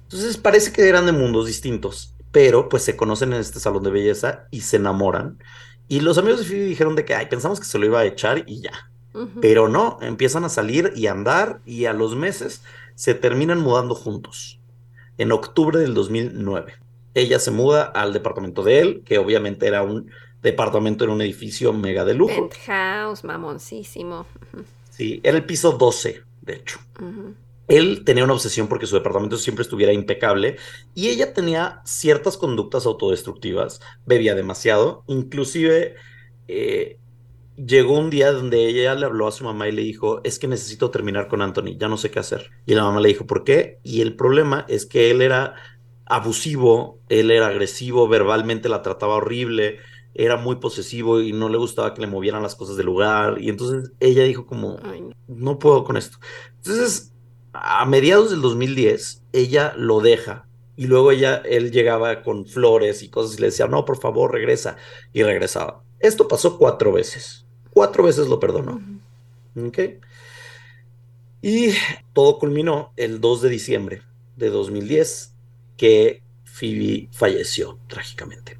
Entonces 0.04 0.38
parece 0.38 0.72
que 0.72 0.88
eran 0.88 1.06
de 1.06 1.12
mundos 1.14 1.48
distintos, 1.48 2.16
pero 2.32 2.70
pues 2.70 2.84
se 2.84 2.96
conocen 2.96 3.34
en 3.34 3.42
este 3.42 3.60
salón 3.60 3.84
de 3.84 3.92
belleza 3.92 4.48
y 4.52 4.62
se 4.62 4.78
enamoran. 4.78 5.40
Y 5.88 6.00
los 6.00 6.18
amigos 6.18 6.40
de 6.40 6.46
Phoebe 6.46 6.66
dijeron 6.66 6.96
de 6.96 7.04
que, 7.04 7.14
ay, 7.14 7.26
pensamos 7.26 7.60
que 7.60 7.66
se 7.66 7.78
lo 7.78 7.86
iba 7.86 8.00
a 8.00 8.06
echar 8.06 8.44
y 8.48 8.62
ya. 8.62 8.90
Pero 9.41 9.67
no, 9.67 9.97
empiezan 10.02 10.45
a 10.45 10.50
salir 10.50 10.93
y 10.95 11.08
andar 11.08 11.60
y 11.65 11.86
a 11.86 11.93
los 11.93 12.15
meses 12.15 12.63
se 12.95 13.13
terminan 13.13 13.60
mudando 13.60 13.95
juntos. 13.95 14.60
En 15.17 15.32
octubre 15.32 15.80
del 15.80 15.93
2009. 15.93 16.74
Ella 17.13 17.39
se 17.39 17.52
muda 17.52 17.84
al 17.84 18.13
departamento 18.13 18.63
de 18.63 18.80
él, 18.80 19.04
que 19.06 19.17
obviamente 19.17 19.67
era 19.67 19.84
un 19.84 20.10
departamento 20.41 21.04
en 21.04 21.12
un 21.12 21.21
edificio 21.21 21.74
mega 21.74 22.06
de 22.06 22.13
lujo. 22.13 22.50
Penthouse, 22.50 23.24
mamoncísimo. 23.24 24.26
Sí, 24.89 25.19
era 25.24 25.38
el 25.38 25.45
piso 25.45 25.74
12, 25.74 26.24
de 26.41 26.54
hecho. 26.54 26.80
Él 27.67 28.04
tenía 28.04 28.24
una 28.24 28.34
obsesión 28.34 28.67
porque 28.67 28.86
su 28.86 28.95
departamento 28.95 29.38
siempre 29.38 29.63
estuviera 29.63 29.93
impecable 29.93 30.58
y 30.93 31.10
ella 31.10 31.34
tenía 31.34 31.82
ciertas 31.86 32.38
conductas 32.38 32.86
autodestructivas, 32.86 33.82
bebía 34.06 34.36
demasiado, 34.36 35.04
inclusive 35.08 35.95
eh, 36.47 36.97
llegó 37.56 37.98
un 37.98 38.10
día 38.10 38.32
donde 38.32 38.68
ella 38.68 38.96
le 38.96 39.06
habló 39.06 39.28
a 39.28 39.32
su 39.32 39.44
mamá 39.44 39.68
y 39.68 39.72
le 39.72 39.82
dijo, 39.84 40.22
es 40.24 40.40
que 40.40 40.48
necesito 40.48 40.92
terminar 40.92 41.28
con 41.28 41.42
Anthony, 41.42 41.78
ya 41.78 41.88
no 41.88 41.98
sé 41.98 42.12
qué 42.12 42.20
hacer. 42.20 42.50
Y 42.66 42.76
la 42.76 42.84
mamá 42.84 43.02
le 43.02 43.10
dijo, 43.10 43.26
¿por 43.26 43.44
qué? 43.44 43.80
Y 43.84 44.02
el 44.02 44.16
problema 44.16 44.66
es 44.68 44.86
que 44.86 45.12
él 45.12 45.22
era 45.22 45.56
abusivo, 46.06 47.00
él 47.10 47.32
era 47.32 47.48
agresivo, 47.48 48.08
verbalmente 48.08 48.70
la 48.70 48.82
trataba 48.82 49.16
horrible, 49.16 49.80
era 50.14 50.38
muy 50.38 50.58
posesivo 50.58 51.22
y 51.22 51.32
no 51.32 51.50
le 51.50 51.58
gustaba 51.58 51.94
que 51.94 52.02
le 52.02 52.08
movieran 52.08 52.44
las 52.44 52.56
cosas 52.56 52.78
del 52.78 52.88
lugar. 52.88 53.38
Y 53.40 53.50
entonces 53.50 53.92
ella 54.00 54.24
dijo 54.24 54.46
como, 54.46 54.78
no 55.28 55.60
puedo 55.60 55.84
con 55.84 55.98
esto. 55.98 56.18
Entonces, 56.58 57.14
a 57.54 57.86
mediados 57.86 58.32
del 58.32 58.42
2010, 58.42 59.24
ella 59.34 59.74
lo 59.78 60.02
deja. 60.02 60.48
Y 60.76 60.88
luego 60.88 61.12
ella, 61.12 61.38
él 61.46 61.72
llegaba 61.72 62.24
con 62.24 62.46
flores 62.46 63.04
y 63.04 63.10
cosas 63.10 63.38
y 63.38 63.42
le 63.42 63.48
decía, 63.48 63.68
no, 63.68 63.86
por 63.86 63.98
favor, 63.98 64.32
regresa. 64.32 64.78
Y 65.14 65.24
regresaba. 65.24 65.84
Esto 66.02 66.28
pasó 66.28 66.58
cuatro 66.58 66.92
veces. 66.92 67.46
Cuatro 67.72 68.04
veces 68.04 68.28
lo 68.28 68.40
perdonó. 68.40 68.82
¿Ok? 69.56 69.80
Y 71.42 71.74
todo 72.14 72.38
culminó 72.38 72.94
el 72.98 73.20
2 73.20 73.42
de 73.44 73.50
diciembre 73.50 74.02
de 74.36 74.50
2010, 74.50 75.34
que 75.78 76.24
Phoebe 76.44 77.10
falleció 77.12 77.80
trágicamente. 77.88 78.60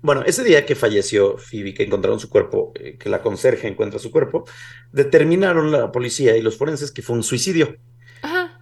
Bueno, 0.00 0.24
ese 0.26 0.42
día 0.42 0.66
que 0.66 0.74
falleció 0.74 1.38
Phoebe, 1.38 1.74
que 1.74 1.84
encontraron 1.84 2.18
su 2.18 2.28
cuerpo, 2.28 2.72
eh, 2.74 2.96
que 2.98 3.08
la 3.08 3.22
conserje 3.22 3.68
encuentra 3.68 4.00
su 4.00 4.10
cuerpo, 4.10 4.44
determinaron 4.90 5.70
la 5.70 5.92
policía 5.92 6.36
y 6.36 6.42
los 6.42 6.56
forenses 6.56 6.90
que 6.90 7.02
fue 7.02 7.14
un 7.14 7.22
suicidio. 7.22 7.76
Ajá. 8.22 8.58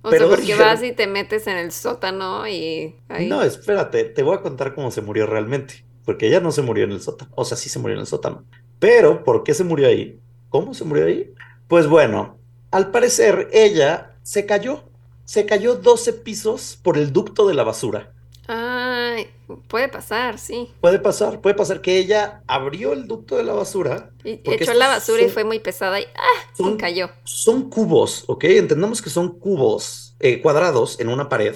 O 0.00 0.10
sea, 0.10 0.26
porque 0.26 0.54
vas 0.54 0.82
y 0.82 0.92
te 0.92 1.06
metes 1.06 1.46
en 1.46 1.58
el 1.58 1.72
sótano 1.72 2.48
y... 2.48 2.96
No, 3.28 3.42
espérate, 3.42 4.04
te 4.04 4.22
voy 4.22 4.36
a 4.36 4.40
contar 4.40 4.74
cómo 4.74 4.90
se 4.90 5.02
murió 5.02 5.26
realmente 5.26 5.84
porque 6.04 6.26
ella 6.26 6.40
no 6.40 6.52
se 6.52 6.62
murió 6.62 6.84
en 6.84 6.92
el 6.92 7.00
sótano, 7.00 7.30
o 7.34 7.44
sea, 7.44 7.56
sí 7.56 7.68
se 7.68 7.78
murió 7.78 7.94
en 7.94 8.00
el 8.00 8.06
sótano. 8.06 8.44
Pero, 8.78 9.24
¿por 9.24 9.42
qué 9.42 9.54
se 9.54 9.64
murió 9.64 9.88
ahí? 9.88 10.20
¿Cómo 10.48 10.74
se 10.74 10.84
murió 10.84 11.06
ahí? 11.06 11.32
Pues 11.68 11.86
bueno, 11.86 12.38
al 12.70 12.90
parecer 12.90 13.48
ella 13.52 14.16
se 14.22 14.46
cayó, 14.46 14.84
se 15.24 15.46
cayó 15.46 15.76
12 15.76 16.12
pisos 16.12 16.78
por 16.82 16.98
el 16.98 17.12
ducto 17.12 17.46
de 17.48 17.54
la 17.54 17.64
basura. 17.64 18.12
Ay, 18.46 19.28
puede 19.68 19.88
pasar, 19.88 20.38
sí. 20.38 20.70
Puede 20.80 20.98
pasar, 20.98 21.40
puede 21.40 21.54
pasar 21.54 21.80
que 21.80 21.98
ella 21.98 22.42
abrió 22.46 22.92
el 22.92 23.06
ducto 23.06 23.36
de 23.36 23.42
la 23.42 23.54
basura. 23.54 24.10
Y 24.22 24.40
echó 24.44 24.74
la 24.74 24.88
basura 24.88 25.22
y 25.22 25.30
fue 25.30 25.44
muy 25.44 25.60
pesada 25.60 25.98
y 25.98 26.04
¡ah! 26.14 26.52
se 26.52 26.76
cayó. 26.76 27.10
Son 27.24 27.70
cubos, 27.70 28.24
¿ok? 28.26 28.44
Entendamos 28.44 29.00
que 29.00 29.08
son 29.08 29.38
cubos 29.38 30.14
eh, 30.20 30.42
cuadrados 30.42 31.00
en 31.00 31.08
una 31.08 31.28
pared 31.28 31.54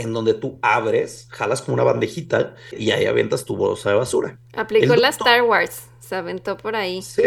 en 0.00 0.12
donde 0.12 0.34
tú 0.34 0.58
abres, 0.62 1.26
jalas 1.30 1.62
como 1.62 1.74
una 1.74 1.84
bandejita 1.84 2.54
y 2.76 2.90
ahí 2.90 3.06
avientas 3.06 3.44
tu 3.44 3.56
bolsa 3.56 3.90
de 3.90 3.96
basura. 3.96 4.38
Aplicó 4.54 4.96
la 4.96 5.08
Star 5.08 5.42
Wars, 5.42 5.88
se 6.00 6.16
aventó 6.16 6.56
por 6.56 6.74
ahí. 6.74 7.02
Sí. 7.02 7.22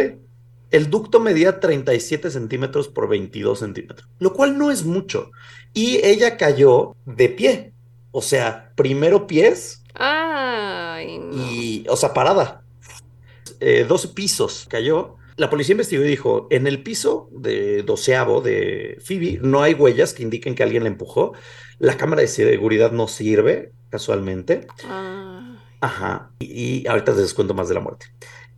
El 0.72 0.90
ducto 0.90 1.20
medía 1.20 1.60
37 1.60 2.32
centímetros 2.32 2.88
por 2.88 3.08
22 3.08 3.60
centímetros, 3.60 4.10
lo 4.18 4.34
cual 4.34 4.58
no 4.58 4.72
es 4.72 4.84
mucho. 4.84 5.30
Y 5.74 6.04
ella 6.04 6.36
cayó 6.36 6.96
de 7.06 7.30
pie. 7.30 7.74
O 8.12 8.22
sea, 8.22 8.72
primero 8.76 9.28
pies. 9.28 9.84
Ay, 9.94 11.20
Y, 11.32 11.86
o 11.88 11.96
sea, 11.96 12.14
parada. 12.14 12.64
Eh, 13.60 13.86
12 13.88 14.10
pisos 14.10 14.66
cayó. 14.68 15.18
La 15.36 15.50
policía 15.50 15.74
investigó 15.74 16.04
y 16.04 16.08
dijo, 16.08 16.48
en 16.52 16.68
el 16.68 16.84
piso 16.84 17.30
de 17.32 17.84
doceavo 17.84 18.42
de 18.42 18.98
Phoebe 19.04 19.40
no 19.42 19.64
hay 19.64 19.74
huellas 19.74 20.14
que 20.14 20.24
indiquen 20.24 20.56
que 20.56 20.64
alguien 20.64 20.84
la 20.84 20.90
empujó. 20.90 21.34
La 21.80 21.98
cámara 21.98 22.22
de 22.22 22.28
seguridad 22.28 22.92
no 22.92 23.08
sirve, 23.08 23.72
casualmente. 23.90 24.68
Ah. 24.86 25.64
Ajá. 25.82 26.32
Y, 26.40 26.88
ahorita 26.88 27.14
les 27.14 27.34
cuento 27.34 27.54
más 27.54 27.68
de 27.68 27.74
la 27.74 27.82
muerte. 27.82 28.06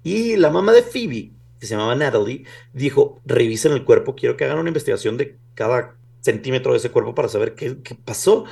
Y 0.03 0.35
la 0.35 0.51
mamá 0.51 0.73
de 0.73 0.83
Phoebe, 0.83 1.31
que 1.59 1.65
se 1.65 1.75
llamaba 1.75 1.95
Natalie, 1.95 2.45
dijo, 2.73 3.21
revisen 3.25 3.71
el 3.71 3.83
cuerpo, 3.83 4.15
quiero 4.15 4.37
que 4.37 4.45
hagan 4.45 4.59
una 4.59 4.69
investigación 4.69 5.17
de 5.17 5.37
cada 5.55 5.97
centímetro 6.21 6.73
de 6.73 6.79
ese 6.79 6.91
cuerpo 6.91 7.15
para 7.15 7.29
saber 7.29 7.55
qué, 7.55 7.81
qué 7.81 7.95
pasó. 7.95 8.45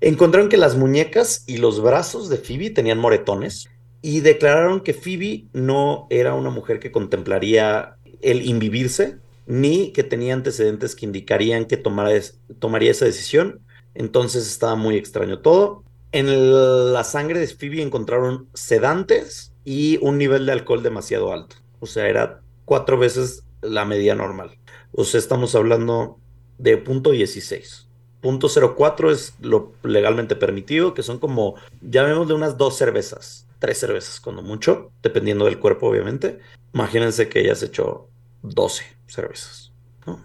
Encontraron 0.00 0.48
que 0.48 0.56
las 0.56 0.76
muñecas 0.76 1.44
y 1.46 1.58
los 1.58 1.82
brazos 1.82 2.28
de 2.28 2.38
Phoebe 2.38 2.70
tenían 2.70 2.98
moretones 2.98 3.68
y 4.02 4.20
declararon 4.20 4.80
que 4.80 4.94
Phoebe 4.94 5.46
no 5.52 6.06
era 6.10 6.34
una 6.34 6.50
mujer 6.50 6.78
que 6.78 6.92
contemplaría 6.92 7.96
el 8.22 8.46
invivirse 8.46 9.18
ni 9.46 9.92
que 9.92 10.02
tenía 10.02 10.34
antecedentes 10.34 10.94
que 10.94 11.06
indicarían 11.06 11.66
que 11.66 11.76
tomaría 11.76 12.90
esa 12.90 13.04
decisión. 13.04 13.60
Entonces 13.94 14.46
estaba 14.46 14.74
muy 14.74 14.96
extraño 14.96 15.38
todo. 15.38 15.84
En 16.12 16.92
la 16.92 17.04
sangre 17.04 17.40
de 17.40 17.46
Phoebe 17.46 17.82
encontraron 17.82 18.48
sedantes 18.54 19.52
y 19.64 19.98
un 20.02 20.18
nivel 20.18 20.46
de 20.46 20.52
alcohol 20.52 20.82
demasiado 20.82 21.32
alto. 21.32 21.56
O 21.80 21.86
sea, 21.86 22.08
era 22.08 22.40
cuatro 22.64 22.98
veces 22.98 23.44
la 23.62 23.84
media 23.84 24.14
normal. 24.14 24.58
O 24.92 25.04
sea, 25.04 25.18
estamos 25.18 25.54
hablando 25.54 26.18
de 26.58 26.76
punto 26.76 27.10
16. 27.10 27.86
Punto 28.20 28.48
04 28.48 29.10
es 29.10 29.34
lo 29.40 29.72
legalmente 29.82 30.36
permitido, 30.36 30.94
que 30.94 31.02
son 31.02 31.18
como, 31.18 31.54
llamémosle 31.80 32.34
unas 32.34 32.56
dos 32.56 32.76
cervezas 32.76 33.45
tres 33.58 33.78
cervezas, 33.78 34.20
cuando 34.20 34.42
mucho, 34.42 34.92
dependiendo 35.02 35.44
del 35.44 35.58
cuerpo, 35.58 35.88
obviamente. 35.88 36.40
Imagínense 36.74 37.28
que 37.28 37.40
ella 37.40 37.54
se 37.54 37.66
echó 37.66 38.08
12 38.42 38.84
cervezas, 39.06 39.72
¿no? 40.06 40.22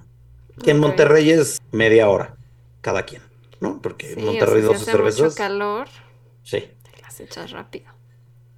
Que 0.63 0.71
en 0.71 0.79
Monterrey 0.79 1.29
es 1.31 1.61
media 1.71 2.09
hora 2.09 2.37
cada 2.81 3.03
quien, 3.03 3.21
¿no? 3.59 3.81
Porque 3.81 4.13
en 4.13 4.25
Monterrey 4.25 4.61
12 4.61 4.85
cervezas. 4.85 5.21
Mucho 5.21 5.35
calor. 5.35 5.87
Sí. 6.43 6.69
Te 6.83 7.01
las 7.01 7.19
echas 7.19 7.51
rápido. 7.51 7.91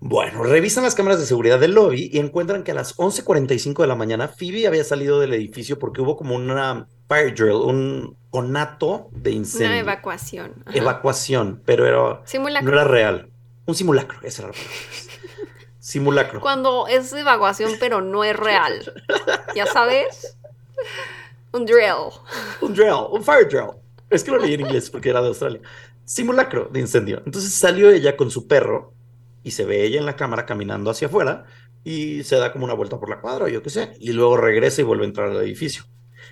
Bueno, 0.05 0.43
revisan 0.43 0.83
las 0.83 0.95
cámaras 0.95 1.21
de 1.21 1.25
seguridad 1.25 1.61
del 1.61 1.75
lobby 1.75 2.09
y 2.11 2.19
encuentran 2.19 2.63
que 2.63 2.71
a 2.71 2.73
las 2.73 2.97
11:45 2.97 3.83
de 3.83 3.87
la 3.87 3.95
mañana 3.95 4.27
Phoebe 4.27 4.67
había 4.67 4.83
salido 4.83 5.17
del 5.21 5.33
edificio 5.33 5.79
porque 5.79 6.01
hubo 6.01 6.17
como 6.17 6.35
una 6.35 6.87
fire 7.07 7.33
drill, 7.33 7.53
un 7.53 8.17
conato 8.29 9.07
de 9.13 9.31
incendio. 9.31 9.67
Una 9.67 9.79
evacuación. 9.79 10.65
Evacuación, 10.73 11.61
pero 11.65 11.87
era, 11.87 12.61
no 12.61 12.71
era 12.73 12.83
real. 12.83 13.29
Un 13.65 13.75
simulacro, 13.75 14.19
esa 14.23 14.43
era 14.43 14.51
la 14.51 14.53
palabra. 14.53 14.77
simulacro. 15.79 16.41
Cuando 16.41 16.87
es 16.87 17.11
evacuación, 17.13 17.73
pero 17.79 18.01
no 18.01 18.23
es 18.23 18.35
real. 18.35 18.93
¿Ya 19.55 19.65
sabes? 19.65 20.37
Un 21.51 21.65
drill. 21.65 22.11
Un 22.61 22.73
drill, 22.73 23.07
un 23.11 23.23
fire 23.23 23.47
drill. 23.47 23.71
Es 24.09 24.23
que 24.23 24.31
lo 24.31 24.37
leí 24.37 24.53
en 24.53 24.61
inglés 24.61 24.89
porque 24.89 25.09
era 25.09 25.21
de 25.21 25.27
Australia. 25.27 25.61
Simulacro 26.05 26.69
de 26.71 26.79
incendio. 26.79 27.21
Entonces 27.25 27.53
salió 27.53 27.89
ella 27.89 28.17
con 28.17 28.29
su 28.31 28.47
perro 28.47 28.93
y 29.43 29.51
se 29.51 29.65
ve 29.65 29.83
ella 29.83 29.99
en 29.99 30.05
la 30.05 30.15
cámara 30.15 30.45
caminando 30.45 30.89
hacia 30.89 31.07
afuera 31.07 31.45
y 31.83 32.23
se 32.23 32.37
da 32.37 32.51
como 32.51 32.65
una 32.65 32.73
vuelta 32.73 32.99
por 32.99 33.09
la 33.09 33.19
cuadra, 33.19 33.49
yo 33.49 33.61
qué 33.61 33.69
sé, 33.69 33.93
y 33.99 34.13
luego 34.13 34.37
regresa 34.37 34.81
y 34.81 34.85
vuelve 34.85 35.03
a 35.03 35.07
entrar 35.07 35.29
al 35.29 35.41
edificio. 35.41 35.83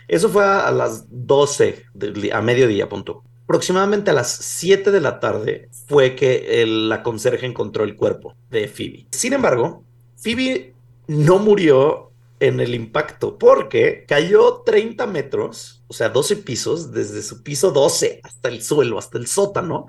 Eso 0.07 0.29
fue 0.29 0.43
a, 0.43 0.71
las 0.71 1.05
12, 1.09 1.85
a 2.31 2.41
mediodía, 2.41 2.89
punto. 2.89 3.23
Aproximadamente 3.43 4.11
a 4.11 4.13
las 4.13 4.31
7 4.31 4.91
de 4.91 5.01
la 5.01 5.19
tarde 5.19 5.69
fue 5.87 6.15
que 6.15 6.63
la 6.65 7.03
conserje 7.03 7.45
encontró 7.45 7.83
el 7.83 7.95
cuerpo 7.95 8.35
de 8.49 8.67
Phoebe. 8.67 9.07
Sin 9.11 9.33
embargo, 9.33 9.83
Phoebe 10.15 10.73
no 11.07 11.39
murió 11.39 12.11
en 12.39 12.59
el 12.59 12.73
impacto 12.73 13.37
porque 13.37 14.05
cayó 14.07 14.63
30 14.65 15.05
metros, 15.07 15.83
o 15.87 15.93
sea, 15.93 16.09
12 16.09 16.37
pisos, 16.37 16.91
desde 16.91 17.21
su 17.21 17.43
piso 17.43 17.71
12 17.71 18.21
hasta 18.23 18.49
el 18.49 18.63
suelo, 18.63 18.97
hasta 18.97 19.17
el 19.17 19.27
sótano, 19.27 19.85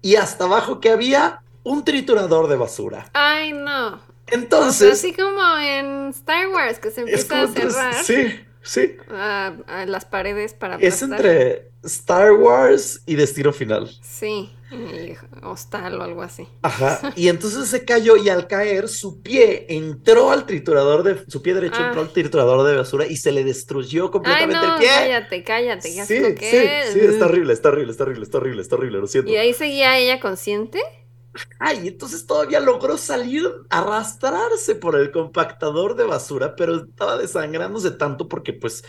y 0.00 0.16
hasta 0.16 0.44
abajo 0.44 0.80
que 0.80 0.90
había 0.90 1.42
un 1.62 1.84
triturador 1.84 2.48
de 2.48 2.56
basura. 2.56 3.10
Ay, 3.12 3.52
no. 3.52 4.00
Entonces. 4.28 4.92
así 4.92 5.12
como 5.12 5.58
en 5.58 6.08
Star 6.08 6.48
Wars, 6.48 6.78
que 6.78 6.90
se 6.90 7.00
empieza 7.02 7.42
a 7.42 7.48
cerrar. 7.48 8.04
Sí, 8.04 8.40
sí. 8.62 8.96
A, 9.10 9.84
las 9.86 10.04
paredes 10.04 10.54
para. 10.54 10.76
Es 10.76 11.02
entre 11.02 11.70
Star 11.82 12.32
Wars 12.32 13.02
y 13.06 13.14
Destino 13.14 13.52
Final. 13.52 13.90
Sí, 14.02 14.50
hostal 15.42 16.00
o 16.00 16.02
algo 16.02 16.22
así. 16.22 16.46
Ajá. 16.62 17.12
Y 17.16 17.28
entonces 17.28 17.68
se 17.68 17.84
cayó 17.84 18.16
y 18.16 18.28
al 18.28 18.46
caer 18.46 18.88
su 18.88 19.22
pie 19.22 19.66
entró 19.68 20.30
al 20.30 20.46
triturador 20.46 21.02
de. 21.02 21.24
Su 21.28 21.42
pie 21.42 21.54
derecho 21.54 21.84
entró 21.84 22.02
al 22.02 22.12
triturador 22.12 22.66
de 22.66 22.76
basura 22.76 23.06
y 23.06 23.16
se 23.16 23.32
le 23.32 23.44
destruyó 23.44 24.10
completamente 24.10 24.66
el 24.66 24.78
pie. 24.78 24.88
Cállate, 24.88 25.44
cállate. 25.44 25.88
sí, 25.90 26.00
sí, 26.06 26.66
sí, 26.92 27.00
está 27.00 27.26
horrible, 27.26 27.52
está 27.52 27.68
horrible, 27.68 27.92
está 27.92 28.04
horrible, 28.04 28.24
está 28.24 28.38
horrible, 28.38 28.62
está 28.62 28.76
horrible, 28.76 28.98
lo 28.98 29.06
siento. 29.06 29.30
¿Y 29.30 29.36
ahí 29.36 29.52
seguía 29.52 29.98
ella 29.98 30.20
consciente? 30.20 30.80
Ay, 31.58 31.88
entonces 31.88 32.26
todavía 32.26 32.60
logró 32.60 32.96
salir, 32.96 33.44
arrastrarse 33.68 34.74
por 34.74 34.96
el 34.96 35.12
compactador 35.12 35.94
de 35.94 36.04
basura, 36.04 36.56
pero 36.56 36.84
estaba 36.84 37.16
desangrándose 37.16 37.92
tanto 37.92 38.28
porque 38.28 38.52
pues 38.52 38.84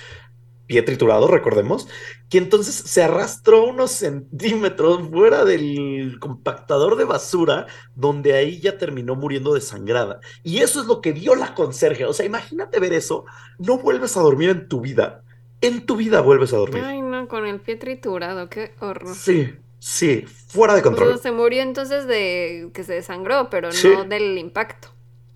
pie 0.71 0.81
triturado, 0.81 1.27
recordemos, 1.27 1.89
que 2.29 2.37
entonces 2.37 2.73
se 2.73 3.03
arrastró 3.03 3.65
unos 3.65 3.91
centímetros 3.91 5.09
fuera 5.09 5.43
del 5.43 6.17
compactador 6.21 6.95
de 6.95 7.03
basura, 7.03 7.67
donde 7.93 8.33
ahí 8.33 8.61
ya 8.61 8.77
terminó 8.77 9.15
muriendo 9.15 9.53
desangrada. 9.53 10.21
Y 10.43 10.59
eso 10.59 10.79
es 10.79 10.87
lo 10.87 11.01
que 11.01 11.11
vio 11.11 11.35
la 11.35 11.53
conserje. 11.55 12.05
O 12.05 12.13
sea, 12.13 12.25
imagínate 12.25 12.79
ver 12.79 12.93
eso, 12.93 13.25
no 13.59 13.79
vuelves 13.79 14.15
a 14.15 14.21
dormir 14.21 14.49
en 14.49 14.69
tu 14.69 14.79
vida. 14.79 15.23
En 15.59 15.85
tu 15.85 15.97
vida 15.97 16.21
vuelves 16.21 16.53
a 16.53 16.57
dormir. 16.57 16.83
Ay, 16.83 17.01
no, 17.01 17.27
con 17.27 17.45
el 17.45 17.59
pie 17.59 17.75
triturado, 17.75 18.49
qué 18.49 18.73
horror. 18.79 19.13
Sí, 19.13 19.53
Sí, 19.83 20.25
fuera 20.27 20.75
de 20.75 20.83
control. 20.83 21.19
se 21.19 21.31
murió 21.31 21.63
entonces 21.63 22.05
de 22.05 22.69
que 22.71 22.83
se 22.83 22.93
desangró, 22.93 23.49
pero 23.49 23.69
no 23.71 24.03
del 24.03 24.37
impacto. 24.37 24.89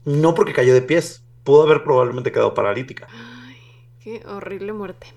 No 0.04 0.36
porque 0.36 0.54
cayó 0.54 0.76
de 0.76 0.84
pies. 0.84 1.24
Pudo 1.44 1.64
haber 1.64 1.84
probablemente 1.84 2.32
quedado 2.32 2.54
paralítica. 2.54 3.08
Ay, 3.10 3.58
qué 4.04 4.22
horrible 4.28 4.72
muerte. 4.72 5.08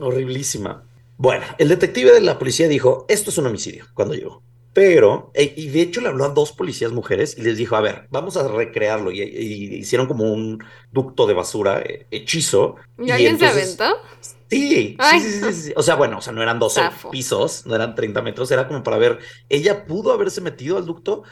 Horriblísima. 0.00 0.82
Bueno, 1.16 1.44
el 1.58 1.68
detective 1.68 2.10
de 2.10 2.20
la 2.20 2.36
policía 2.36 2.66
dijo, 2.66 3.06
esto 3.08 3.30
es 3.30 3.38
un 3.38 3.46
homicidio, 3.46 3.86
cuando 3.94 4.14
llegó. 4.14 4.42
Pero, 4.72 5.30
y 5.36 5.68
de 5.68 5.82
hecho 5.82 6.00
le 6.00 6.08
habló 6.08 6.24
a 6.24 6.30
dos 6.30 6.50
policías 6.50 6.90
mujeres 6.90 7.38
y 7.38 7.42
les 7.42 7.56
dijo, 7.56 7.76
a 7.76 7.80
ver, 7.80 8.08
vamos 8.10 8.36
a 8.36 8.48
recrearlo. 8.48 9.12
Y, 9.12 9.22
hicieron 9.22 10.08
como 10.08 10.24
un 10.24 10.64
ducto 10.90 11.28
de 11.28 11.34
basura 11.34 11.78
eh, 11.78 12.08
hechizo. 12.10 12.74
¿Y, 12.98 13.12
alguien 13.12 13.38
se 13.38 13.46
aventó? 13.46 13.98
Sí, 14.54 14.96
sí, 15.20 15.20
sí, 15.20 15.52
sí, 15.52 15.72
O 15.76 15.82
sea, 15.82 15.94
bueno, 15.94 16.18
o 16.18 16.20
sea, 16.20 16.32
no 16.32 16.42
eran 16.42 16.58
12 16.58 16.80
pisos, 17.10 17.66
no 17.66 17.74
eran 17.74 17.94
30 17.94 18.22
metros, 18.22 18.50
era 18.50 18.68
como 18.68 18.82
para 18.82 18.98
ver, 18.98 19.18
ella 19.48 19.86
pudo 19.86 20.12
haberse 20.12 20.40
metido 20.40 20.76
al 20.76 20.86
ducto 20.86 21.22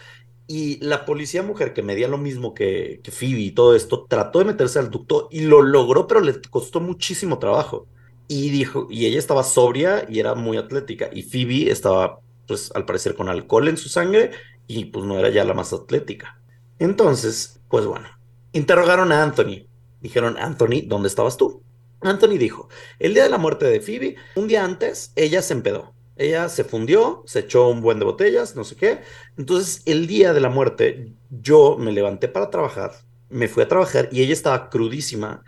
y 0.46 0.78
la 0.84 1.04
policía 1.04 1.42
mujer 1.42 1.72
que 1.72 1.82
medía 1.82 2.08
lo 2.08 2.18
mismo 2.18 2.54
que, 2.54 3.00
que 3.02 3.10
Phoebe 3.10 3.40
y 3.40 3.50
todo 3.52 3.74
esto, 3.74 4.06
trató 4.08 4.38
de 4.40 4.46
meterse 4.46 4.78
al 4.78 4.90
ducto 4.90 5.28
y 5.30 5.42
lo 5.42 5.62
logró, 5.62 6.06
pero 6.06 6.20
le 6.20 6.40
costó 6.50 6.80
muchísimo 6.80 7.38
trabajo. 7.38 7.86
Y 8.28 8.50
dijo, 8.50 8.86
y 8.90 9.06
ella 9.06 9.18
estaba 9.18 9.44
sobria 9.44 10.06
y 10.08 10.20
era 10.20 10.34
muy 10.34 10.56
atlética, 10.56 11.10
y 11.12 11.22
Phoebe 11.22 11.70
estaba, 11.70 12.20
pues, 12.46 12.72
al 12.74 12.84
parecer 12.86 13.14
con 13.14 13.28
alcohol 13.28 13.68
en 13.68 13.76
su 13.76 13.88
sangre 13.88 14.30
y 14.66 14.86
pues 14.86 15.04
no 15.04 15.18
era 15.18 15.28
ya 15.30 15.44
la 15.44 15.54
más 15.54 15.72
atlética. 15.72 16.40
Entonces, 16.78 17.60
pues 17.68 17.86
bueno, 17.86 18.08
interrogaron 18.52 19.12
a 19.12 19.22
Anthony. 19.22 19.66
Dijeron, 20.00 20.36
Anthony, 20.38 20.82
¿dónde 20.86 21.08
estabas 21.08 21.36
tú? 21.36 21.62
Anthony 22.02 22.38
dijo, 22.38 22.68
el 22.98 23.14
día 23.14 23.24
de 23.24 23.30
la 23.30 23.38
muerte 23.38 23.66
de 23.66 23.80
Phoebe, 23.80 24.16
un 24.36 24.48
día 24.48 24.64
antes, 24.64 25.12
ella 25.16 25.42
se 25.42 25.54
empedó. 25.54 25.94
Ella 26.16 26.48
se 26.48 26.64
fundió, 26.64 27.22
se 27.26 27.40
echó 27.40 27.68
un 27.68 27.80
buen 27.80 27.98
de 27.98 28.04
botellas, 28.04 28.54
no 28.54 28.64
sé 28.64 28.76
qué. 28.76 29.00
Entonces, 29.38 29.82
el 29.86 30.06
día 30.06 30.32
de 30.32 30.40
la 30.40 30.50
muerte, 30.50 31.14
yo 31.30 31.76
me 31.78 31.92
levanté 31.92 32.28
para 32.28 32.50
trabajar, 32.50 32.92
me 33.30 33.48
fui 33.48 33.62
a 33.62 33.68
trabajar 33.68 34.08
y 34.12 34.22
ella 34.22 34.32
estaba 34.32 34.68
crudísima. 34.68 35.42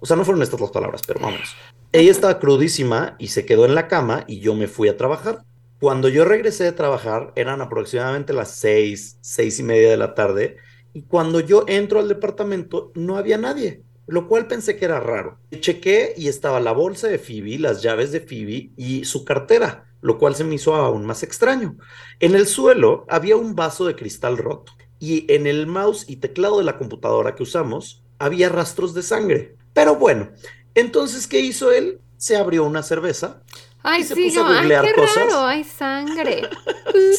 O 0.00 0.06
sea, 0.06 0.16
no 0.16 0.24
fueron 0.24 0.42
estas 0.42 0.60
las 0.60 0.70
palabras, 0.70 1.02
pero 1.06 1.20
vamos. 1.20 1.54
Ella 1.92 2.10
estaba 2.10 2.38
crudísima 2.38 3.16
y 3.18 3.28
se 3.28 3.46
quedó 3.46 3.64
en 3.64 3.74
la 3.74 3.88
cama 3.88 4.24
y 4.26 4.40
yo 4.40 4.54
me 4.54 4.66
fui 4.66 4.88
a 4.88 4.96
trabajar. 4.96 5.44
Cuando 5.80 6.08
yo 6.08 6.24
regresé 6.24 6.64
de 6.64 6.72
trabajar, 6.72 7.32
eran 7.36 7.60
aproximadamente 7.60 8.32
las 8.32 8.50
seis, 8.50 9.18
seis 9.20 9.60
y 9.60 9.62
media 9.62 9.90
de 9.90 9.96
la 9.96 10.14
tarde. 10.14 10.56
Y 10.92 11.02
cuando 11.02 11.38
yo 11.38 11.64
entro 11.68 12.00
al 12.00 12.08
departamento, 12.08 12.90
no 12.94 13.16
había 13.16 13.38
nadie 13.38 13.84
lo 14.08 14.26
cual 14.26 14.46
pensé 14.46 14.76
que 14.76 14.86
era 14.86 15.00
raro. 15.00 15.38
Chequé 15.60 16.14
y 16.16 16.28
estaba 16.28 16.60
la 16.60 16.72
bolsa 16.72 17.08
de 17.08 17.18
Phoebe, 17.18 17.58
las 17.58 17.82
llaves 17.82 18.10
de 18.10 18.20
Phoebe 18.20 18.72
y 18.76 19.04
su 19.04 19.24
cartera, 19.24 19.84
lo 20.00 20.18
cual 20.18 20.34
se 20.34 20.44
me 20.44 20.54
hizo 20.54 20.74
aún 20.74 21.04
más 21.04 21.22
extraño. 21.22 21.76
En 22.18 22.34
el 22.34 22.46
suelo 22.46 23.04
había 23.08 23.36
un 23.36 23.54
vaso 23.54 23.84
de 23.84 23.96
cristal 23.96 24.38
roto 24.38 24.72
y 24.98 25.30
en 25.32 25.46
el 25.46 25.66
mouse 25.66 26.06
y 26.08 26.16
teclado 26.16 26.58
de 26.58 26.64
la 26.64 26.78
computadora 26.78 27.34
que 27.34 27.42
usamos 27.42 28.02
había 28.18 28.48
rastros 28.48 28.94
de 28.94 29.02
sangre. 29.02 29.56
Pero 29.74 29.96
bueno, 29.96 30.30
entonces, 30.74 31.26
¿qué 31.26 31.40
hizo 31.40 31.70
él? 31.70 32.00
Se 32.16 32.36
abrió 32.36 32.64
una 32.64 32.82
cerveza. 32.82 33.42
Ay, 33.82 34.04
se 34.04 34.14
sí, 34.14 34.24
puso 34.24 34.44
a 34.44 34.60
ay, 34.60 34.68
qué 34.68 34.92
raro, 34.94 35.46
hay 35.46 35.64
sangre. 35.64 36.48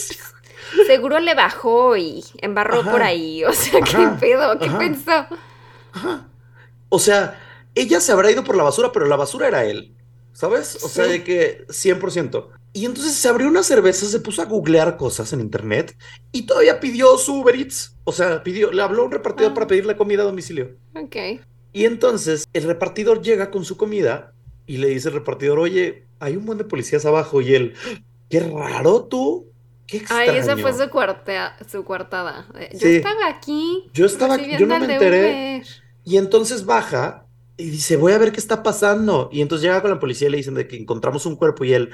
Seguro 0.87 1.19
le 1.19 1.35
bajó 1.35 1.95
y 1.97 2.23
embarró 2.39 2.83
por 2.83 3.03
ahí. 3.03 3.43
O 3.45 3.53
sea, 3.53 3.79
¿qué 3.81 4.07
pedo? 4.19 4.57
¿Qué 4.59 4.69
pensó? 4.71 5.27
Ajá. 5.93 6.29
O 6.89 6.99
sea, 6.99 7.39
ella 7.75 8.01
se 8.01 8.11
habrá 8.11 8.31
ido 8.31 8.43
por 8.43 8.57
la 8.57 8.63
basura, 8.63 8.91
pero 8.91 9.05
la 9.05 9.15
basura 9.15 9.47
era 9.47 9.65
él. 9.65 9.95
¿Sabes? 10.33 10.83
O 10.83 10.87
sea, 10.87 11.05
de 11.05 11.23
que 11.23 11.65
100%. 11.67 12.49
Y 12.71 12.85
entonces 12.85 13.13
se 13.13 13.27
abrió 13.27 13.47
una 13.47 13.63
cerveza, 13.63 14.05
se 14.05 14.19
puso 14.19 14.41
a 14.41 14.45
googlear 14.45 14.95
cosas 14.95 15.33
en 15.33 15.41
internet 15.41 15.97
y 16.31 16.43
todavía 16.43 16.79
pidió 16.79 17.17
su 17.17 17.41
Uber 17.41 17.55
Eats. 17.55 17.95
O 18.03 18.11
sea, 18.11 18.43
pidió, 18.43 18.71
le 18.71 18.81
habló 18.81 19.01
a 19.01 19.05
un 19.05 19.11
repartidor 19.11 19.51
ah. 19.51 19.53
para 19.55 19.67
pedirle 19.67 19.97
comida 19.97 20.21
a 20.21 20.25
domicilio. 20.25 20.77
Ok. 20.95 21.41
Y 21.73 21.85
entonces 21.85 22.47
el 22.53 22.63
repartidor 22.63 23.21
llega 23.21 23.51
con 23.51 23.65
su 23.65 23.75
comida 23.75 24.33
y 24.65 24.77
le 24.77 24.89
dice 24.89 25.07
al 25.07 25.15
repartidor, 25.15 25.59
oye, 25.59 26.05
hay 26.19 26.35
un 26.35 26.45
buen 26.45 26.57
de 26.57 26.63
policías 26.63 27.05
abajo. 27.05 27.41
Y 27.41 27.55
él, 27.55 27.73
qué 28.29 28.39
raro 28.39 29.05
tú. 29.05 29.47
Qué 29.87 29.97
extraño. 29.97 30.31
Ay, 30.31 30.37
esa 30.37 30.55
fue 30.55 30.71
su, 30.73 30.89
cuarta, 30.89 31.57
su 31.67 31.83
cuartada. 31.83 32.47
Yo 32.73 32.87
estaba 32.87 33.27
aquí. 33.27 33.89
Yo 33.93 34.05
estaba 34.05 34.35
aquí, 34.35 34.51
yo 34.57 34.67
no 34.67 34.79
me 34.79 34.93
enteré. 34.93 35.63
Y 36.09 36.17
entonces 36.17 36.65
baja 36.65 37.27
y 37.55 37.69
dice, 37.69 37.95
voy 37.95 38.13
a 38.13 38.17
ver 38.17 38.31
qué 38.31 38.39
está 38.39 38.63
pasando. 38.63 39.29
Y 39.31 39.41
entonces 39.41 39.63
llega 39.63 39.79
con 39.83 39.91
la 39.91 39.99
policía 39.99 40.27
y 40.27 40.31
le 40.31 40.37
dicen 40.37 40.55
de 40.55 40.67
que 40.67 40.75
encontramos 40.75 41.27
un 41.27 41.35
cuerpo 41.35 41.65
y 41.65 41.73
él, 41.73 41.91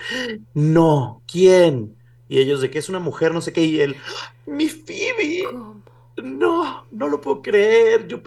no, 0.54 1.22
¿quién? 1.30 1.98
Y 2.30 2.40
ellos 2.40 2.62
de 2.62 2.72
que 2.72 2.80
es 2.80 2.88
una 2.88 3.00
mujer, 3.00 3.34
no 3.34 3.42
sé 3.42 3.52
qué, 3.52 3.66
y 3.66 3.82
él, 3.82 3.98
mi 4.46 4.70
Phoebe. 4.70 5.44
No, 6.24 6.86
no 6.92 7.10
lo 7.10 7.20
puedo 7.20 7.42
creer. 7.42 8.08
Yo, 8.08 8.22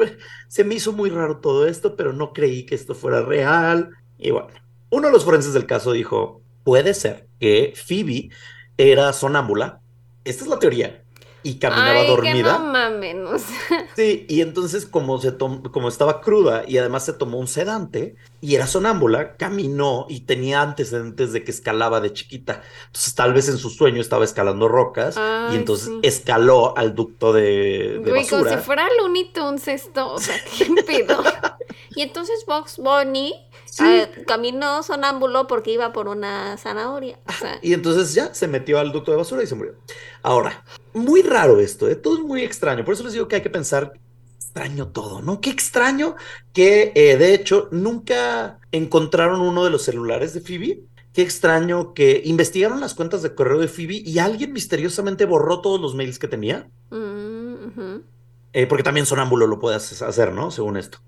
se 0.49 0.63
me 0.63 0.75
hizo 0.75 0.93
muy 0.93 1.09
raro 1.09 1.39
todo 1.39 1.67
esto, 1.67 1.97
pero 1.97 2.13
no 2.13 2.35
creí 2.35 2.67
que 2.67 2.75
esto 2.75 2.95
fuera 2.95 3.23
real. 3.23 3.89
Y 4.19 4.31
bueno, 4.31 4.49
uno 4.91 5.07
de 5.07 5.13
los 5.15 5.25
forenses 5.25 5.55
del 5.55 5.65
caso 5.65 5.93
dijo, 5.93 6.43
puede 6.65 6.93
ser 6.93 7.29
que 7.41 7.73
Phoebe 7.75 8.29
era 8.77 9.11
sonámbula. 9.15 9.81
Esta 10.25 10.45
es 10.45 10.51
la 10.51 10.59
teoría 10.59 11.03
y 11.49 11.59
caminaba 11.59 12.05
dormida. 12.05 12.59
no 12.59 12.73
mames. 12.73 13.43
Sí, 13.97 14.27
y 14.29 14.43
entonces 14.43 14.85
como, 14.85 15.19
se 15.19 15.37
como 15.37 15.89
estaba 15.89 16.21
cruda 16.21 16.65
y 16.69 16.77
además 16.77 17.07
se 17.07 17.15
tomó 17.15 17.39
un 17.39 17.49
sedante 17.49 18.17
y 18.41 18.55
era 18.55 18.67
sonámbula, 18.67 19.37
caminó 19.37 20.07
y 20.09 20.21
tenía 20.21 20.61
antecedentes 20.61 21.33
de 21.33 21.43
que 21.43 21.51
escalaba 21.51 22.01
de 22.01 22.13
chiquita. 22.13 22.63
Entonces 22.87 23.15
tal 23.15 23.33
vez 23.33 23.49
en 23.49 23.57
su 23.57 23.71
sueño 23.71 24.01
estaba 24.01 24.25
escalando 24.25 24.69
rocas 24.69 25.19
y 25.53 25.57
entonces 25.57 25.91
escaló 26.03 26.77
al 26.77 26.95
ducto 26.95 27.33
de, 27.33 28.01
de 28.05 28.13
basura. 28.13 28.43
como 28.43 28.51
si 28.51 28.57
fuera 28.65 28.87
Looney 28.99 29.33
Tunes 29.33 29.67
esto, 29.69 30.13
o 30.13 30.19
sea, 30.19 30.37
qué 30.57 30.83
pedo. 30.83 31.23
y 31.97 32.03
entonces 32.03 32.45
Box 32.47 32.77
Bunny 32.77 33.35
ah, 33.81 34.07
caminó 34.27 34.83
sonámbulo 34.83 35.47
porque 35.47 35.73
iba 35.73 35.93
por 35.93 36.09
una 36.09 36.57
zanahoria. 36.59 37.19
Y 37.63 37.73
entonces 37.73 38.15
ya 38.15 38.35
se 38.35 38.49
metió 38.49 38.79
al 38.79 38.93
ducto 38.93 39.11
de 39.13 39.17
basura 39.17 39.43
y 39.43 39.47
se 39.47 39.55
murió. 39.55 39.75
Ahora, 40.23 40.65
muy 40.99 41.23
raro 41.23 41.61
esto, 41.61 41.89
¿eh? 41.89 41.97
todo 41.97 42.19
es 42.19 42.25
muy 42.25 42.43
extraño. 42.43 42.85
Por 42.85 42.95
eso 42.95 43.05
les 43.05 43.13
digo 43.13 43.29
que 43.29 43.37
hay 43.37 43.43
que 43.43 43.51
pensar 43.51 43.93
extraño 44.37 44.89
todo, 44.89 45.23
¿no? 45.23 45.41
Qué 45.41 45.51
extraño 45.51 46.17
que 46.53 46.93
eh, 46.95 47.17
de 47.17 47.35
hecho 47.35 47.69
nunca 47.71 48.59
encontraron 48.73 49.41
uno 49.41 49.65
de 49.65 49.71
los 49.71 49.83
celulares 49.83 50.35
de 50.35 50.41
Phoebe. 50.41 50.85
Qué 51.13 51.23
extraño 51.23 51.95
que 51.95 52.23
investigaron 52.25 52.81
las 52.81 52.95
cuentas 52.95 53.23
de 53.23 53.35
correo 53.35 53.59
de 53.59 53.69
Phoebe 53.69 54.03
y 54.05 54.19
alguien 54.19 54.53
misteriosamente 54.53 55.25
borró 55.27 55.61
todos 55.61 55.81
los 55.81 55.95
mails 55.95 56.19
que 56.19 56.29
tenía. 56.29 56.69
Mm, 56.91 57.99
eh, 58.53 58.67
porque 58.67 58.83
también 58.83 59.07
sonámbulo 59.07 59.47
lo 59.47 59.59
puedes 59.59 60.01
hacer, 60.03 60.33
¿no? 60.33 60.51
Según 60.51 60.77
esto. 60.77 60.99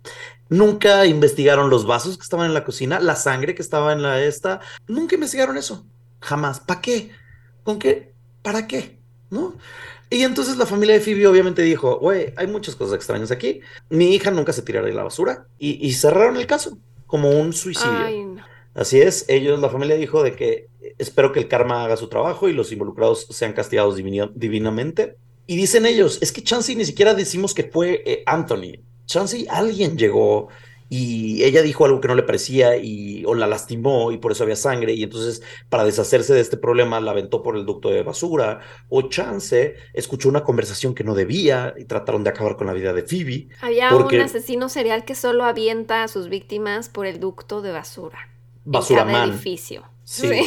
Nunca 0.48 1.06
investigaron 1.06 1.70
los 1.70 1.86
vasos 1.86 2.16
que 2.16 2.22
estaban 2.22 2.46
en 2.46 2.54
la 2.54 2.64
cocina, 2.64 3.00
la 3.00 3.16
sangre 3.16 3.54
que 3.54 3.62
estaba 3.62 3.92
en 3.92 4.02
la 4.02 4.22
esta. 4.22 4.60
Nunca 4.86 5.14
investigaron 5.14 5.56
eso. 5.56 5.86
Jamás. 6.20 6.60
¿Para 6.60 6.80
qué? 6.80 7.10
¿Con 7.62 7.78
qué? 7.78 8.14
¿Para 8.42 8.66
qué? 8.66 8.99
¿No? 9.30 9.54
Y 10.10 10.24
entonces 10.24 10.56
la 10.56 10.66
familia 10.66 10.96
de 10.96 11.00
Phoebe 11.00 11.26
obviamente 11.28 11.62
dijo, 11.62 11.98
güey, 11.98 12.32
hay 12.36 12.48
muchas 12.48 12.74
cosas 12.74 12.96
extrañas 12.96 13.30
aquí. 13.30 13.60
Mi 13.88 14.14
hija 14.14 14.32
nunca 14.32 14.52
se 14.52 14.62
tirará 14.62 14.86
de 14.88 14.92
la 14.92 15.04
basura. 15.04 15.46
Y, 15.58 15.92
cerraron 15.92 16.36
el 16.36 16.46
caso 16.46 16.78
como 17.06 17.30
un 17.30 17.52
suicidio. 17.52 18.36
Así 18.74 19.00
es, 19.00 19.24
ellos, 19.28 19.60
la 19.60 19.68
familia 19.68 19.96
dijo 19.96 20.22
de 20.22 20.34
que 20.34 20.68
espero 20.98 21.32
que 21.32 21.40
el 21.40 21.48
karma 21.48 21.84
haga 21.84 21.96
su 21.96 22.08
trabajo 22.08 22.48
y 22.48 22.52
los 22.52 22.72
involucrados 22.72 23.26
sean 23.30 23.52
castigados 23.52 23.96
divinamente. 23.96 25.16
Y 25.46 25.56
dicen 25.56 25.86
ellos, 25.86 26.18
es 26.20 26.32
que 26.32 26.42
Chansey 26.42 26.76
ni 26.76 26.84
siquiera 26.84 27.14
decimos 27.14 27.54
que 27.54 27.64
fue 27.64 28.02
eh, 28.06 28.22
Anthony. 28.26 28.80
Chansey, 29.06 29.46
alguien 29.50 29.96
llegó 29.96 30.48
y 30.92 31.44
ella 31.44 31.62
dijo 31.62 31.84
algo 31.84 32.00
que 32.00 32.08
no 32.08 32.16
le 32.16 32.24
parecía 32.24 32.76
y 32.76 33.24
o 33.24 33.34
la 33.34 33.46
lastimó 33.46 34.10
y 34.10 34.18
por 34.18 34.32
eso 34.32 34.42
había 34.42 34.56
sangre 34.56 34.92
y 34.92 35.04
entonces 35.04 35.40
para 35.68 35.84
deshacerse 35.84 36.34
de 36.34 36.40
este 36.40 36.56
problema 36.56 37.00
la 37.00 37.12
aventó 37.12 37.44
por 37.44 37.56
el 37.56 37.64
ducto 37.64 37.90
de 37.90 38.02
basura 38.02 38.60
o 38.88 39.02
Chance 39.02 39.76
escuchó 39.94 40.28
una 40.28 40.42
conversación 40.42 40.96
que 40.96 41.04
no 41.04 41.14
debía 41.14 41.74
y 41.78 41.84
trataron 41.84 42.24
de 42.24 42.30
acabar 42.30 42.56
con 42.56 42.66
la 42.66 42.72
vida 42.72 42.92
de 42.92 43.04
Phoebe. 43.04 43.48
Había 43.60 43.94
un 43.94 44.20
asesino 44.20 44.68
serial 44.68 45.04
que 45.04 45.14
solo 45.14 45.44
avienta 45.44 46.02
a 46.02 46.08
sus 46.08 46.28
víctimas 46.28 46.88
por 46.88 47.06
el 47.06 47.20
ducto 47.20 47.62
de 47.62 47.70
basura. 47.70 48.28
Basura 48.64 49.02
en 49.02 49.30
edificio. 49.30 49.84
Sí. 50.02 50.42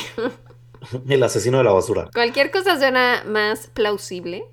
El 1.08 1.24
asesino 1.24 1.60
de 1.60 1.64
la 1.64 1.72
basura. 1.72 2.10
Cualquier 2.14 2.52
cosa 2.52 2.78
suena 2.78 3.24
más 3.26 3.68
plausible 3.68 4.44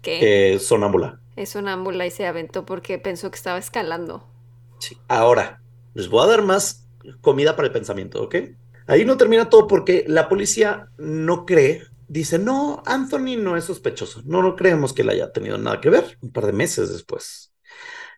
que... 0.00 0.58
sonámbula. 0.58 1.20
Es 1.36 1.50
sonámbula 1.50 2.06
y 2.06 2.10
se 2.10 2.26
aventó 2.26 2.64
porque 2.64 2.98
pensó 2.98 3.30
que 3.30 3.36
estaba 3.36 3.58
escalando. 3.58 4.24
Ahora, 5.08 5.62
les 5.94 6.08
voy 6.08 6.24
a 6.24 6.28
dar 6.28 6.42
más 6.42 6.88
comida 7.20 7.56
para 7.56 7.66
el 7.68 7.72
pensamiento, 7.72 8.22
¿ok? 8.22 8.36
Ahí 8.86 9.04
no 9.04 9.16
termina 9.16 9.48
todo 9.48 9.66
porque 9.66 10.04
la 10.06 10.28
policía 10.28 10.88
no 10.98 11.46
cree, 11.46 11.82
dice, 12.08 12.38
no, 12.38 12.82
Anthony 12.86 13.36
no 13.38 13.56
es 13.56 13.64
sospechoso, 13.64 14.22
no, 14.24 14.42
no 14.42 14.56
creemos 14.56 14.92
que 14.92 15.02
él 15.02 15.10
haya 15.10 15.32
tenido 15.32 15.58
nada 15.58 15.80
que 15.80 15.90
ver. 15.90 16.18
Un 16.20 16.32
par 16.32 16.46
de 16.46 16.52
meses 16.52 16.92
después, 16.92 17.54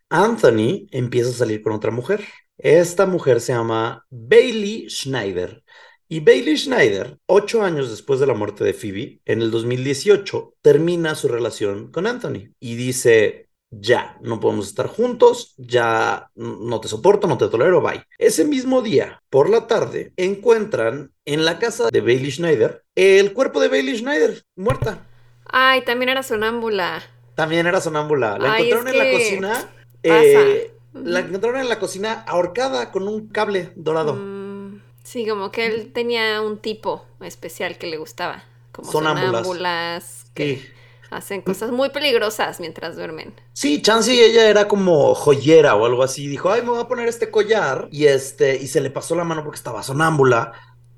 Anthony 0.09 0.87
empieza 0.91 1.31
a 1.31 1.35
salir 1.35 1.63
con 1.63 1.73
otra 1.73 1.91
mujer. 1.91 2.25
Esta 2.59 3.07
mujer 3.07 3.41
se 3.41 3.53
llama 3.53 4.07
Bailey 4.11 4.89
Schneider 4.89 5.63
y 6.09 6.21
Bailey 6.21 6.57
Schneider, 6.57 7.19
ocho 7.27 7.63
años 7.65 7.91
después 7.91 8.21
de 8.21 8.29
la 8.29 8.35
muerte 8.35 8.63
de 8.63 8.75
Phoebe, 8.75 9.21
en 9.25 9.43
el 9.43 9.51
2018, 9.51 10.55
termina 10.63 11.17
su 11.17 11.27
relación 11.27 11.91
con 11.91 12.07
Anthony 12.07 12.55
y 12.61 12.77
dice, 12.77 13.46
ya, 13.71 14.17
no 14.21 14.41
podemos 14.41 14.69
estar 14.69 14.87
juntos, 14.87 15.55
ya 15.57 16.31
no 16.35 16.81
te 16.81 16.89
soporto, 16.89 17.27
no 17.27 17.39
te 17.39 17.49
tolero, 17.49 17.81
bye. 17.81 18.05
Ese 18.19 18.45
mismo 18.45 18.83
día, 18.83 19.23
por 19.31 19.51
la 19.51 19.67
tarde, 19.67 20.13
encuentran 20.17 21.13
en 21.25 21.45
la 21.45 21.59
casa 21.59 21.89
de 21.91 22.01
Bailey 22.01 22.31
Schneider 22.31 22.85
el 22.95 23.33
cuerpo 23.33 23.61
de 23.61 23.69
Bailey 23.69 23.99
Schneider, 23.99 24.43
muerta. 24.57 25.07
Ay, 25.47 25.83
también 25.85 26.09
era 26.09 26.23
sonámbula. 26.23 27.03
También 27.35 27.67
era 27.67 27.81
sonámbula. 27.81 28.39
La 28.39 28.57
encontraron 28.57 28.89
en 28.89 28.99
la 28.99 29.11
cocina. 29.11 29.71
Eh, 30.03 30.73
la 30.95 31.21
encontraron 31.21 31.61
en 31.61 31.69
la 31.69 31.79
cocina 31.79 32.25
ahorcada 32.27 32.91
con 32.91 33.07
un 33.07 33.29
cable 33.29 33.73
dorado. 33.77 34.15
Mm. 34.15 34.81
Sí, 35.03 35.27
como 35.27 35.53
que 35.53 35.67
él 35.67 35.93
tenía 35.93 36.41
un 36.41 36.59
tipo 36.59 37.05
especial 37.21 37.79
que 37.79 37.87
le 37.87 37.97
gustaba. 37.97 38.45
Como 38.73 38.91
sonámbulas. 38.91 40.27
que 40.35 40.76
hacen 41.11 41.43
cosas 41.43 41.71
muy 41.71 41.91
peligrosas 41.91 42.61
mientras 42.61 42.97
duermen. 42.97 43.35
Sí, 43.53 43.83
Chansey 43.83 44.21
ella 44.21 44.49
era 44.49 44.69
como 44.69 45.15
joyera 45.15 45.75
o 45.75 45.87
algo 45.87 46.03
así. 46.03 46.27
Dijo, 46.27 46.51
ay, 46.51 46.63
me 46.63 46.71
voy 46.71 46.81
a 46.81 46.89
poner 46.89 47.09
este 47.09 47.31
collar. 47.31 47.89
Y 47.91 48.07
este, 48.07 48.57
y 48.57 48.67
se 48.67 48.81
le 48.81 48.91
pasó 48.91 49.15
la 49.15 49.25
mano 49.25 49.43
porque 49.43 49.57
estaba 49.57 49.83
sonámbula 49.83 50.53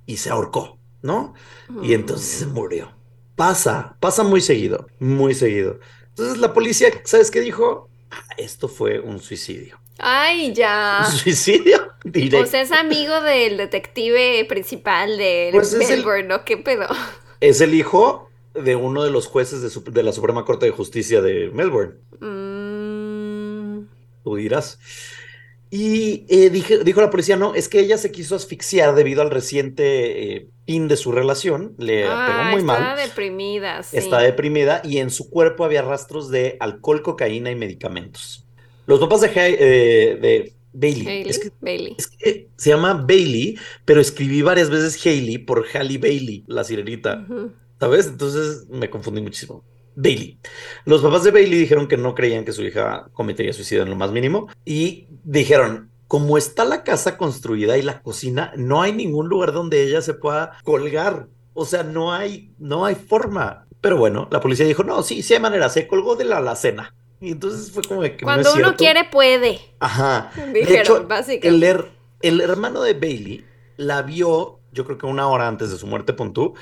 y 0.07 0.17
se 0.17 0.31
ahorcó, 0.31 0.79
¿no? 1.03 1.35
Y 1.83 1.95
entonces 1.95 2.27
se 2.27 2.47
murió. 2.47 2.93
Pasa, 3.37 3.97
pasa 4.01 4.25
muy 4.25 4.41
seguido, 4.41 4.89
muy 4.99 5.35
seguido. 5.35 5.79
Entonces 6.09 6.39
la 6.39 6.53
policía, 6.53 6.91
¿sabes 7.05 7.31
qué 7.31 7.41
dijo? 7.41 7.89
Ah, 8.11 8.25
esto 8.37 8.69
fue 8.69 8.99
un 8.99 9.21
suicidio. 9.21 9.79
Ay, 9.99 10.53
ya. 10.55 11.05
Suicidio 11.11 11.93
directo. 12.05 12.51
Sea, 12.51 12.63
es 12.63 12.73
amigo 12.73 13.21
del 13.21 13.57
detective 13.57 14.45
principal 14.49 15.19
de 15.19 15.51
pues 15.53 15.75
Melbourne, 15.75 16.29
¿no? 16.29 16.45
¿Qué 16.45 16.57
pedo? 16.57 16.87
Es 17.41 17.61
el 17.61 17.75
hijo 17.75 18.28
de 18.63 18.77
uno 18.77 19.03
de 19.03 19.11
los 19.11 19.27
jueces 19.27 19.83
de, 19.85 20.03
la 20.03 20.13
Suprema 20.13 20.45
Corte 20.45 20.67
de 20.67 20.73
Justicia 20.73 21.21
de 21.23 21.51
Melbourne. 21.53 21.95
Mm. 22.21 23.87
Tú 24.25 24.37
dirás. 24.37 24.79
Y 25.71 26.25
eh, 26.29 26.49
dijo 26.51 27.01
la 27.01 27.11
policía, 27.11 27.37
no, 27.37 27.55
es 27.55 27.69
que 27.69 27.81
ella 27.81 27.99
se 27.99 28.11
quiso 28.11 28.35
asfixiar 28.35 28.95
debido 28.95 29.21
al 29.21 29.31
reciente 29.31 30.37
eh, 30.37 30.49
fin 30.67 30.89
de 30.89 30.97
su 30.97 31.13
relación. 31.13 31.75
Le 31.79 32.07
ah, 32.07 32.27
pegó 32.27 32.51
muy 32.57 32.63
mal. 32.63 32.79
Estaba 32.79 33.01
deprimida, 33.01 33.83
sí. 33.83 33.99
Está 33.99 34.19
deprimida 34.21 34.81
y 34.83 34.99
en 34.99 35.11
su 35.11 35.29
cuerpo 35.29 35.65
había 35.65 35.83
rastros 35.83 36.31
de 36.31 36.57
alcohol, 36.61 37.03
cocaína 37.03 37.51
y 37.51 37.55
medicamentos. 37.55 38.47
Los 38.87 38.99
papás 38.99 39.21
de, 39.21 39.31
eh, 39.35 40.53
Bailey. 40.73 41.29
Es 41.29 41.39
que, 42.07 42.49
se 42.57 42.71
llama 42.71 42.95
Bailey, 42.95 43.59
pero 43.85 44.01
escribí 44.01 44.41
varias 44.43 44.71
veces 44.71 45.05
Hailey 45.05 45.39
por 45.39 45.67
Halle 45.67 45.99
Bailey, 45.99 46.45
la 46.47 46.65
sirenita. 46.65 47.27
¿Sabes? 47.79 48.07
Entonces 48.07 48.69
me 48.69 48.91
confundí 48.91 49.21
muchísimo. 49.21 49.65
Bailey. 49.95 50.39
Los 50.85 51.03
papás 51.03 51.25
de 51.25 51.33
Bailey 51.33 51.59
dijeron 51.59 51.89
que 51.89 51.97
no 51.97 52.15
creían 52.15 52.45
que 52.45 52.53
su 52.53 52.63
hija 52.63 53.09
cometería 53.13 53.53
suicidio 53.53 53.83
en 53.83 53.91
lo 53.91 53.97
más 53.97 54.13
mínimo 54.13 54.49
y 54.65 55.09
dijeron, 55.25 55.91
como 56.07 56.39
está 56.39 56.65
la 56.65 56.85
casa 56.85 57.17
construida 57.17 57.77
y 57.77 57.83
la 57.83 58.01
cocina, 58.01 58.53
no 58.57 58.81
hay 58.81 58.93
ningún 58.93 59.29
lugar 59.29 59.53
donde 59.53 59.83
ella 59.83 60.01
se 60.01 60.15
pueda 60.15 60.59
colgar. 60.65 61.29
O 61.53 61.67
sea, 61.67 61.83
no 61.83 62.13
hay, 62.13 62.53
no 62.59 62.85
hay 62.85 62.95
forma. 62.95 63.67
Pero 63.81 63.97
bueno, 63.97 64.29
la 64.31 64.41
policía 64.41 64.67
dijo, 64.67 64.85
no, 64.85 65.03
sí, 65.03 65.23
sí 65.23 65.35
hay 65.35 65.41
manera, 65.41 65.69
se 65.69 65.89
colgó 65.89 66.15
de 66.15 66.25
la 66.25 66.39
alacena. 66.39 66.95
Y 67.21 67.33
entonces 67.33 67.73
fue 67.73 67.83
como 67.83 68.03
que. 68.03 68.19
Cuando 68.19 68.55
uno 68.55 68.77
quiere, 68.77 69.05
puede. 69.11 69.59
Ajá. 69.81 70.31
de 70.53 70.81
hecho, 70.81 71.07
el, 71.43 71.65
el, 72.23 72.41
hermano 72.41 72.83
de 72.83 72.95
Bailey 72.95 73.45
la 73.77 74.03
vio, 74.03 74.61
yo 74.73 74.85
creo 74.85 74.99
que 74.99 75.07
una 75.07 75.27
hora 75.27 75.49
antes 75.49 75.71
de 75.71 75.79
su 75.79 75.87
muerte, 75.89 76.13
Pontú, 76.13 76.55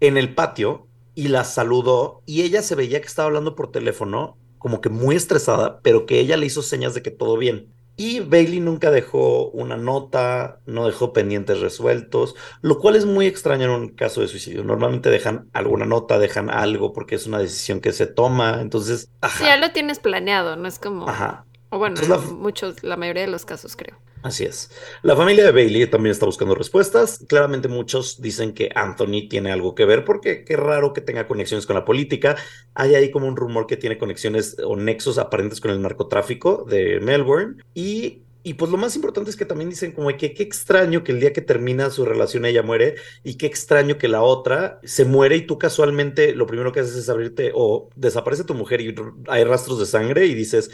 en 0.00 0.16
el 0.16 0.34
patio 0.34 0.86
y 1.14 1.28
la 1.28 1.44
saludó. 1.44 2.22
Y 2.26 2.42
ella 2.42 2.62
se 2.62 2.74
veía 2.74 3.00
que 3.00 3.06
estaba 3.06 3.26
hablando 3.26 3.54
por 3.54 3.70
teléfono, 3.70 4.36
como 4.58 4.80
que 4.80 4.88
muy 4.88 5.16
estresada, 5.16 5.80
pero 5.82 6.06
que 6.06 6.20
ella 6.20 6.36
le 6.36 6.46
hizo 6.46 6.62
señas 6.62 6.94
de 6.94 7.02
que 7.02 7.10
todo 7.10 7.36
bien. 7.36 7.72
Y 7.96 8.20
Bailey 8.20 8.58
nunca 8.58 8.90
dejó 8.90 9.50
una 9.50 9.76
nota, 9.76 10.60
no 10.66 10.86
dejó 10.86 11.12
pendientes 11.12 11.60
resueltos, 11.60 12.34
lo 12.60 12.80
cual 12.80 12.96
es 12.96 13.06
muy 13.06 13.26
extraño 13.26 13.66
en 13.66 13.70
un 13.70 13.88
caso 13.90 14.20
de 14.20 14.26
suicidio. 14.26 14.64
Normalmente 14.64 15.10
dejan 15.10 15.48
alguna 15.52 15.86
nota, 15.86 16.18
dejan 16.18 16.50
algo 16.50 16.92
porque 16.92 17.14
es 17.14 17.26
una 17.26 17.38
decisión 17.38 17.80
que 17.80 17.92
se 17.92 18.06
toma. 18.06 18.60
Entonces, 18.60 19.10
ajá. 19.20 19.44
ya 19.44 19.56
lo 19.58 19.70
tienes 19.70 20.00
planeado, 20.00 20.56
no 20.56 20.66
es 20.66 20.80
como. 20.80 21.08
Ajá. 21.08 21.46
O 21.70 21.78
bueno, 21.78 22.00
muchos, 22.32 22.82
la 22.82 22.96
mayoría 22.96 23.22
de 23.22 23.30
los 23.30 23.44
casos 23.44 23.76
creo. 23.76 23.96
Así 24.24 24.44
es. 24.44 24.70
La 25.02 25.14
familia 25.16 25.44
de 25.44 25.52
Bailey 25.52 25.86
también 25.86 26.12
está 26.12 26.24
buscando 26.24 26.54
respuestas. 26.54 27.22
Claramente 27.28 27.68
muchos 27.68 28.22
dicen 28.22 28.54
que 28.54 28.70
Anthony 28.74 29.28
tiene 29.28 29.52
algo 29.52 29.74
que 29.74 29.84
ver 29.84 30.06
porque 30.06 30.44
qué 30.44 30.56
raro 30.56 30.94
que 30.94 31.02
tenga 31.02 31.28
conexiones 31.28 31.66
con 31.66 31.76
la 31.76 31.84
política. 31.84 32.34
Hay 32.72 32.94
ahí 32.94 33.10
como 33.10 33.26
un 33.26 33.36
rumor 33.36 33.66
que 33.66 33.76
tiene 33.76 33.98
conexiones 33.98 34.56
o 34.64 34.76
nexos 34.76 35.18
aparentes 35.18 35.60
con 35.60 35.72
el 35.72 35.82
narcotráfico 35.82 36.64
de 36.66 37.00
Melbourne. 37.00 37.62
Y, 37.74 38.22
y 38.42 38.54
pues 38.54 38.70
lo 38.70 38.78
más 38.78 38.96
importante 38.96 39.28
es 39.28 39.36
que 39.36 39.44
también 39.44 39.68
dicen 39.68 39.92
como 39.92 40.08
que 40.16 40.32
qué 40.32 40.42
extraño 40.42 41.04
que 41.04 41.12
el 41.12 41.20
día 41.20 41.34
que 41.34 41.42
termina 41.42 41.90
su 41.90 42.06
relación 42.06 42.46
ella 42.46 42.62
muere 42.62 42.94
y 43.24 43.34
qué 43.34 43.44
extraño 43.44 43.98
que 43.98 44.08
la 44.08 44.22
otra 44.22 44.80
se 44.84 45.04
muere 45.04 45.36
y 45.36 45.42
tú 45.46 45.58
casualmente 45.58 46.34
lo 46.34 46.46
primero 46.46 46.72
que 46.72 46.80
haces 46.80 46.96
es 46.96 47.10
abrirte 47.10 47.52
o 47.54 47.90
desaparece 47.94 48.44
tu 48.44 48.54
mujer 48.54 48.80
y 48.80 48.94
hay 49.28 49.44
rastros 49.44 49.78
de 49.80 49.84
sangre 49.84 50.24
y 50.24 50.34
dices, 50.34 50.70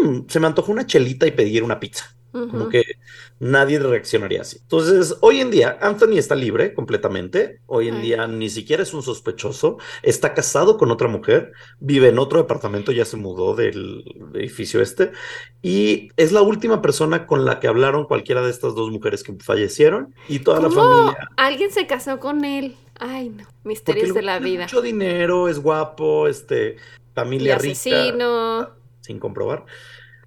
mm, 0.00 0.28
se 0.28 0.38
me 0.38 0.46
antojó 0.46 0.70
una 0.70 0.86
chelita 0.86 1.26
y 1.26 1.32
pedir 1.32 1.64
una 1.64 1.80
pizza. 1.80 2.16
Como 2.32 2.70
que 2.70 2.82
nadie 3.40 3.78
reaccionaría 3.78 4.40
así. 4.40 4.58
Entonces, 4.62 5.16
hoy 5.20 5.40
en 5.40 5.50
día, 5.50 5.78
Anthony 5.82 6.16
está 6.16 6.34
libre 6.34 6.72
completamente. 6.72 7.60
Hoy 7.66 7.88
en 7.88 8.00
día 8.00 8.26
ni 8.26 8.48
siquiera 8.48 8.82
es 8.82 8.94
un 8.94 9.02
sospechoso. 9.02 9.76
Está 10.02 10.32
casado 10.32 10.78
con 10.78 10.90
otra 10.90 11.08
mujer, 11.08 11.52
vive 11.78 12.08
en 12.08 12.18
otro 12.18 12.38
departamento, 12.38 12.90
ya 12.90 13.04
se 13.04 13.18
mudó 13.18 13.54
del, 13.54 14.04
edificio 14.34 14.80
este. 14.80 15.12
Y 15.60 16.08
es 16.16 16.32
la 16.32 16.40
última 16.40 16.80
persona 16.80 17.26
con 17.26 17.44
la 17.44 17.60
que 17.60 17.68
hablaron 17.68 18.06
cualquiera 18.06 18.40
de 18.40 18.50
estas 18.50 18.74
dos 18.74 18.90
mujeres 18.90 19.22
que 19.22 19.34
fallecieron. 19.38 20.14
Y 20.26 20.38
toda 20.38 20.60
la 20.60 20.70
familia. 20.70 21.28
Alguien 21.36 21.70
se 21.70 21.86
casó 21.86 22.18
con 22.18 22.46
él. 22.46 22.76
Ay, 22.98 23.28
no. 23.28 23.44
Misterios 23.64 24.14
de 24.14 24.22
la 24.22 24.38
vida. 24.38 24.62
Mucho 24.62 24.80
dinero, 24.80 25.48
es 25.48 25.58
guapo, 25.58 26.28
este, 26.28 26.76
familia 27.14 27.58
y 27.62 27.72
asesino. 27.72 28.70
sin 29.02 29.18
comprobar. 29.18 29.66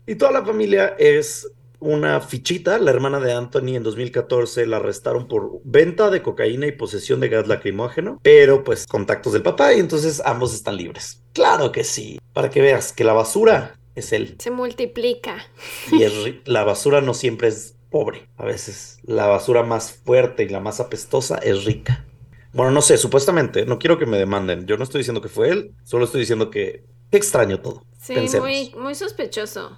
Y 0.06 0.16
toda 0.16 0.32
la 0.32 0.45
familia 0.45 0.95
es 0.99 1.49
una 1.80 2.21
fichita, 2.21 2.78
la 2.80 2.91
hermana 2.91 3.19
de 3.19 3.34
Anthony 3.34 3.76
en 3.76 3.84
2014 3.84 4.65
la 4.67 4.78
arrestaron 4.78 5.28
por 5.28 5.61
venta 5.63 6.09
de 6.09 6.21
cocaína 6.21 6.67
y 6.67 6.71
posesión 6.71 7.19
de 7.19 7.30
gas 7.30 7.47
lacrimógeno, 7.47 8.19
pero 8.21 8.63
pues 8.63 8.86
contactos 8.88 9.34
del 9.34 9.43
papá 9.43 9.73
y 9.73 9.80
entonces 9.80 10.21
ambos 10.26 10.53
están 10.53 10.78
libres. 10.78 11.23
Claro 11.34 11.71
que 11.71 11.84
sí, 11.84 12.19
para 12.34 12.49
que 12.49 12.61
veas 12.61 12.93
que 12.93 13.03
la 13.03 13.13
basura 13.13 13.78
es 13.95 14.11
él. 14.13 14.36
Se 14.39 14.51
multiplica. 14.51 15.45
Y 15.91 16.03
es 16.03 16.13
la 16.45 16.63
basura 16.63 17.01
no 17.01 17.13
siempre 17.13 17.47
es 17.47 17.76
pobre. 17.89 18.28
A 18.38 18.45
veces 18.45 18.99
la 19.03 19.28
basura 19.28 19.63
más 19.63 19.91
fuerte 19.91 20.43
y 20.43 20.49
la 20.49 20.59
más 20.59 20.80
apestosa 20.80 21.38
es 21.38 21.65
rica. 21.65 22.05
Bueno, 22.53 22.71
no 22.71 22.82
sé, 22.82 22.97
supuestamente, 22.97 23.65
no 23.65 23.80
quiero 23.80 23.97
que 23.97 24.05
me 24.05 24.17
demanden. 24.17 24.65
Yo 24.65 24.78
no 24.78 24.84
estoy 24.84 24.99
diciendo 24.99 25.21
que 25.21 25.28
fue 25.28 25.49
él, 25.49 25.76
solo 25.84 26.05
estoy 26.05 26.21
diciendo 26.21 26.49
que 26.49 26.86
extraño 27.11 27.59
todo. 27.59 27.84
Sí, 27.99 28.15
muy, 28.39 28.73
muy 28.78 28.95
sospechoso. 28.95 29.78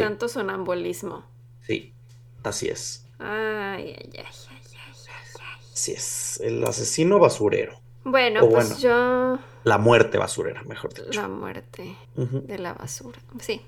Tanto 0.00 0.28
sonambulismo. 0.28 1.24
Sí, 1.60 1.92
así 2.42 2.68
es. 2.68 3.06
Ay, 3.18 3.94
ay, 3.98 4.10
ay, 4.12 4.12
ay, 4.14 4.26
ay, 4.50 4.92
Así 5.72 5.92
es, 5.92 6.40
el 6.40 6.62
asesino 6.64 7.18
basurero. 7.18 7.80
Bueno, 8.04 8.48
pues 8.48 8.80
yo... 8.80 9.38
La 9.64 9.78
muerte 9.78 10.18
basurera, 10.18 10.62
mejor 10.64 10.92
dicho. 10.92 11.20
La 11.20 11.28
muerte 11.28 11.96
de 12.16 12.58
la 12.58 12.74
basura. 12.74 13.18
Sí. 13.40 13.62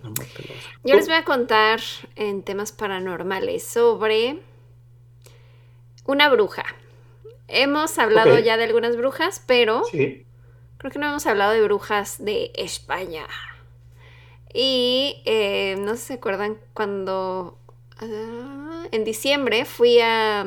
Yo 0.82 0.96
les 0.96 1.06
voy 1.06 1.16
a 1.16 1.24
contar 1.24 1.80
en 2.16 2.42
temas 2.42 2.72
paranormales 2.72 3.64
sobre 3.64 4.40
una 6.04 6.28
bruja. 6.28 6.64
Hemos 7.46 7.98
hablado 7.98 8.38
ya 8.38 8.56
de 8.56 8.64
algunas 8.64 8.96
brujas, 8.96 9.42
pero 9.46 9.82
creo 9.92 10.90
que 10.90 10.98
no 10.98 11.06
hemos 11.06 11.26
hablado 11.26 11.52
de 11.52 11.62
brujas 11.62 12.24
de 12.24 12.50
España. 12.56 13.26
Y 14.56 15.20
eh, 15.24 15.74
no 15.80 15.96
sé 15.96 16.00
si 16.00 16.06
se 16.06 16.14
acuerdan 16.14 16.56
cuando 16.72 17.58
ah, 17.98 18.86
en 18.92 19.04
diciembre 19.04 19.64
fui 19.64 19.98
a, 20.00 20.46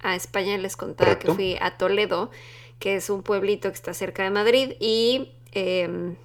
a 0.00 0.16
España, 0.16 0.56
les 0.56 0.76
contaba 0.76 1.18
que 1.18 1.32
fui 1.34 1.58
a 1.60 1.76
Toledo, 1.76 2.30
que 2.78 2.96
es 2.96 3.10
un 3.10 3.22
pueblito 3.22 3.68
que 3.68 3.74
está 3.74 3.92
cerca 3.92 4.22
de 4.24 4.30
Madrid 4.30 4.72
y 4.80 5.32
em, 5.52 6.16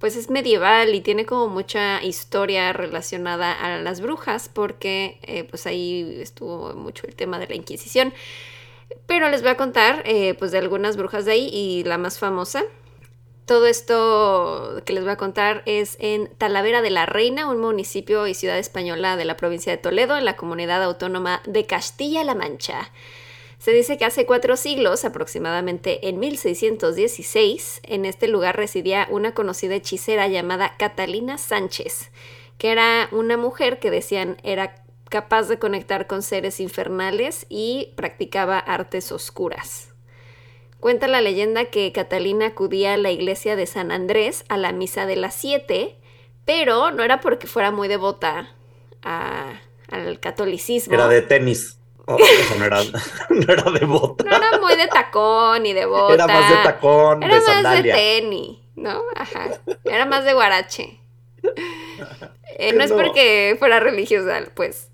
pues 0.00 0.16
es 0.16 0.30
medieval 0.30 0.94
y 0.94 1.00
tiene 1.00 1.26
como 1.26 1.48
mucha 1.48 2.02
historia 2.02 2.72
relacionada 2.72 3.52
a 3.52 3.80
las 3.80 4.00
brujas 4.00 4.50
porque 4.52 5.18
eh, 5.22 5.44
pues 5.44 5.66
ahí 5.66 6.18
estuvo 6.20 6.74
mucho 6.74 7.06
el 7.06 7.14
tema 7.14 7.38
de 7.38 7.46
la 7.46 7.54
Inquisición. 7.54 8.12
Pero 9.06 9.28
les 9.30 9.42
voy 9.42 9.50
a 9.50 9.56
contar 9.56 10.02
eh, 10.06 10.34
pues 10.34 10.50
de 10.50 10.58
algunas 10.58 10.96
brujas 10.96 11.24
de 11.24 11.32
ahí 11.32 11.48
y 11.52 11.84
la 11.84 11.98
más 11.98 12.18
famosa. 12.18 12.64
Todo 13.48 13.64
esto 13.64 14.82
que 14.84 14.92
les 14.92 15.04
voy 15.04 15.12
a 15.12 15.16
contar 15.16 15.62
es 15.64 15.96
en 16.00 16.28
Talavera 16.36 16.82
de 16.82 16.90
la 16.90 17.06
Reina, 17.06 17.48
un 17.48 17.58
municipio 17.58 18.26
y 18.26 18.34
ciudad 18.34 18.58
española 18.58 19.16
de 19.16 19.24
la 19.24 19.38
provincia 19.38 19.72
de 19.72 19.78
Toledo, 19.78 20.18
en 20.18 20.26
la 20.26 20.36
comunidad 20.36 20.82
autónoma 20.82 21.40
de 21.46 21.64
Castilla-La 21.64 22.34
Mancha. 22.34 22.90
Se 23.58 23.70
dice 23.70 23.96
que 23.96 24.04
hace 24.04 24.26
cuatro 24.26 24.58
siglos, 24.58 25.06
aproximadamente 25.06 26.10
en 26.10 26.18
1616, 26.18 27.80
en 27.84 28.04
este 28.04 28.28
lugar 28.28 28.54
residía 28.54 29.08
una 29.10 29.32
conocida 29.32 29.76
hechicera 29.76 30.28
llamada 30.28 30.76
Catalina 30.76 31.38
Sánchez, 31.38 32.10
que 32.58 32.70
era 32.70 33.08
una 33.12 33.38
mujer 33.38 33.78
que 33.78 33.90
decían 33.90 34.36
era 34.42 34.84
capaz 35.08 35.48
de 35.48 35.58
conectar 35.58 36.06
con 36.06 36.22
seres 36.22 36.60
infernales 36.60 37.46
y 37.48 37.94
practicaba 37.96 38.58
artes 38.58 39.10
oscuras. 39.10 39.94
Cuenta 40.80 41.08
la 41.08 41.20
leyenda 41.20 41.66
que 41.66 41.90
Catalina 41.92 42.46
acudía 42.46 42.94
a 42.94 42.96
la 42.96 43.10
iglesia 43.10 43.56
de 43.56 43.66
San 43.66 43.90
Andrés 43.90 44.44
a 44.48 44.56
la 44.56 44.72
misa 44.72 45.06
de 45.06 45.16
las 45.16 45.34
siete, 45.34 45.96
pero 46.44 46.92
no 46.92 47.02
era 47.02 47.20
porque 47.20 47.46
fuera 47.46 47.70
muy 47.72 47.88
devota 47.88 48.54
al 49.02 50.20
catolicismo. 50.20 50.94
Era 50.94 51.08
de 51.08 51.22
tenis. 51.22 51.78
Oh, 52.06 52.16
no, 52.58 52.64
era, 52.64 52.80
no 53.28 53.52
era 53.52 53.70
devota. 53.70 54.24
No 54.24 54.36
era 54.36 54.58
muy 54.58 54.76
de 54.76 54.86
tacón 54.86 55.66
y 55.66 55.74
de 55.74 55.84
bota. 55.84 56.14
Era 56.14 56.26
más 56.26 56.50
de 56.50 56.56
tacón, 56.62 57.22
era 57.22 57.38
más 57.62 57.82
de 57.82 57.92
tenis, 57.92 58.58
¿no? 58.76 59.02
Ajá. 59.14 59.50
Era 59.84 60.06
más 60.06 60.24
de 60.24 60.32
guarache. 60.32 61.00
Eh, 62.60 62.72
no 62.72 62.82
es 62.82 62.90
porque 62.90 63.54
fuera 63.60 63.78
religiosa, 63.78 64.40
pues 64.54 64.87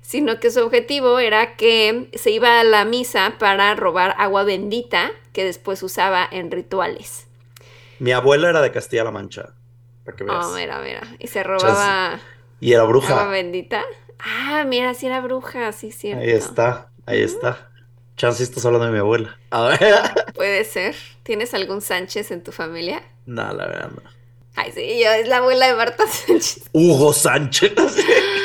sino 0.00 0.40
que 0.40 0.50
su 0.50 0.64
objetivo 0.64 1.18
era 1.18 1.56
que 1.56 2.08
se 2.14 2.30
iba 2.30 2.60
a 2.60 2.64
la 2.64 2.84
misa 2.84 3.34
para 3.38 3.74
robar 3.74 4.14
agua 4.18 4.44
bendita 4.44 5.10
que 5.32 5.44
después 5.44 5.82
usaba 5.82 6.26
en 6.30 6.50
rituales. 6.50 7.26
Mi 7.98 8.12
abuela 8.12 8.48
era 8.50 8.60
de 8.62 8.72
Castilla-La 8.72 9.10
Mancha, 9.10 9.54
para 10.04 10.16
que 10.16 10.24
veas. 10.24 10.46
Oh, 10.46 10.54
mira, 10.54 10.80
mira. 10.80 11.02
Y 11.18 11.26
se 11.28 11.42
robaba 11.42 12.18
y 12.60 12.72
era 12.72 12.84
bruja. 12.84 13.12
agua 13.20 13.32
bendita. 13.32 13.84
Ah, 14.18 14.64
mira, 14.66 14.94
sí 14.94 15.06
era 15.06 15.20
bruja, 15.20 15.72
sí, 15.72 15.92
cierto. 15.92 16.22
Ahí 16.22 16.30
está, 16.30 16.90
ahí 17.06 17.22
está. 17.22 17.70
Chance, 18.16 18.42
estás 18.42 18.66
hablando 18.66 18.86
de 18.86 18.92
mi 18.92 18.98
abuela. 18.98 19.38
A 19.50 19.62
ver. 19.64 19.78
Puede 20.34 20.64
ser. 20.64 20.94
¿Tienes 21.22 21.54
algún 21.54 21.80
Sánchez 21.80 22.30
en 22.32 22.42
tu 22.42 22.52
familia? 22.52 23.02
No, 23.24 23.52
la 23.54 23.66
verdad 23.66 23.90
no. 23.94 24.02
Ay, 24.56 24.72
sí, 24.72 25.00
yo 25.02 25.10
es 25.10 25.28
la 25.28 25.38
abuela 25.38 25.68
de 25.68 25.74
Marta 25.74 26.06
Sánchez. 26.08 26.68
Hugo 26.72 27.12
Sánchez. 27.12 27.72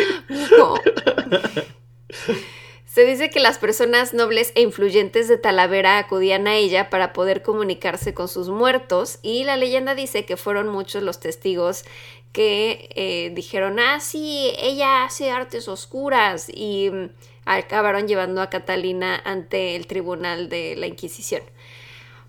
Se 2.85 3.03
dice 3.03 3.29
que 3.29 3.41
las 3.41 3.57
personas 3.57 4.13
nobles 4.13 4.53
e 4.55 4.61
influyentes 4.61 5.27
de 5.27 5.37
Talavera 5.37 5.97
acudían 5.97 6.47
a 6.47 6.55
ella 6.55 6.89
para 6.89 7.11
poder 7.11 7.41
comunicarse 7.41 8.13
con 8.13 8.29
sus 8.29 8.47
muertos 8.47 9.19
y 9.21 9.43
la 9.43 9.57
leyenda 9.57 9.95
dice 9.95 10.25
que 10.25 10.37
fueron 10.37 10.69
muchos 10.69 11.03
los 11.03 11.19
testigos 11.19 11.83
que 12.31 12.89
eh, 12.95 13.31
dijeron, 13.33 13.79
ah, 13.79 13.99
sí, 13.99 14.53
ella 14.59 15.03
hace 15.03 15.29
artes 15.29 15.67
oscuras 15.67 16.47
y 16.47 16.89
mm, 16.89 17.09
acabaron 17.45 18.07
llevando 18.07 18.41
a 18.41 18.49
Catalina 18.49 19.21
ante 19.25 19.75
el 19.75 19.87
tribunal 19.87 20.47
de 20.47 20.75
la 20.77 20.87
Inquisición. 20.87 21.41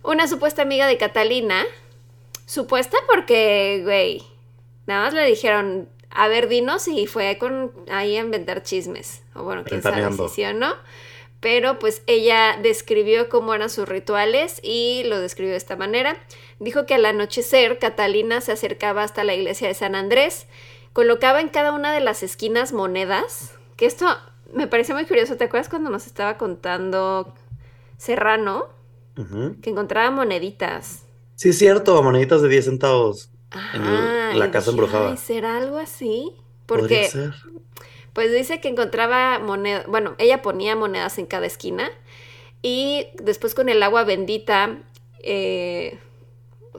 Una 0.02 0.28
supuesta 0.28 0.62
amiga 0.62 0.86
de 0.86 0.98
Catalina, 0.98 1.64
supuesta 2.44 2.96
porque, 3.08 3.82
güey, 3.84 4.22
nada 4.86 5.04
más 5.04 5.14
le 5.14 5.24
dijeron, 5.26 5.88
a 6.16 6.28
ver, 6.28 6.48
dinos 6.48 6.88
y 6.88 7.06
fue 7.06 7.36
con 7.38 7.72
ahí 7.90 8.16
a 8.16 8.20
inventar 8.20 8.62
chismes. 8.62 9.22
O 9.34 9.42
bueno, 9.42 9.64
quién 9.64 9.82
sabe 9.82 10.10
si 10.10 10.28
sí 10.34 10.44
o 10.44 10.54
no. 10.54 10.74
Pero 11.40 11.78
pues 11.78 12.02
ella 12.06 12.58
describió 12.62 13.28
cómo 13.28 13.52
eran 13.52 13.68
sus 13.68 13.86
rituales 13.86 14.58
y 14.62 15.04
lo 15.04 15.20
describió 15.20 15.52
de 15.52 15.58
esta 15.58 15.76
manera. 15.76 16.16
Dijo 16.58 16.86
que 16.86 16.94
al 16.94 17.04
anochecer 17.04 17.78
Catalina 17.78 18.40
se 18.40 18.52
acercaba 18.52 19.02
hasta 19.02 19.24
la 19.24 19.34
iglesia 19.34 19.68
de 19.68 19.74
San 19.74 19.94
Andrés, 19.94 20.46
colocaba 20.94 21.42
en 21.42 21.50
cada 21.50 21.72
una 21.72 21.92
de 21.92 22.00
las 22.00 22.22
esquinas 22.22 22.72
monedas, 22.72 23.52
que 23.76 23.84
esto 23.84 24.06
me 24.54 24.66
pareció 24.66 24.94
muy 24.94 25.04
curioso. 25.04 25.36
¿Te 25.36 25.44
acuerdas 25.44 25.68
cuando 25.68 25.90
nos 25.90 26.06
estaba 26.06 26.38
contando 26.38 27.34
Serrano? 27.98 28.68
Que 29.62 29.70
encontraba 29.70 30.10
moneditas. 30.10 31.04
Sí, 31.34 31.50
es 31.50 31.58
cierto, 31.58 32.02
moneditas 32.02 32.40
de 32.40 32.48
10 32.48 32.64
centavos 32.64 33.30
en 33.74 34.38
la 34.38 34.50
casa 34.50 34.70
embrujada. 34.70 35.16
¿Será 35.16 35.56
algo 35.56 35.78
así? 35.78 36.32
Porque, 36.66 37.08
pues 38.12 38.32
dice 38.32 38.60
que 38.60 38.68
encontraba 38.68 39.38
monedas, 39.38 39.86
bueno, 39.86 40.14
ella 40.18 40.42
ponía 40.42 40.74
monedas 40.74 41.18
en 41.18 41.26
cada 41.26 41.46
esquina 41.46 41.90
y 42.62 43.06
después 43.22 43.54
con 43.54 43.68
el 43.68 43.82
agua 43.82 44.04
bendita 44.04 44.78
eh, 45.22 45.98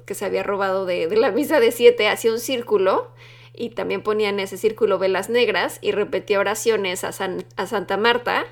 que 0.06 0.14
se 0.14 0.26
había 0.26 0.44
robado 0.44 0.86
de, 0.86 1.08
la 1.16 1.32
misa 1.32 1.60
de 1.60 1.72
siete, 1.72 2.10
hacía 2.10 2.32
un 2.32 2.40
círculo 2.40 3.12
y 3.54 3.70
también 3.70 4.02
ponía 4.02 4.30
en 4.30 4.40
ese 4.40 4.58
círculo 4.58 5.00
velas 5.00 5.30
negras 5.30 5.80
y 5.82 5.92
repetía 5.92 6.40
oraciones 6.40 7.04
a, 7.04 7.10
a 7.10 7.68
Santa 7.68 7.98
Marta, 7.98 8.46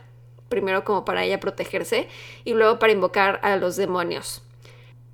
primero 0.49 0.84
como 0.84 1.05
para 1.05 1.24
ella 1.24 1.39
protegerse 1.39 2.07
y 2.43 2.53
luego 2.53 2.80
para 2.80 2.93
invocar 2.93 3.39
a 3.43 3.57
los 3.57 3.76
demonios. 3.76 4.41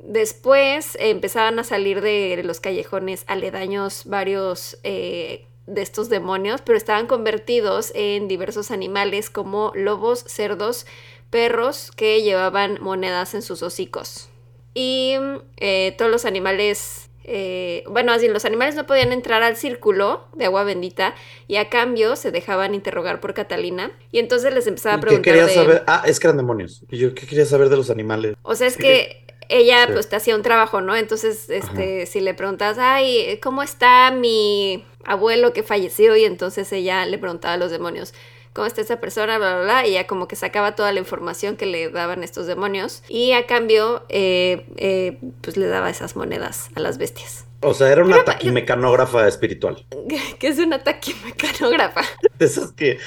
Después 0.04 0.98
empezaban 1.00 1.60
a 1.60 1.64
salir 1.64 2.02
de 2.02 2.42
los 2.44 2.60
callejones 2.60 3.24
aledaños 3.28 4.04
varios 4.06 4.80
eh, 4.84 5.46
de 5.68 5.82
estos 5.82 6.10
demonios, 6.10 6.62
pero 6.62 6.78
estaban 6.78 7.06
convertidos 7.06 7.92
en 7.94 8.28
diversos 8.28 8.72
animales 8.72 9.30
como 9.30 9.72
lobos, 9.76 10.24
cerdos, 10.28 10.88
perros 11.30 11.92
que 11.96 12.24
llevaban 12.24 12.80
monedas 12.82 13.36
en 13.36 13.44
sus 13.44 13.62
hocicos. 13.62 14.30
Y 14.74 15.18
eh, 15.58 15.94
todos 15.98 16.10
los 16.10 16.26
animales, 16.26 17.10
eh, 17.24 17.84
bueno, 17.88 18.12
así 18.12 18.28
los 18.28 18.46
animales 18.46 18.74
no 18.74 18.88
podían 18.88 19.12
entrar 19.12 19.44
al 19.44 19.56
círculo 19.56 20.26
de 20.34 20.46
agua 20.46 20.64
bendita 20.64 21.14
y 21.48 21.58
a 21.58 21.70
cambio 21.70 22.16
se 22.16 22.32
dejaban 22.32 22.74
interrogar 22.74 23.20
por 23.20 23.36
Catalina. 23.36 23.92
Y 24.12 24.18
entonces 24.18 24.52
les 24.54 24.66
empezaba 24.66 24.96
a 24.96 25.00
preguntar. 25.00 25.24
¿Qué 25.24 25.40
quería 25.40 25.54
saber? 25.54 25.84
Ah, 25.86 26.04
es 26.06 26.20
que 26.20 26.28
eran 26.28 26.38
demonios. 26.38 26.84
¿Y 26.90 26.98
yo 26.98 27.14
qué 27.14 27.28
quería 27.28 27.46
saber 27.46 27.70
de 27.70 27.78
los 27.78 27.90
animales? 27.92 28.36
O 28.42 28.56
sea, 28.56 28.68
es 28.68 28.78
que 28.78 29.22
ella 29.52 29.88
pues 29.92 30.10
te 30.10 30.16
hacía 30.16 30.36
un 30.36 30.42
trabajo, 30.42 30.82
¿no? 30.82 30.96
Entonces, 30.96 31.50
este, 31.50 32.06
si 32.06 32.22
le 32.22 32.34
preguntas, 32.34 32.78
ay, 32.80 33.40
¿cómo 33.44 33.62
está 33.64 34.12
mi 34.12 34.86
abuelo 35.06 35.54
que 35.54 35.64
falleció? 35.64 36.16
Y 36.16 36.26
entonces 36.26 36.72
ella 36.72 37.06
le 37.06 37.18
preguntaba 37.18 37.56
a 37.56 37.58
los 37.58 37.70
demonios, 37.70 38.14
¿cómo 38.54 38.66
está 38.68 38.82
esa 38.82 39.00
persona? 39.00 39.38
Bla, 39.38 39.56
bla, 39.56 39.64
bla. 39.64 39.88
Y 39.88 39.92
ella 39.92 40.08
como 40.08 40.28
que 40.28 40.36
sacaba 40.36 40.76
toda 40.76 40.92
la 40.92 41.00
información 41.00 41.58
que 41.58 41.66
le 41.66 41.90
daban 41.90 42.24
estos 42.24 42.48
demonios. 42.48 43.04
Y 43.10 43.34
a 43.34 43.46
cambio, 43.46 44.04
eh, 44.10 44.66
eh, 44.78 45.20
pues 45.42 45.58
le 45.58 45.68
daba 45.68 45.90
esas 45.90 46.16
monedas 46.16 46.70
a 46.76 46.80
las 46.80 46.98
bestias. 46.98 47.46
O 47.64 47.76
sea, 47.76 47.92
era 47.92 48.04
una 48.04 48.24
taquimecanógrafa 48.24 49.28
espiritual. 49.28 49.86
¿Qué 50.40 50.48
es 50.48 50.58
una 50.58 50.84
taquimecanógrafa? 50.84 52.02
De 52.40 52.46
esas 52.46 52.72
que, 52.72 52.98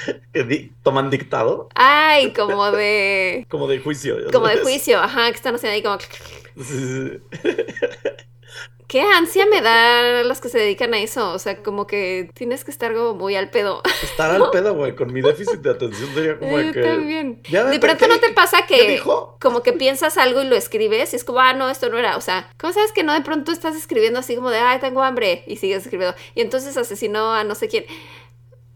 toman 0.83 1.11
dictado. 1.11 1.69
Ay, 1.75 2.33
como 2.33 2.71
de. 2.71 3.47
como 3.51 3.67
de 3.67 3.81
juicio. 3.81 4.17
Como 4.33 4.47
de 4.47 4.59
juicio, 4.59 5.01
ajá, 5.01 5.29
que 5.31 5.37
están 5.37 5.57
haciendo 5.57 5.75
ahí 5.75 5.83
como. 5.83 5.99
Qué 8.87 9.03
ansia 9.03 9.47
me 9.47 9.61
da 9.61 10.23
los 10.23 10.41
que 10.41 10.49
se 10.49 10.59
dedican 10.59 10.95
a 10.95 10.99
eso. 10.99 11.33
O 11.33 11.39
sea, 11.39 11.63
como 11.63 11.87
que 11.87 12.31
tienes 12.35 12.65
que 12.65 12.71
estar 12.71 12.95
como 12.95 13.15
muy 13.15 13.35
al 13.37 13.51
pedo. 13.51 13.83
Estar 14.03 14.31
al 14.31 14.51
pedo, 14.51 14.75
güey. 14.75 14.95
Con 14.95 15.13
mi 15.13 15.23
déficit 15.23 15.61
de 15.61 15.71
atención 15.71 16.13
sería 16.15 16.39
como 16.39 16.61
Yo 16.61 16.73
que. 16.73 16.83
también. 16.83 17.41
Ya 17.49 17.65
De 17.65 17.79
pronto 17.79 18.07
no 18.09 18.19
te 18.21 18.33
pasa 18.33 18.67
¿Qué 18.67 18.77
que 18.79 18.89
dijo? 18.89 19.37
como 19.41 19.63
que 19.63 19.73
piensas 19.73 20.17
algo 20.19 20.43
y 20.43 20.47
lo 20.47 20.57
escribes 20.57 21.13
y 21.13 21.17
es 21.17 21.25
como, 21.25 21.41
ah, 21.41 21.55
no, 21.55 21.69
esto 21.71 21.89
no 21.89 21.99
era. 21.99 22.17
O 22.17 22.21
sea, 22.21 22.51
¿cómo 22.59 22.73
sabes 22.73 22.93
que 22.93 23.03
no 23.03 23.13
de 23.13 23.21
pronto 23.23 23.53
estás 23.53 23.77
escribiendo 23.77 24.19
así 24.21 24.37
como 24.37 24.51
de, 24.51 24.59
ay, 24.59 24.81
tengo 24.81 25.03
hambre? 25.03 25.45
Y 25.47 25.57
sigues 25.57 25.85
escribiendo. 25.85 26.17
Y 26.35 26.41
entonces 26.41 26.77
asesinó 26.77 27.33
a 27.35 27.45
no 27.45 27.55
sé 27.55 27.69
quién. 27.69 27.85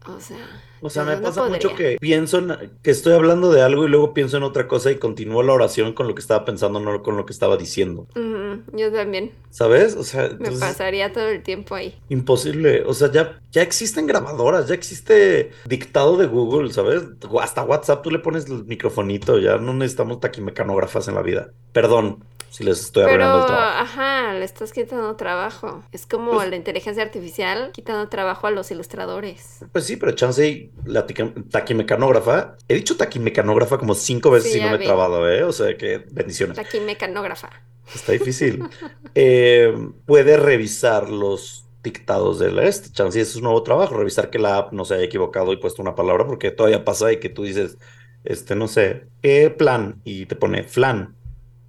O 0.07 0.19
sea. 0.19 0.37
O 0.81 0.89
sea, 0.89 1.03
no, 1.03 1.11
me 1.11 1.15
no 1.17 1.21
pasa 1.23 1.47
mucho 1.47 1.75
que 1.75 1.97
pienso 1.99 2.39
en, 2.39 2.71
que 2.81 2.91
estoy 2.91 3.13
hablando 3.13 3.51
de 3.51 3.61
algo 3.61 3.85
y 3.85 3.89
luego 3.89 4.13
pienso 4.13 4.37
en 4.37 4.43
otra 4.43 4.67
cosa 4.67 4.91
y 4.91 4.95
continúo 4.97 5.43
la 5.43 5.53
oración 5.53 5.93
con 5.93 6.07
lo 6.07 6.15
que 6.15 6.21
estaba 6.21 6.45
pensando, 6.45 6.79
no 6.79 7.01
con 7.03 7.17
lo 7.17 7.25
que 7.25 7.33
estaba 7.33 7.57
diciendo. 7.57 8.07
Ujú, 8.15 8.77
yo 8.77 8.91
también. 8.91 9.31
¿Sabes? 9.49 9.95
O 9.95 10.03
sea, 10.03 10.29
Me 10.39 10.51
pasaría 10.51 11.11
todo 11.11 11.27
el 11.27 11.43
tiempo 11.43 11.75
ahí. 11.75 11.95
imposible. 12.09 12.83
O 12.85 12.93
sea, 12.93 13.11
ya, 13.11 13.41
ya 13.51 13.61
existen 13.61 14.07
grabadoras, 14.07 14.67
ya 14.67 14.75
existe 14.75 15.51
dictado 15.65 16.17
de 16.17 16.27
Google, 16.27 16.71
¿sabes? 16.71 17.03
Hasta 17.41 17.63
WhatsApp 17.63 18.03
tú 18.03 18.11
le 18.11 18.19
pones 18.19 18.45
el 18.45 18.65
microfonito, 18.65 19.39
ya 19.39 19.57
no 19.57 19.73
necesitamos 19.73 20.19
taquimecanógrafas 20.19 21.07
en 21.07 21.15
la 21.15 21.21
vida. 21.21 21.51
Perdón 21.73 22.23
si 22.49 22.63
les 22.63 22.79
estoy 22.81 23.03
Pero, 23.05 23.15
arruinando 23.25 23.39
el 23.41 23.45
trabajo. 23.47 23.77
ajá, 23.79 24.33
le 24.33 24.45
estás 24.45 24.71
quitando 24.73 25.15
trabajo. 25.15 25.83
Es 25.91 26.05
como 26.05 26.31
Pues- 26.31 26.49
la 26.49 26.55
inteligencia 26.55 27.03
artificial 27.03 27.71
quitando 27.73 28.07
trabajo 28.09 28.47
a 28.47 28.51
los 28.51 28.71
ilustradores. 28.71 29.59
Pues 29.71 29.85
sí, 29.85 29.95
pero 29.97 30.11
chance 30.13 30.71
la 30.85 31.05
taquimecanógrafa. 31.51 32.55
He 32.67 32.75
dicho 32.75 32.97
taquimecanógrafa 32.97 33.77
como 33.77 33.95
cinco 33.95 34.31
veces 34.31 34.51
Sí, 34.53 34.57
y 34.59 34.61
no 34.61 34.69
me 34.69 34.75
he 34.75 34.77
vi. 34.79 34.85
trabado, 34.85 35.29
¿eh? 35.29 35.43
O 35.43 35.51
sea 35.51 35.75
que 35.77 36.05
bendiciones. 36.11 36.57
La 36.57 36.63
quimecanógrafa. 36.63 37.49
Está 37.93 38.11
difícil. 38.13 38.63
Eh, 39.15 39.73
puede 40.05 40.37
revisar 40.37 41.09
los 41.09 41.65
dictados 41.83 42.37
del 42.39 42.59
este. 42.59 42.91
Chance 42.91 43.19
es 43.21 43.35
un 43.35 43.43
nuevo 43.43 43.63
trabajo, 43.63 43.95
revisar 43.97 44.29
que 44.29 44.37
la 44.39 44.57
app 44.57 44.71
no 44.73 44.85
se 44.85 44.93
haya 44.93 45.03
equivocado 45.03 45.51
y 45.51 45.57
puesto 45.57 45.81
una 45.81 45.95
palabra, 45.95 46.25
porque 46.27 46.51
todavía 46.51 46.85
pasa 46.85 47.11
y 47.11 47.17
que 47.17 47.29
tú 47.29 47.43
dices, 47.43 47.77
este, 48.23 48.55
no 48.55 48.67
sé, 48.67 49.07
¿qué 49.21 49.49
plan? 49.49 49.99
Y 50.03 50.25
te 50.27 50.35
pone 50.35 50.63
flan, 50.63 51.15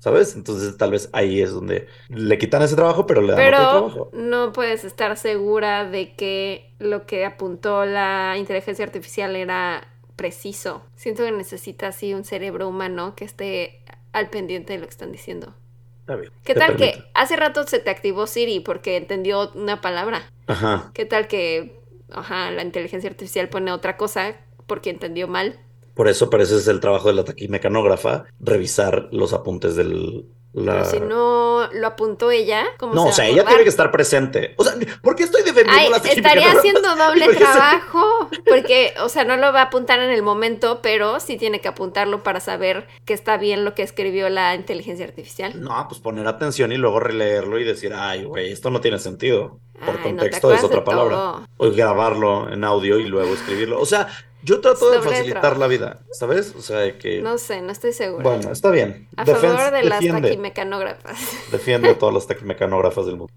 ¿sabes? 0.00 0.36
Entonces 0.36 0.76
tal 0.78 0.92
vez 0.92 1.10
ahí 1.12 1.40
es 1.42 1.52
donde 1.52 1.88
le 2.08 2.38
quitan 2.38 2.62
ese 2.62 2.76
trabajo, 2.76 3.06
pero 3.06 3.22
le 3.22 3.34
dan 3.34 3.46
otro 3.46 3.68
Pero 3.68 3.68
trabajo. 3.68 4.12
no 4.12 4.52
puedes 4.52 4.84
estar 4.84 5.16
segura 5.16 5.84
de 5.88 6.14
que 6.16 6.74
lo 6.78 7.06
que 7.06 7.24
apuntó 7.24 7.84
la 7.86 8.36
inteligencia 8.38 8.84
artificial 8.84 9.36
era 9.36 9.88
preciso. 10.16 10.84
Siento 10.96 11.24
que 11.24 11.32
necesita 11.32 11.88
así 11.88 12.14
un 12.14 12.24
cerebro 12.24 12.68
humano 12.68 13.14
que 13.16 13.24
esté 13.24 13.82
al 14.12 14.30
pendiente 14.30 14.74
de 14.74 14.80
lo 14.80 14.86
que 14.86 14.90
están 14.90 15.12
diciendo. 15.12 15.54
Está 16.00 16.16
bien, 16.16 16.32
¿Qué 16.44 16.54
tal 16.54 16.76
que 16.76 17.04
hace 17.14 17.36
rato 17.36 17.66
se 17.66 17.78
te 17.80 17.90
activó 17.90 18.26
Siri 18.26 18.60
porque 18.60 18.96
entendió 18.96 19.52
una 19.54 19.80
palabra? 19.80 20.32
Ajá. 20.46 20.90
¿Qué 20.94 21.06
tal 21.06 21.28
que 21.28 21.80
ajá, 22.10 22.50
la 22.50 22.62
inteligencia 22.62 23.10
artificial 23.10 23.48
pone 23.48 23.72
otra 23.72 23.96
cosa 23.96 24.36
porque 24.66 24.90
entendió 24.90 25.28
mal? 25.28 25.60
Por 25.94 26.08
eso, 26.08 26.30
pero 26.30 26.42
ese 26.42 26.56
es 26.56 26.68
el 26.68 26.80
trabajo 26.80 27.08
de 27.08 27.14
la 27.14 27.24
taquimecanógrafa, 27.24 28.24
revisar 28.40 29.08
los 29.12 29.32
apuntes 29.32 29.76
del... 29.76 30.26
La... 30.52 30.72
Pero 30.78 30.84
si 30.86 30.98
no 31.00 31.68
lo 31.72 31.86
apuntó 31.86 32.32
ella, 32.32 32.64
¿cómo 32.76 32.92
No, 32.92 33.04
se 33.04 33.08
o 33.08 33.12
sea, 33.12 33.26
ella 33.28 33.44
tiene 33.44 33.62
que 33.62 33.68
estar 33.68 33.92
presente. 33.92 34.54
O 34.56 34.64
sea, 34.64 34.74
¿por 35.00 35.14
qué 35.14 35.22
estoy 35.22 35.42
defendiendo 35.42 35.80
Ay, 35.80 35.88
las 35.90 36.04
estaría 36.04 36.50
haciendo 36.50 36.96
doble 36.96 37.28
trabajo, 37.36 38.28
porque, 38.48 38.92
o 39.00 39.08
sea, 39.08 39.22
no 39.24 39.36
lo 39.36 39.52
va 39.52 39.60
a 39.60 39.64
apuntar 39.66 40.00
en 40.00 40.10
el 40.10 40.22
momento, 40.24 40.80
pero 40.82 41.20
sí 41.20 41.36
tiene 41.36 41.60
que 41.60 41.68
apuntarlo 41.68 42.24
para 42.24 42.40
saber 42.40 42.88
que 43.04 43.14
está 43.14 43.36
bien 43.36 43.64
lo 43.64 43.74
que 43.74 43.84
escribió 43.84 44.28
la 44.28 44.56
inteligencia 44.56 45.06
artificial. 45.06 45.60
No, 45.60 45.86
pues 45.88 46.00
poner 46.00 46.26
atención 46.26 46.72
y 46.72 46.78
luego 46.78 46.98
releerlo 46.98 47.60
y 47.60 47.64
decir, 47.64 47.92
ay, 47.94 48.24
güey, 48.24 48.50
esto 48.50 48.70
no 48.70 48.80
tiene 48.80 48.98
sentido. 48.98 49.60
Por 49.78 49.90
Ay, 49.90 49.96
no 49.96 50.02
te 50.02 50.02
contexto 50.02 50.36
es 50.52 50.58
acuerdas 50.58 50.64
otra 50.64 50.84
palabra. 50.84 51.14
todo. 51.14 51.46
O 51.58 51.70
grabarlo 51.70 52.52
en 52.52 52.64
audio 52.64 52.98
y 52.98 53.04
luego 53.06 53.32
escribirlo. 53.34 53.80
O 53.80 53.86
sea, 53.86 54.08
yo 54.42 54.60
trato 54.60 54.90
de 54.90 55.00
facilitar 55.00 55.56
la 55.56 55.66
vida, 55.66 56.00
¿sabes? 56.12 56.54
O 56.56 56.62
sea, 56.62 56.78
de 56.78 56.98
que... 56.98 57.20
No 57.20 57.38
sé, 57.38 57.60
no 57.60 57.72
estoy 57.72 57.92
segura. 57.92 58.22
Bueno, 58.22 58.52
está 58.52 58.70
bien. 58.70 59.08
a 59.16 59.24
Defense 59.24 59.56
favor 59.56 59.72
de 59.72 59.82
las 59.84 60.00
defiende, 60.00 60.28
taquimecanógrafas. 60.28 61.18
defiende 61.52 61.90
a 61.90 61.98
todas 61.98 62.14
las 62.14 62.26
taquimecanógrafas 62.26 63.06
del 63.06 63.16
mundo. 63.16 63.32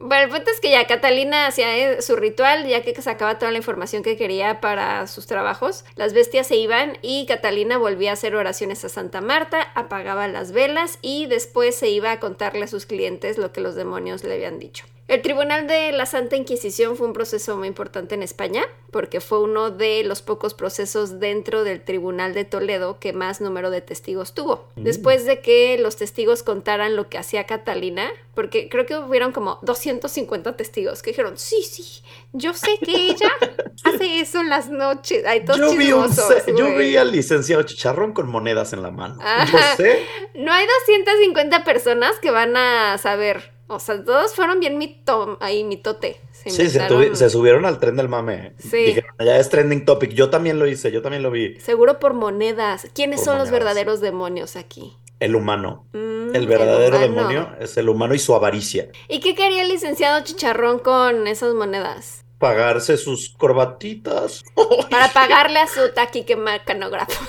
Bueno, 0.00 0.24
el 0.24 0.30
punto 0.30 0.50
es 0.52 0.60
que 0.60 0.70
ya 0.70 0.86
Catalina 0.86 1.46
hacía 1.46 1.76
eh, 1.76 2.02
su 2.02 2.14
ritual, 2.14 2.68
ya 2.68 2.82
que 2.82 2.94
sacaba 3.02 3.38
toda 3.38 3.50
la 3.50 3.58
información 3.58 4.04
que 4.04 4.16
quería 4.16 4.60
para 4.60 5.06
sus 5.08 5.26
trabajos. 5.26 5.84
Las 5.96 6.12
bestias 6.12 6.46
se 6.46 6.56
iban 6.56 6.98
y 7.02 7.26
Catalina 7.26 7.78
volvía 7.78 8.10
a 8.10 8.12
hacer 8.12 8.36
oraciones 8.36 8.84
a 8.84 8.88
Santa 8.88 9.20
Marta, 9.20 9.72
apagaba 9.74 10.28
las 10.28 10.52
velas 10.52 10.98
y 11.02 11.26
después 11.26 11.74
se 11.74 11.88
iba 11.88 12.12
a 12.12 12.20
contarle 12.20 12.64
a 12.64 12.68
sus 12.68 12.86
clientes 12.86 13.38
lo 13.38 13.50
que 13.50 13.60
los 13.60 13.74
demonios 13.74 14.22
le 14.22 14.34
habían 14.34 14.60
dicho. 14.60 14.84
El 15.08 15.22
Tribunal 15.22 15.66
de 15.66 15.90
la 15.92 16.04
Santa 16.04 16.36
Inquisición 16.36 16.94
fue 16.94 17.06
un 17.06 17.14
proceso 17.14 17.56
muy 17.56 17.66
importante 17.66 18.14
en 18.14 18.22
España 18.22 18.66
porque 18.90 19.22
fue 19.22 19.40
uno 19.40 19.70
de 19.70 20.04
los 20.04 20.20
pocos 20.20 20.52
procesos 20.52 21.18
dentro 21.18 21.64
del 21.64 21.82
Tribunal 21.82 22.34
de 22.34 22.44
Toledo 22.44 23.00
que 23.00 23.14
más 23.14 23.40
número 23.40 23.70
de 23.70 23.80
testigos 23.80 24.34
tuvo. 24.34 24.68
Mm. 24.76 24.82
Después 24.82 25.24
de 25.24 25.40
que 25.40 25.78
los 25.78 25.96
testigos 25.96 26.42
contaran 26.42 26.94
lo 26.94 27.08
que 27.08 27.16
hacía 27.16 27.44
Catalina, 27.44 28.10
porque 28.34 28.68
creo 28.68 28.84
que 28.84 28.98
hubieron 28.98 29.32
como 29.32 29.58
250 29.62 30.56
testigos 30.58 31.02
que 31.02 31.12
dijeron, 31.12 31.38
sí, 31.38 31.62
sí, 31.62 32.02
yo 32.34 32.52
sé 32.52 32.78
que 32.84 32.92
ella 32.92 33.30
hace 33.84 34.20
eso 34.20 34.42
en 34.42 34.50
las 34.50 34.68
noches. 34.68 35.24
Ay, 35.26 35.42
todos 35.42 35.58
Yo 35.58 35.74
vi, 35.74 35.90
un 35.90 36.06
yo 36.54 36.76
vi 36.76 36.98
al 36.98 37.12
licenciado 37.12 37.62
Chicharrón 37.62 38.12
con 38.12 38.28
monedas 38.28 38.74
en 38.74 38.82
la 38.82 38.90
mano. 38.90 39.16
Yo 39.16 39.58
Ajá. 39.58 39.76
sé. 39.76 40.04
No 40.34 40.52
hay 40.52 40.66
250 40.86 41.64
personas 41.64 42.18
que 42.20 42.30
van 42.30 42.58
a 42.58 42.98
saber. 42.98 43.57
O 43.70 43.78
sea, 43.78 44.02
todos 44.02 44.34
fueron 44.34 44.60
bien 44.60 44.78
mito, 44.78 45.36
ahí 45.40 45.62
mitote. 45.62 46.20
Se 46.32 46.50
Sí, 46.50 46.68
se, 46.70 46.78
inventaron- 46.80 47.02
tuvi- 47.10 47.14
se 47.14 47.28
subieron 47.30 47.64
al 47.66 47.78
tren 47.78 47.96
del 47.96 48.08
mame. 48.08 48.54
Sí. 48.58 48.78
Dijeron, 48.78 49.10
ya 49.20 49.36
es 49.36 49.50
trending 49.50 49.84
topic. 49.84 50.12
Yo 50.12 50.30
también 50.30 50.58
lo 50.58 50.66
hice, 50.66 50.90
yo 50.90 51.02
también 51.02 51.22
lo 51.22 51.30
vi. 51.30 51.60
Seguro 51.60 51.98
por 51.98 52.14
monedas. 52.14 52.88
¿Quiénes 52.94 53.20
Por 53.20 53.26
son 53.26 53.38
los 53.38 53.50
verdaderos 53.50 54.00
demonios 54.00 54.56
aquí? 54.56 54.96
El 55.20 55.34
humano. 55.36 55.84
Mm, 55.92 56.34
El 56.34 56.46
verdadero 56.46 56.96
humano. 56.96 57.28
demonio 57.28 57.48
es 57.60 57.76
el 57.76 57.88
humano 57.90 58.14
y 58.14 58.18
su 58.18 58.34
avaricia. 58.34 58.88
¿Y 59.08 59.20
qué 59.20 59.34
quería 59.34 59.62
el 59.62 59.68
licenciado 59.68 60.24
Chicharrón 60.24 60.78
con 60.78 61.26
esas 61.26 61.52
monedas? 61.54 62.24
Pagarse 62.38 62.96
sus 62.96 63.30
corbatitas. 63.30 64.44
Para 64.90 65.08
pagarle 65.12 65.58
a 65.58 65.66
su 65.66 65.92
taquiquemanógrafa. 65.92 67.20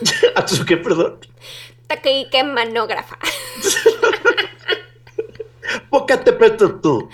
¿A 0.34 0.46
su 0.46 0.66
qué, 0.66 0.76
perdón? 0.76 1.20
Taquiquemanógrafa. 1.86 3.16
Tú. 6.82 7.08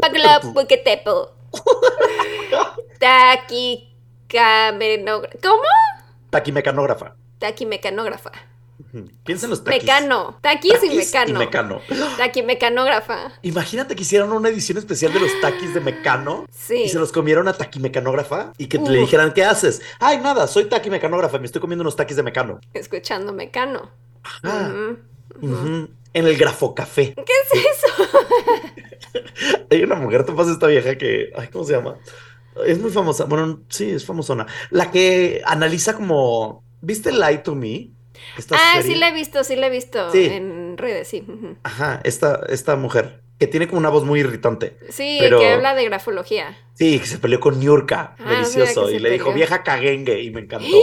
Pagla 0.00 0.40
puquetepo. 0.40 1.32
Taquiquemanógrafa. 3.00 5.38
¿Cómo? 5.42 5.62
Taquimecanógrafa. 6.30 7.14
Taquimecanógrafa. 7.38 8.32
Piensa 9.24 9.46
en 9.46 9.50
los 9.50 9.62
taquis. 9.62 9.82
Mecano. 9.82 10.38
Taquis, 10.40 10.72
y 10.72 10.74
Taquis 10.74 10.94
mecano. 10.96 11.30
y 11.30 11.34
mecano. 11.38 11.80
Taquimecanógrafa. 12.16 13.32
Imagínate 13.42 13.94
que 13.94 14.02
hicieran 14.02 14.32
una 14.32 14.48
edición 14.48 14.78
especial 14.78 15.12
de 15.12 15.20
los 15.20 15.30
taquis 15.40 15.74
de 15.74 15.80
mecano 15.80 16.46
Sí. 16.50 16.82
y 16.84 16.88
se 16.88 16.98
los 16.98 17.12
comieron 17.12 17.46
a 17.48 17.52
taquimecanógrafa 17.52 18.52
y 18.58 18.66
que 18.68 18.78
Uf. 18.78 18.88
le 18.88 18.98
dijeran, 19.00 19.32
¿qué 19.32 19.44
haces? 19.44 19.82
Ay, 20.00 20.18
nada, 20.18 20.46
soy 20.48 20.64
taquimecanógrafa 20.64 21.36
y 21.36 21.40
me 21.40 21.46
estoy 21.46 21.60
comiendo 21.60 21.82
unos 21.82 21.94
taquis 21.96 22.16
de 22.16 22.22
mecano. 22.22 22.58
Escuchando 22.72 23.32
mecano. 23.32 23.90
Ujú. 24.44 24.98
ujú. 25.40 25.88
En 26.12 26.26
el 26.26 26.36
grafocafé. 26.36 27.14
¿Qué 27.14 27.22
es 27.54 27.64
eso? 27.64 28.18
Hay 29.70 29.82
una 29.82 29.96
mujer, 29.96 30.24
te 30.24 30.32
pasa 30.32 30.52
esta 30.52 30.66
vieja 30.66 30.96
que, 30.96 31.30
ay, 31.36 31.48
¿cómo 31.48 31.64
se 31.64 31.72
llama? 31.74 31.96
Es 32.66 32.78
muy 32.78 32.90
famosa, 32.90 33.24
bueno, 33.24 33.60
sí, 33.68 33.90
es 33.90 34.04
famosona. 34.04 34.46
La 34.70 34.90
que 34.90 35.40
analiza 35.44 35.94
como, 35.94 36.64
¿viste 36.80 37.12
Lie 37.12 37.38
to 37.38 37.54
Me? 37.54 37.90
Esta 38.36 38.56
Ah, 38.56 38.76
serie. 38.76 38.92
sí 38.94 38.98
la 38.98 39.08
he 39.08 39.14
visto, 39.14 39.44
sí 39.44 39.56
la 39.56 39.68
he 39.68 39.70
visto 39.70 40.10
Sí. 40.12 40.24
en 40.26 40.76
redes, 40.76 41.08
sí. 41.08 41.24
Ajá, 41.62 42.00
esta, 42.04 42.40
esta 42.48 42.76
mujer, 42.76 43.22
que 43.38 43.46
tiene 43.46 43.66
como 43.66 43.78
una 43.78 43.88
voz 43.88 44.04
muy 44.04 44.20
irritante. 44.20 44.76
Sí, 44.90 45.18
Pero- 45.20 45.38
que 45.38 45.48
habla 45.52 45.74
de 45.74 45.84
grafología. 45.84 46.56
Sí, 46.74 46.98
que 46.98 47.06
se 47.06 47.18
peleó 47.18 47.40
con 47.40 47.58
Niurka, 47.60 48.16
Ah, 48.18 48.30
delicioso, 48.32 48.90
y 48.90 48.98
le 48.98 49.10
dijo, 49.10 49.32
vieja 49.32 49.62
caguengue, 49.62 50.20
y 50.22 50.30
me 50.30 50.40
encantó. 50.40 50.76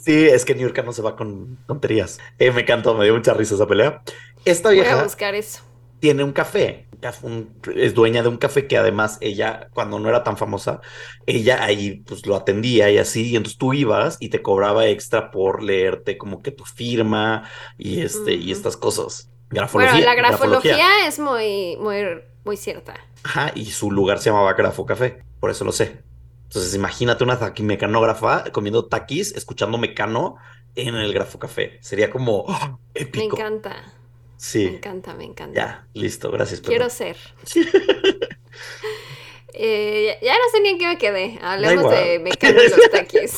Sí, 0.00 0.26
es 0.28 0.44
que 0.44 0.54
Niurka 0.54 0.82
no 0.82 0.92
se 0.92 1.02
va 1.02 1.16
con 1.16 1.58
tonterías. 1.66 2.20
Eh, 2.38 2.52
me 2.52 2.60
encantó, 2.62 2.94
me 2.94 3.04
dio 3.04 3.14
mucha 3.14 3.34
risa 3.34 3.56
esa 3.56 3.66
pelea. 3.66 4.02
Esta 4.46 4.70
Voy 4.72 4.86
a 4.86 4.94
vieja 4.94 4.96
buscar 4.96 5.34
eso. 5.34 5.62
tiene 6.00 6.24
un 6.24 6.32
café, 6.32 6.88
un 7.22 7.60
es 7.74 7.94
dueña 7.94 8.22
de 8.22 8.28
un 8.28 8.38
café 8.38 8.66
que 8.68 8.76
además 8.78 9.18
ella, 9.20 9.68
cuando 9.74 9.98
no 9.98 10.08
era 10.08 10.24
tan 10.24 10.36
famosa, 10.36 10.80
ella 11.26 11.64
ahí 11.64 12.02
pues 12.04 12.26
lo 12.26 12.36
atendía 12.36 12.90
y 12.90 12.98
así, 12.98 13.30
y 13.30 13.36
entonces 13.36 13.58
tú 13.58 13.74
ibas 13.74 14.16
y 14.20 14.28
te 14.30 14.42
cobraba 14.42 14.86
extra 14.88 15.30
por 15.30 15.62
leerte 15.62 16.18
como 16.18 16.42
que 16.42 16.52
tu 16.52 16.64
firma 16.64 17.48
y 17.78 18.00
este, 18.02 18.34
y 18.34 18.52
estas 18.52 18.76
cosas. 18.76 19.32
Grafología. 19.50 19.92
Bueno, 19.92 20.06
la 20.06 20.14
grafología 20.14 21.06
es 21.06 21.18
muy, 21.18 21.76
muy, 21.78 22.04
muy 22.44 22.56
cierta. 22.56 22.94
Ajá, 23.22 23.52
y 23.54 23.66
su 23.72 23.90
lugar 23.90 24.18
se 24.20 24.30
llamaba 24.30 24.54
Grafo 24.54 24.86
Café, 24.86 25.26
por 25.40 25.50
eso 25.50 25.64
lo 25.64 25.72
sé. 25.72 26.04
Entonces 26.44 26.74
imagínate 26.74 27.24
una 27.24 27.38
taquimecanógrafa 27.38 28.44
comiendo 28.52 28.86
taquis, 28.88 29.32
escuchando 29.34 29.78
mecano 29.78 30.36
en 30.74 30.94
el 30.94 31.12
Grafo 31.12 31.38
Café. 31.38 31.78
Sería 31.82 32.10
como 32.10 32.44
¡oh! 32.46 32.80
Me 33.12 33.24
épico. 33.24 33.24
encanta. 33.24 33.95
Sí. 34.36 34.66
Me 34.66 34.76
encanta, 34.76 35.14
me 35.14 35.24
encanta. 35.24 35.54
Ya, 35.54 35.86
listo, 35.94 36.30
gracias. 36.30 36.60
Quiero 36.60 36.90
ser. 36.90 37.16
Eh, 39.58 40.18
ya, 40.20 40.34
no 40.34 40.50
sé 40.52 40.60
ni 40.60 40.68
en 40.68 40.78
qué 40.78 40.86
me 40.86 40.98
quedé. 40.98 41.38
Hablemos 41.40 41.90
de 41.90 42.18
Mecano 42.18 42.62
y 42.62 42.68
los 42.68 42.90
taquis. 42.92 43.36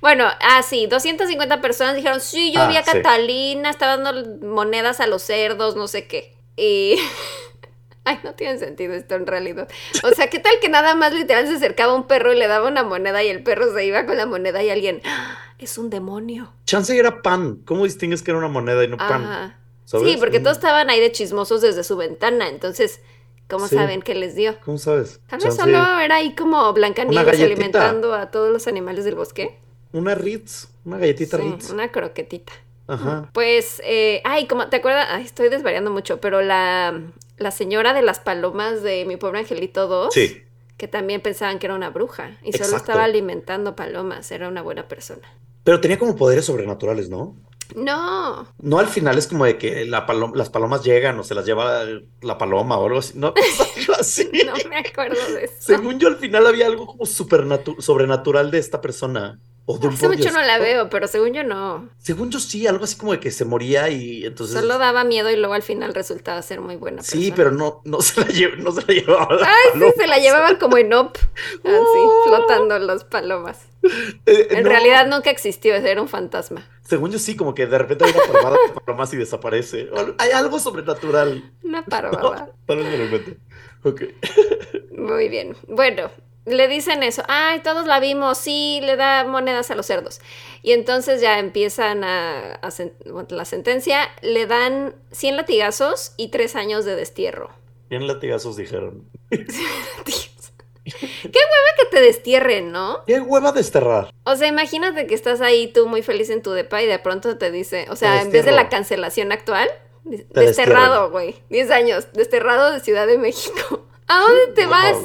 bueno, 0.00 0.28
ah, 0.40 0.62
sí, 0.62 0.86
250 0.86 1.60
personas 1.60 1.96
dijeron, 1.96 2.20
sí, 2.20 2.52
yo 2.52 2.68
vi 2.68 2.76
a 2.76 2.80
ah, 2.80 2.84
Catalina, 2.84 3.68
estaba 3.68 3.96
dando 3.96 4.46
monedas 4.46 5.00
a 5.00 5.08
los 5.08 5.22
cerdos, 5.22 5.74
no 5.74 5.88
sé 5.88 6.06
qué. 6.06 6.36
Y... 6.56 7.00
Ay, 8.06 8.20
no 8.24 8.34
tiene 8.34 8.58
sentido 8.58 8.94
esto 8.94 9.16
en 9.16 9.26
realidad. 9.26 9.68
O 10.04 10.10
sea, 10.10 10.30
¿qué 10.30 10.38
tal 10.38 10.54
que 10.60 10.68
nada 10.68 10.94
más 10.94 11.12
literal 11.12 11.46
se 11.46 11.54
acercaba 11.54 11.94
un 11.94 12.06
perro 12.06 12.32
y 12.32 12.36
le 12.36 12.46
daba 12.46 12.68
una 12.68 12.84
moneda 12.84 13.22
y 13.22 13.28
el 13.28 13.42
perro 13.42 13.74
se 13.74 13.84
iba 13.84 14.06
con 14.06 14.16
la 14.16 14.26
moneda 14.26 14.62
y 14.62 14.70
alguien, 14.70 15.02
¡Ah! 15.04 15.36
es 15.58 15.76
un 15.76 15.90
demonio? 15.90 16.52
Chance 16.64 16.96
era 16.96 17.20
pan. 17.20 17.56
¿Cómo 17.64 17.84
distingues 17.84 18.22
que 18.22 18.30
era 18.30 18.38
una 18.38 18.48
moneda 18.48 18.84
y 18.84 18.88
no 18.88 18.96
pan? 18.96 19.56
Sí, 19.84 20.16
porque 20.18 20.40
todos 20.40 20.56
estaban 20.56 20.88
ahí 20.88 21.00
de 21.00 21.12
chismosos 21.12 21.60
desde 21.60 21.84
su 21.84 21.96
ventana, 21.96 22.48
entonces 22.48 23.00
¿Cómo 23.48 23.68
saben 23.68 24.02
qué 24.02 24.14
les 24.14 24.34
dio? 24.34 24.56
¿Cómo 24.64 24.76
sabes? 24.76 25.20
Tal 25.28 25.38
vez 25.38 25.54
solo 25.54 25.78
era 26.00 26.16
ahí 26.16 26.34
como 26.34 26.72
Blancanieves 26.72 27.40
alimentando 27.40 28.12
a 28.12 28.30
todos 28.30 28.52
los 28.52 28.66
animales 28.66 29.04
del 29.04 29.14
bosque. 29.14 29.56
Una 29.92 30.16
Ritz, 30.16 30.68
una 30.84 30.98
galletita 30.98 31.36
Ritz. 31.36 31.70
Una 31.70 31.92
croquetita. 31.92 32.52
Ajá. 32.88 33.30
Pues, 33.32 33.80
eh, 33.84 34.20
ay, 34.24 34.46
como, 34.46 34.68
¿te 34.68 34.76
acuerdas? 34.76 35.06
Ay, 35.10 35.24
estoy 35.24 35.48
desvariando 35.48 35.90
mucho, 35.90 36.20
pero 36.20 36.42
la, 36.42 37.00
la 37.38 37.50
señora 37.50 37.92
de 37.92 38.02
las 38.02 38.20
palomas 38.20 38.82
de 38.82 39.04
Mi 39.04 39.16
Pobre 39.16 39.40
Angelito 39.40 39.88
2. 39.88 40.12
Sí. 40.12 40.42
Que 40.76 40.88
también 40.88 41.20
pensaban 41.20 41.58
que 41.58 41.66
era 41.66 41.74
una 41.74 41.90
bruja 41.90 42.36
y 42.42 42.52
solo 42.52 42.76
estaba 42.76 43.04
alimentando 43.04 43.74
palomas, 43.76 44.30
era 44.30 44.48
una 44.48 44.62
buena 44.62 44.88
persona. 44.88 45.26
Pero 45.64 45.80
tenía 45.80 45.98
como 45.98 46.16
poderes 46.16 46.44
sobrenaturales, 46.44 47.08
¿no? 47.08 47.36
No. 47.74 48.46
No 48.60 48.78
al 48.78 48.86
final 48.86 49.18
es 49.18 49.26
como 49.26 49.44
de 49.44 49.58
que 49.58 49.84
la 49.86 50.06
las 50.34 50.50
palomas 50.50 50.84
llegan 50.84 51.18
o 51.18 51.24
se 51.24 51.34
las 51.34 51.44
lleva 51.44 51.82
la 52.20 52.38
paloma 52.38 52.78
o 52.78 52.86
algo 52.86 52.98
así. 52.98 53.12
No, 53.16 53.34
algo 53.76 53.94
así. 53.98 54.30
no 54.46 54.54
me 54.68 54.76
acuerdo 54.76 55.20
de 55.34 55.44
eso. 55.46 55.54
Según 55.58 55.98
yo, 55.98 56.08
al 56.08 56.16
final 56.16 56.46
había 56.46 56.66
algo 56.66 56.86
como 56.86 57.06
sobrenatural 57.06 58.50
de 58.50 58.58
esta 58.58 58.80
persona. 58.80 59.40
Hace 59.68 60.08
mucho 60.08 60.30
no 60.30 60.42
la 60.42 60.58
veo, 60.58 60.88
pero 60.90 61.08
según 61.08 61.32
yo 61.32 61.42
no. 61.42 61.88
Según 61.98 62.30
yo 62.30 62.38
sí, 62.38 62.68
algo 62.68 62.84
así 62.84 62.96
como 62.96 63.12
de 63.12 63.18
que 63.18 63.32
se 63.32 63.44
moría 63.44 63.88
y 63.88 64.24
entonces. 64.24 64.60
Solo 64.60 64.78
daba 64.78 65.02
miedo 65.02 65.28
y 65.28 65.36
luego 65.36 65.54
al 65.54 65.62
final 65.62 65.92
resultaba 65.92 66.40
ser 66.42 66.60
muy 66.60 66.76
buena. 66.76 67.02
Sí, 67.02 67.32
pero 67.34 67.50
no, 67.50 67.80
no, 67.84 68.00
se 68.00 68.20
la 68.20 68.26
no 68.58 68.70
se 68.70 68.82
la 68.86 68.94
llevaban. 68.94 69.38
Ay, 69.42 69.80
sí, 69.80 69.86
se 69.96 70.06
la 70.06 70.18
llevaban 70.18 70.56
como 70.56 70.78
en 70.78 70.92
op. 70.92 71.16
Así, 71.64 71.98
flotando 72.26 72.78
los 72.78 73.02
palomas. 73.04 73.66
Eh, 74.24 74.48
en 74.50 74.64
realidad 74.64 75.08
nunca 75.08 75.30
existió, 75.30 75.74
era 75.74 76.00
un 76.00 76.08
fantasma. 76.08 76.68
Según 76.82 77.10
yo 77.10 77.18
sí, 77.18 77.34
como 77.34 77.52
que 77.54 77.66
de 77.66 77.78
repente 77.78 78.04
hay 78.04 78.12
una 78.12 78.32
parvada 78.32 78.56
de 78.68 78.80
palomas 78.80 79.12
y 79.14 79.16
desaparece. 79.16 79.90
Hay 80.18 80.30
algo 80.30 80.60
sobrenatural. 80.60 81.52
Una 81.64 81.84
parvada. 81.86 82.50
tal 82.66 82.78
vez 82.78 82.90
de 82.90 82.96
repente. 82.96 83.40
Ok. 83.82 84.02
Muy 84.96 85.28
bien. 85.28 85.56
Bueno, 85.66 86.10
le 86.46 86.68
dicen 86.68 87.02
eso, 87.02 87.22
ay, 87.28 87.60
todos 87.60 87.86
la 87.86 88.00
vimos, 88.00 88.38
sí, 88.38 88.80
le 88.82 88.96
da 88.96 89.24
monedas 89.24 89.70
a 89.70 89.74
los 89.74 89.86
cerdos. 89.86 90.20
Y 90.62 90.72
entonces 90.72 91.20
ya 91.20 91.38
empiezan 91.38 92.04
a, 92.04 92.60
la 93.28 93.44
sentencia, 93.44 94.08
le 94.22 94.46
dan 94.46 94.94
100 95.10 95.36
latigazos 95.36 96.12
y 96.16 96.28
3 96.28 96.56
años 96.56 96.84
de 96.84 96.94
destierro. 96.94 97.50
100 97.88 98.06
latigazos 98.06 98.56
dijeron. 98.56 99.04
Qué 99.30 99.44
hueva 100.92 101.70
que 101.78 101.86
te 101.90 102.00
destierren, 102.00 102.70
¿no? 102.70 103.02
Qué 103.06 103.20
hueva 103.20 103.50
desterrar. 103.50 104.14
O 104.22 104.36
sea, 104.36 104.46
imagínate 104.46 105.08
que 105.08 105.16
estás 105.16 105.40
ahí 105.40 105.66
tú 105.66 105.88
muy 105.88 106.02
feliz 106.02 106.30
en 106.30 106.42
tu 106.42 106.52
depa 106.52 106.80
y 106.80 106.86
de 106.86 107.00
pronto 107.00 107.36
te 107.38 107.50
dice, 107.50 107.86
o 107.90 107.96
sea, 107.96 108.22
en 108.22 108.30
vez 108.30 108.44
de 108.44 108.52
la 108.52 108.68
cancelación 108.68 109.32
actual, 109.32 109.68
desterrado, 110.04 111.10
güey. 111.10 111.34
10 111.50 111.70
años, 111.72 112.12
desterrado 112.12 112.70
de 112.70 112.78
Ciudad 112.78 113.08
de 113.08 113.18
México. 113.18 113.84
¿A 114.08 114.20
dónde 114.20 114.52
te 114.54 114.66
vas? 114.66 114.96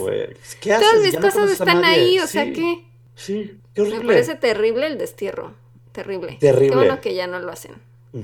¿Qué 0.60 0.74
haces? 0.74 0.88
Todas 0.88 1.04
mis 1.04 1.18
cosas 1.18 1.52
están 1.52 1.84
ahí, 1.84 2.20
o 2.20 2.28
sea 2.28 2.46
que. 2.52 2.86
Sí, 3.16 3.60
qué 3.74 3.82
horrible. 3.82 4.00
Me 4.00 4.06
parece 4.06 4.36
terrible 4.36 4.88
el 4.88 4.98
destierro. 4.98 5.54
Terrible. 5.92 6.38
Terrible. 6.40 6.70
Qué 6.70 6.76
bueno 6.76 7.02
que 7.02 7.14
ya 7.16 7.28
no 7.28 7.40
lo 7.40 7.52
hacen. 7.52 7.76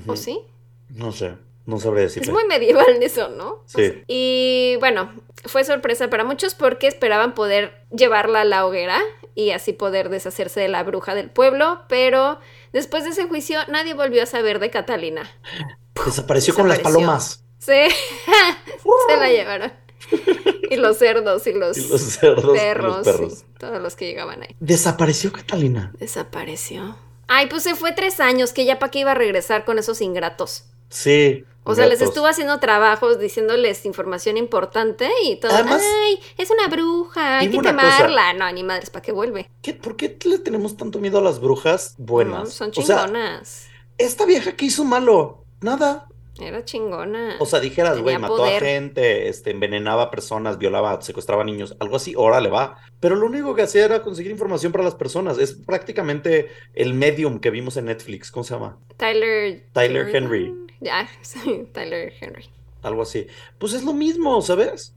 ¿O 0.08 0.16
sí? 0.16 0.42
No 0.90 1.12
sé. 1.12 1.36
No 1.66 1.82
sabré 1.82 2.02
decirle. 2.02 2.30
Es 2.30 2.34
muy 2.34 2.46
medieval 2.46 2.86
eso, 3.02 3.30
¿no? 3.30 3.64
Sí. 3.66 4.04
y 4.08 4.78
bueno, 4.80 5.14
fue 5.46 5.66
sorpresa 5.66 6.10
para 6.10 6.24
muchos 6.24 6.56
porque 6.56 6.88
esperaban 6.88 7.36
poder 7.36 7.82
llevarla 7.92 8.42
a 8.42 8.46
la 8.46 8.66
hoguera 8.66 9.02
y 9.36 9.52
así 9.52 9.74
poder 9.74 10.10
deshacerse 10.10 10.62
de 10.62 10.70
la 10.70 10.84
bruja 10.84 11.14
del 11.14 11.30
pueblo, 11.30 11.82
pero 11.90 12.40
después 12.72 13.04
de 13.04 13.10
ese 13.10 13.28
juicio 13.28 13.60
nadie 13.68 13.94
volvió 13.94 14.24
a 14.24 14.26
saber 14.26 14.60
de 14.60 14.70
Catalina. 14.70 15.30
Desapareció, 16.06 16.56
con 16.56 16.70
las 16.70 16.80
palomas. 16.80 17.44
Sí, 17.60 17.74
se 19.10 19.18
la 19.18 19.30
llevaron. 19.30 19.74
y 20.70 20.76
los 20.76 20.98
cerdos 20.98 21.48
y 21.48 21.54
los, 21.54 21.78
perros. 22.20 23.46
todos 23.60 23.82
los 23.82 23.96
que 23.96 24.06
llegaban 24.06 24.44
ahí. 24.44 24.56
¿Desapareció 24.60 25.32
Catalina? 25.32 25.94
Desapareció. 26.00 26.98
Ay, 27.28 27.48
pues 27.48 27.64
se 27.64 27.76
fue 27.76 27.92
tres 27.92 28.20
años, 28.20 28.54
que 28.54 28.66
ya 28.66 28.80
para 28.80 28.92
qué 28.92 29.00
iba 29.00 29.12
a 29.12 29.16
regresar 29.16 29.66
con 29.66 29.80
esos 29.80 30.02
ingratos. 30.02 30.66
Sí. 30.90 31.44
O 31.70 31.76
sea, 31.76 31.86
les 31.86 32.02
estuvo 32.02 32.26
haciendo 32.28 32.62
trabajos 32.62 33.20
diciéndoles 33.20 33.86
información 33.86 34.38
importante 34.38 35.10
y 35.26 35.36
todo. 35.36 35.52
Ay, 35.52 36.18
es 36.38 36.50
una 36.50 36.70
bruja, 36.70 37.40
hay 37.40 37.52
que 37.52 37.60
quemarla. 37.60 38.32
No, 38.34 38.50
ni 38.54 38.64
madres, 38.64 38.90
¿para 38.90 39.02
qué 39.02 39.12
vuelve? 39.12 39.50
¿Qué, 39.62 39.74
¿Por 39.74 39.98
qué 39.98 40.18
le 40.24 40.40
tenemos 40.40 40.78
tanto 40.78 41.00
miedo 41.00 41.18
a 41.18 41.22
las 41.22 41.42
brujas 41.42 41.96
buenas? 41.98 42.54
son 42.54 42.72
chingonas. 42.72 43.68
esta 43.98 44.26
vieja 44.26 44.56
que 44.56 44.66
hizo 44.66 44.86
malo, 44.86 45.44
nada. 45.60 46.08
Era 46.40 46.64
chingona. 46.64 47.36
O 47.40 47.46
sea, 47.46 47.60
dijeras, 47.60 48.00
güey, 48.00 48.18
mató 48.18 48.46
a 48.46 48.60
gente, 48.60 49.28
este, 49.28 49.52
envenenaba 49.52 50.04
a 50.04 50.12
personas, 50.12 50.58
violaba, 50.58 51.02
secuestraba 51.02 51.44
niños, 51.44 51.76
algo 51.80 51.96
así, 51.96 52.14
órale, 52.16 52.50
va. 52.50 52.78
Pero 53.00 53.16
lo 53.16 53.26
único 53.26 53.56
que 53.56 53.64
hacía 53.64 53.86
era 53.86 54.02
conseguir 54.02 54.32
información 54.32 54.72
para 54.72 54.84
las 54.84 54.96
personas. 54.96 55.38
Es 55.40 55.54
prácticamente 55.54 56.50
el 56.74 56.94
medium 56.94 57.40
que 57.40 57.50
vimos 57.50 57.78
en 57.78 57.86
Netflix. 57.86 58.32
¿Cómo 58.32 58.44
se 58.44 58.54
llama? 58.54 58.78
Tyler. 58.98 59.66
Tyler 59.74 60.16
Henry. 60.16 60.54
Ya, 60.80 61.08
sí, 61.22 61.68
Tyler 61.74 62.14
Henry. 62.20 62.46
Algo 62.84 63.02
así. 63.02 63.28
Pues 63.58 63.74
es 63.74 63.84
lo 63.84 63.94
mismo, 63.94 64.42
¿sabes? 64.42 64.94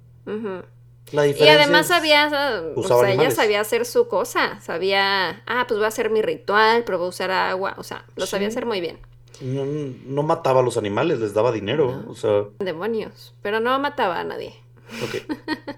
La 1.12 1.22
diferencia 1.22 1.46
y 1.46 1.56
además 1.56 1.88
sabía, 1.88 2.30
o 2.76 2.82
sea, 2.82 3.10
ella 3.10 3.30
sabía 3.32 3.60
hacer 3.60 3.84
su 3.84 4.06
cosa, 4.06 4.60
sabía, 4.60 5.42
ah, 5.46 5.64
pues 5.66 5.78
voy 5.78 5.86
a 5.86 5.88
hacer 5.88 6.08
mi 6.10 6.22
ritual, 6.22 6.84
pero 6.84 6.98
voy 6.98 7.06
a 7.06 7.08
usar 7.08 7.30
agua, 7.32 7.74
o 7.78 7.82
sea, 7.82 8.04
lo 8.14 8.26
sabía 8.26 8.46
hacer 8.46 8.64
muy 8.64 8.80
bien 8.80 9.00
no, 9.40 10.22
mataba 10.22 10.60
a 10.60 10.62
los 10.62 10.76
animales, 10.76 11.20
les 11.20 11.34
daba 11.34 11.52
dinero. 11.52 12.04
O 12.08 12.14
sea... 12.14 12.44
Demonios. 12.58 13.34
Pero 13.42 13.60
no 13.60 13.78
mataba 13.78 14.20
a 14.20 14.24
nadie. 14.24 14.54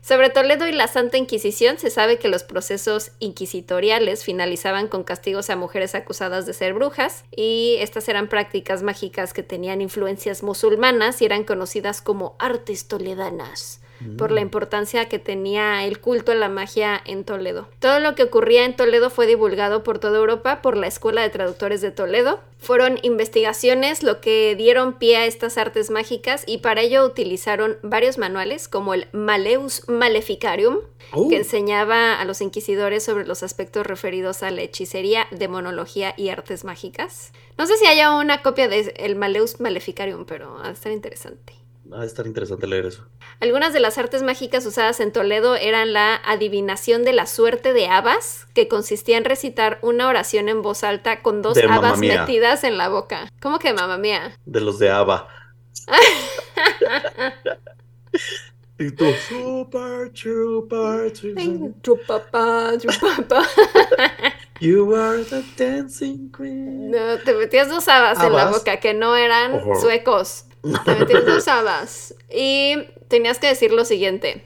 Sobre 0.00 0.30
Toledo 0.30 0.68
y 0.68 0.72
la 0.72 0.86
Santa 0.86 1.16
Inquisición 1.16 1.78
se 1.78 1.90
sabe 1.90 2.18
que 2.18 2.28
los 2.28 2.44
procesos 2.44 3.10
inquisitoriales 3.18 4.22
finalizaban 4.22 4.86
con 4.86 5.02
castigos 5.02 5.50
a 5.50 5.56
mujeres 5.56 5.96
acusadas 5.96 6.46
de 6.46 6.52
ser 6.52 6.74
brujas 6.74 7.24
y 7.34 7.76
estas 7.80 8.08
eran 8.08 8.28
prácticas 8.28 8.84
mágicas 8.84 9.32
que 9.32 9.42
tenían 9.42 9.80
influencias 9.80 10.44
musulmanas 10.44 11.20
y 11.22 11.24
eran 11.24 11.42
conocidas 11.42 12.02
como 12.02 12.36
artes 12.38 12.86
toledanas 12.86 13.80
por 14.18 14.30
la 14.30 14.40
mm. 14.40 14.44
importancia 14.44 15.08
que 15.08 15.18
tenía 15.18 15.84
el 15.84 16.00
culto 16.00 16.32
a 16.32 16.34
la 16.34 16.48
magia 16.48 17.00
en 17.04 17.24
Toledo. 17.24 17.68
Todo 17.78 18.00
lo 18.00 18.14
que 18.14 18.24
ocurría 18.24 18.64
en 18.64 18.76
Toledo 18.76 19.10
fue 19.10 19.26
divulgado 19.26 19.82
por 19.82 19.98
toda 19.98 20.18
Europa 20.18 20.62
por 20.62 20.76
la 20.76 20.86
Escuela 20.86 21.22
de 21.22 21.30
Traductores 21.30 21.80
de 21.80 21.90
Toledo. 21.90 22.40
Fueron 22.58 22.98
investigaciones 23.02 24.02
lo 24.02 24.20
que 24.20 24.54
dieron 24.56 24.94
pie 24.94 25.16
a 25.18 25.26
estas 25.26 25.58
artes 25.58 25.90
mágicas 25.90 26.44
y 26.46 26.58
para 26.58 26.80
ello 26.80 27.04
utilizaron 27.04 27.78
varios 27.82 28.18
manuales 28.18 28.68
como 28.68 28.94
el 28.94 29.08
Maleus 29.12 29.88
Maleficarium, 29.88 30.78
oh. 31.12 31.28
que 31.28 31.36
enseñaba 31.36 32.20
a 32.20 32.24
los 32.24 32.40
inquisidores 32.40 33.04
sobre 33.04 33.26
los 33.26 33.42
aspectos 33.42 33.86
referidos 33.86 34.42
a 34.42 34.50
la 34.50 34.62
hechicería, 34.62 35.26
demonología 35.30 36.14
y 36.16 36.30
artes 36.30 36.64
mágicas. 36.64 37.32
No 37.58 37.66
sé 37.66 37.76
si 37.76 37.86
haya 37.86 38.14
una 38.14 38.42
copia 38.42 38.68
de 38.68 38.94
el 38.96 39.16
Maleus 39.16 39.60
Maleficarium, 39.60 40.24
pero 40.24 40.54
va 40.54 40.68
a 40.68 40.72
estar 40.72 40.92
interesante. 40.92 41.65
Va 41.92 42.02
a 42.02 42.04
estar 42.04 42.26
interesante 42.26 42.66
leer 42.66 42.86
eso. 42.86 43.06
Algunas 43.40 43.72
de 43.72 43.80
las 43.80 43.98
artes 43.98 44.22
mágicas 44.22 44.66
usadas 44.66 44.98
en 45.00 45.12
Toledo 45.12 45.54
eran 45.54 45.92
la 45.92 46.16
adivinación 46.16 47.04
de 47.04 47.12
la 47.12 47.26
suerte 47.26 47.72
de 47.72 47.86
habas, 47.86 48.46
que 48.54 48.66
consistía 48.66 49.18
en 49.18 49.24
recitar 49.24 49.78
una 49.82 50.08
oración 50.08 50.48
en 50.48 50.62
voz 50.62 50.82
alta 50.82 51.22
con 51.22 51.42
dos 51.42 51.58
habas 51.58 52.00
metidas 52.00 52.64
en 52.64 52.78
la 52.78 52.88
boca. 52.88 53.30
¿Cómo 53.40 53.58
que 53.58 53.72
mamá 53.72 53.98
mía? 53.98 54.36
De 54.46 54.60
los 54.60 54.78
de 54.78 54.90
Ava. 54.90 55.28
y 58.78 58.90
tú, 58.90 59.04
super, 59.28 60.10
super, 60.12 61.12
chupapa, 61.12 62.72
chupapa. 62.78 63.46
You 64.58 64.94
are 64.94 65.22
the 65.22 65.44
dancing 65.56 66.32
queen. 66.32 66.90
No, 66.90 67.18
te 67.18 67.34
metías 67.34 67.68
dos 67.68 67.86
habas, 67.88 68.22
en 68.22 68.32
la 68.32 68.46
boca 68.46 68.78
que 68.78 68.94
no 68.94 69.14
eran 69.14 69.60
suecos. 69.80 70.45
Te 70.84 70.94
metías 70.94 71.26
dos 71.26 71.48
habas. 71.48 72.14
Y 72.30 72.76
tenías 73.08 73.38
que 73.38 73.48
decir 73.48 73.72
lo 73.72 73.84
siguiente. 73.84 74.44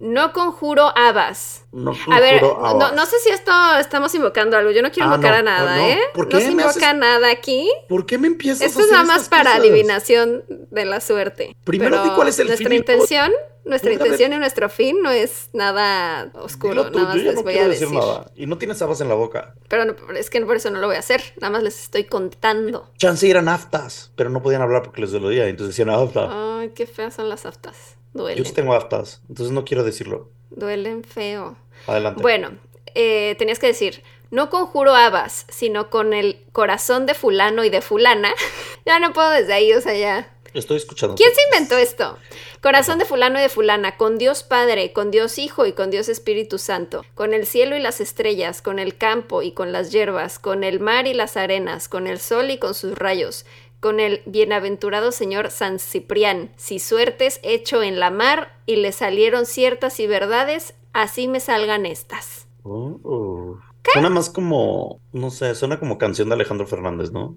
No 0.00 0.32
conjuro 0.32 0.92
habas. 0.96 1.64
No 1.72 1.92
A 2.10 2.20
ver, 2.20 2.40
conjuro 2.40 2.92
no, 2.92 3.06
sé 3.06 3.18
si 3.20 3.28
esto 3.30 3.52
estamos 3.78 4.14
invocando 4.14 4.56
algo. 4.56 4.70
Yo 4.72 4.82
no 4.82 4.90
quiero 4.90 5.08
Ah, 5.10 5.14
invocar 5.14 5.32
no, 5.32 5.38
a 5.38 5.42
nada, 5.42 5.76
no. 5.76 5.82
¿eh? 5.86 6.00
¿Por 6.14 6.32
No 6.32 6.40
se 6.40 6.50
invoca 6.50 6.70
haces- 6.90 6.96
nada 6.98 7.30
aquí. 7.30 7.70
¿Por 7.88 8.06
qué 8.06 8.18
me 8.18 8.26
empiezas 8.26 8.62
Esto 8.62 8.80
a 8.80 8.82
es 8.82 8.86
hacer 8.92 9.04
nada 9.06 9.18
más 9.18 9.28
para 9.28 9.44
cosas? 9.44 9.58
adivinación 9.60 10.44
de 10.48 10.84
la 10.84 11.00
suerte. 11.00 11.56
Primero 11.64 12.02
di 12.02 12.10
cuál 12.10 12.28
es 12.28 12.38
el 12.38 12.48
nuestra 12.48 12.64
fin 12.68 12.72
y 12.74 12.76
intención, 12.78 13.32
nuestra 13.64 13.92
intención 13.92 14.32
y 14.32 14.38
nuestro 14.38 14.68
fin 14.68 15.00
no 15.02 15.10
es 15.10 15.50
nada 15.52 16.30
oscuro. 16.34 16.90
Tú, 16.90 16.98
nada 16.98 17.14
más 17.14 17.22
yo 17.22 17.30
les 17.32 17.42
voy 17.42 17.56
a 17.58 17.68
decir 17.68 17.90
nada. 17.90 18.30
Y 18.34 18.46
no 18.46 18.58
tienes 18.58 18.80
habas 18.82 19.00
en 19.00 19.08
la 19.08 19.14
boca. 19.14 19.54
Pero 19.68 19.84
no- 19.84 19.94
es 20.16 20.28
que 20.30 20.40
por 20.44 20.56
eso 20.56 20.70
no 20.70 20.80
lo 20.80 20.86
voy 20.88 20.96
a 20.96 21.00
hacer. 21.00 21.22
Nada 21.40 21.52
más 21.52 21.62
les 21.62 21.80
estoy 21.82 22.04
contando. 22.04 22.90
Chance 22.96 23.28
eran 23.30 23.48
aftas, 23.48 24.10
pero 24.16 24.30
no 24.30 24.42
podían 24.42 24.62
hablar 24.62 24.82
porque 24.82 25.00
les 25.02 25.12
dolía. 25.12 25.46
Entonces 25.46 25.76
decían 25.76 25.90
afta. 25.94 26.58
Ay, 26.58 26.70
qué 26.74 26.86
feas 26.86 27.14
son 27.14 27.28
las 27.28 27.46
aftas. 27.46 27.96
Yo 28.16 28.22
Duelen. 28.22 28.44
sí 28.44 28.52
tengo 28.52 28.74
aftas, 28.74 29.22
entonces 29.28 29.52
no 29.52 29.64
quiero 29.64 29.84
decirlo. 29.84 30.30
Duelen 30.50 31.04
feo. 31.04 31.56
Adelante. 31.86 32.22
Bueno, 32.22 32.50
eh, 32.94 33.34
tenías 33.38 33.58
que 33.58 33.66
decir, 33.66 34.02
no 34.30 34.50
conjuro 34.50 34.94
habas, 34.94 35.46
sino 35.48 35.90
con 35.90 36.12
el 36.12 36.42
corazón 36.52 37.06
de 37.06 37.14
fulano 37.14 37.64
y 37.64 37.70
de 37.70 37.80
fulana. 37.80 38.34
ya 38.86 38.98
no 38.98 39.12
puedo 39.12 39.30
desde 39.30 39.52
ahí, 39.52 39.72
o 39.72 39.80
sea, 39.80 39.96
ya. 39.96 40.32
Estoy 40.54 40.78
escuchando. 40.78 41.16
¿Quién 41.16 41.30
se 41.34 41.40
inventó 41.50 41.76
esto? 41.76 42.16
Corazón 42.62 42.98
de 42.98 43.04
fulano 43.04 43.38
y 43.38 43.42
de 43.42 43.50
fulana, 43.50 43.98
con 43.98 44.16
Dios 44.16 44.42
Padre, 44.42 44.94
con 44.94 45.10
Dios 45.10 45.38
Hijo 45.38 45.66
y 45.66 45.72
con 45.72 45.90
Dios 45.90 46.08
Espíritu 46.08 46.56
Santo, 46.56 47.04
con 47.14 47.34
el 47.34 47.46
cielo 47.46 47.76
y 47.76 47.80
las 47.80 48.00
estrellas, 48.00 48.62
con 48.62 48.78
el 48.78 48.96
campo 48.96 49.42
y 49.42 49.52
con 49.52 49.70
las 49.70 49.92
hierbas, 49.92 50.38
con 50.38 50.64
el 50.64 50.80
mar 50.80 51.06
y 51.06 51.12
las 51.12 51.36
arenas, 51.36 51.88
con 51.88 52.06
el 52.06 52.18
sol 52.18 52.50
y 52.50 52.56
con 52.56 52.74
sus 52.74 52.96
rayos, 52.96 53.44
con 53.80 54.00
el 54.00 54.22
bienaventurado 54.26 55.12
Señor 55.12 55.50
San 55.50 55.78
Ciprián, 55.78 56.52
si 56.56 56.78
suertes 56.78 57.40
hecho 57.42 57.82
en 57.82 58.00
la 58.00 58.10
mar 58.10 58.58
y 58.66 58.76
le 58.76 58.92
salieron 58.92 59.46
ciertas 59.46 60.00
y 60.00 60.06
verdades, 60.06 60.74
así 60.92 61.28
me 61.28 61.40
salgan 61.40 61.86
estas. 61.86 62.46
Oh. 62.62 63.58
Suena 63.92 64.10
más 64.10 64.28
como, 64.30 65.00
no 65.12 65.30
sé, 65.30 65.54
suena 65.54 65.78
como 65.78 65.98
canción 65.98 66.28
de 66.28 66.34
Alejandro 66.34 66.66
Fernández, 66.66 67.12
¿no? 67.12 67.36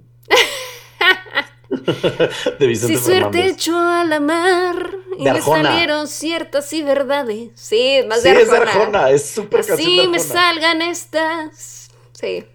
de 2.59 2.67
Vicente 2.67 2.97
Si 2.97 3.03
suerte 3.03 3.37
Fernández. 3.37 3.51
echó 3.53 3.77
a 3.77 4.03
la 4.03 4.19
mar 4.19 4.89
y 5.17 5.23
le 5.23 5.29
Arjona. 5.29 5.69
salieron 5.71 6.07
ciertas 6.07 6.71
y 6.73 6.81
verdades. 6.83 7.51
Sí, 7.55 7.99
más 8.07 8.21
Sí, 8.23 8.29
de 8.29 8.41
es 8.41 8.49
de 8.49 8.57
Arjona. 8.57 8.81
Arjona, 8.81 9.09
es 9.11 9.29
súper 9.29 9.65
canción 9.65 9.77
Así 9.79 9.97
de 9.97 10.07
me 10.07 10.17
Arjona. 10.17 10.33
salgan 10.33 10.81
estas. 10.81 11.91
Sí. 12.13 12.45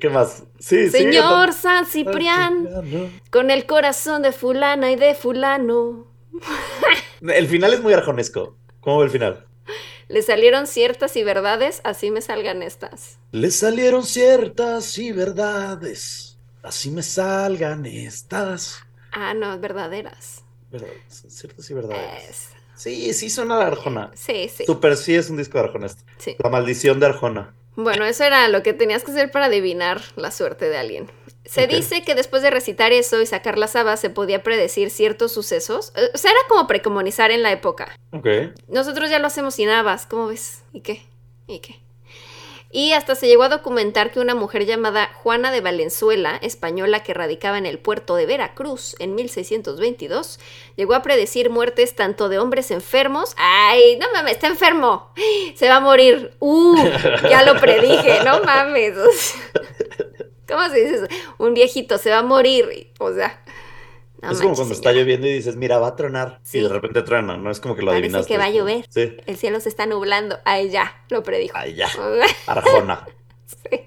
¿Qué 0.00 0.08
más? 0.08 0.44
Sí, 0.58 0.86
sí. 0.86 0.98
Señor 0.98 1.52
San 1.52 1.86
Ciprián, 1.86 2.68
con 3.30 3.50
el 3.50 3.66
corazón 3.66 4.22
de 4.22 4.32
fulana 4.32 4.90
y 4.90 4.96
de 4.96 5.14
fulano, 5.14 6.06
El 7.20 7.46
final 7.46 7.72
es 7.74 7.80
muy 7.82 7.92
arjonesco. 7.92 8.56
¿Cómo 8.80 8.98
va 8.98 9.04
el 9.04 9.10
final? 9.10 9.46
le 10.08 10.20
salieron 10.20 10.66
ciertas 10.66 11.16
y 11.16 11.22
verdades, 11.22 11.80
así 11.84 12.10
me 12.10 12.20
salgan 12.20 12.62
estas. 12.62 13.18
Le 13.30 13.50
salieron 13.50 14.04
ciertas 14.04 14.98
y 14.98 15.10
verdades. 15.10 16.38
Así 16.62 16.90
me 16.90 17.02
salgan 17.02 17.86
estas. 17.86 18.82
Ah, 19.12 19.32
no, 19.32 19.58
verdaderas. 19.58 20.44
Verdades, 20.70 21.24
ciertas 21.28 21.70
y 21.70 21.74
verdades. 21.74 22.28
Es- 22.28 22.48
Sí, 22.74 23.12
sí 23.14 23.30
suena 23.30 23.58
de 23.58 23.64
Arjona. 23.64 24.10
Sí, 24.14 24.48
sí, 24.48 24.64
Super 24.64 24.96
sí 24.96 25.14
es 25.14 25.30
un 25.30 25.36
disco 25.36 25.58
de 25.58 25.64
Arjona. 25.64 25.86
este. 25.86 26.02
sí. 26.18 26.36
La 26.42 26.50
maldición 26.50 27.00
de 27.00 27.06
Arjona. 27.06 27.54
Bueno, 27.74 28.04
eso 28.04 28.24
era 28.24 28.48
lo 28.48 28.62
que 28.62 28.72
tenías 28.74 29.02
que 29.02 29.12
hacer 29.12 29.30
para 29.30 29.46
adivinar 29.46 30.02
la 30.16 30.30
suerte 30.30 30.68
de 30.68 30.76
alguien. 30.76 31.10
Se 31.44 31.66
dice 31.66 32.02
que 32.02 32.14
después 32.14 32.42
de 32.42 32.50
recitar 32.50 32.92
eso 32.92 33.20
y 33.20 33.26
sacar 33.26 33.58
las 33.58 33.74
habas 33.76 33.98
se 34.00 34.10
podía 34.10 34.42
predecir 34.42 34.90
ciertos 34.90 35.32
sucesos. 35.32 35.92
Eh, 35.96 36.10
O 36.14 36.18
sea, 36.18 36.30
era 36.30 36.40
como 36.48 36.66
precomunizar 36.66 37.30
en 37.30 37.42
la 37.42 37.50
época. 37.50 37.96
Ok. 38.12 38.26
Nosotros 38.68 39.10
ya 39.10 39.18
lo 39.18 39.26
hacemos 39.26 39.54
sin 39.54 39.68
habas, 39.70 40.06
¿cómo 40.06 40.28
ves? 40.28 40.62
¿Y 40.72 40.82
qué? 40.82 41.02
¿Y 41.46 41.58
qué? 41.60 41.81
Y 42.74 42.92
hasta 42.94 43.14
se 43.14 43.28
llegó 43.28 43.42
a 43.42 43.50
documentar 43.50 44.10
que 44.10 44.18
una 44.18 44.34
mujer 44.34 44.64
llamada 44.64 45.10
Juana 45.12 45.52
de 45.52 45.60
Valenzuela, 45.60 46.38
española 46.40 47.02
que 47.02 47.12
radicaba 47.12 47.58
en 47.58 47.66
el 47.66 47.78
puerto 47.78 48.16
de 48.16 48.24
Veracruz 48.24 48.96
en 48.98 49.14
1622, 49.14 50.40
llegó 50.76 50.94
a 50.94 51.02
predecir 51.02 51.50
muertes 51.50 51.94
tanto 51.94 52.30
de 52.30 52.38
hombres 52.38 52.70
enfermos. 52.70 53.34
¡Ay, 53.36 53.98
no 53.98 54.06
mames, 54.14 54.32
está 54.32 54.46
enfermo! 54.46 55.12
Se 55.54 55.68
va 55.68 55.76
a 55.76 55.80
morir. 55.80 56.34
¡Uh! 56.38 56.76
Ya 57.28 57.44
lo 57.44 57.60
predije, 57.60 58.24
no 58.24 58.42
mames. 58.42 58.94
¿Cómo 60.48 60.68
se 60.68 60.84
dice 60.84 60.94
eso? 60.96 61.06
Un 61.38 61.54
viejito 61.54 61.96
se 61.98 62.10
va 62.10 62.18
a 62.18 62.22
morir. 62.22 62.90
O 62.98 63.12
sea, 63.12 63.41
no 64.22 64.32
es 64.32 64.40
como 64.40 64.54
cuando 64.54 64.72
está 64.74 64.92
lloviendo 64.92 65.26
y 65.26 65.32
dices, 65.32 65.56
mira, 65.56 65.78
va 65.78 65.88
a 65.88 65.96
tronar. 65.96 66.40
Sí. 66.42 66.58
Y 66.58 66.62
de 66.62 66.68
repente 66.68 67.02
truena, 67.02 67.36
no 67.36 67.50
es 67.50 67.60
como 67.60 67.74
que 67.74 67.82
lo 67.82 67.88
Parece 67.88 68.04
adivinaste. 68.06 68.32
que 68.32 68.38
va 68.38 68.44
a 68.44 68.50
llover. 68.50 68.86
Sí. 68.88 69.16
El 69.26 69.36
cielo 69.36 69.60
se 69.60 69.68
está 69.68 69.86
nublando. 69.86 70.38
Ay, 70.44 70.70
ya, 70.70 71.04
lo 71.10 71.22
predijo. 71.22 71.56
Ay, 71.56 71.74
ya. 71.74 71.88
Arjona. 72.46 73.06
Sí. 73.46 73.80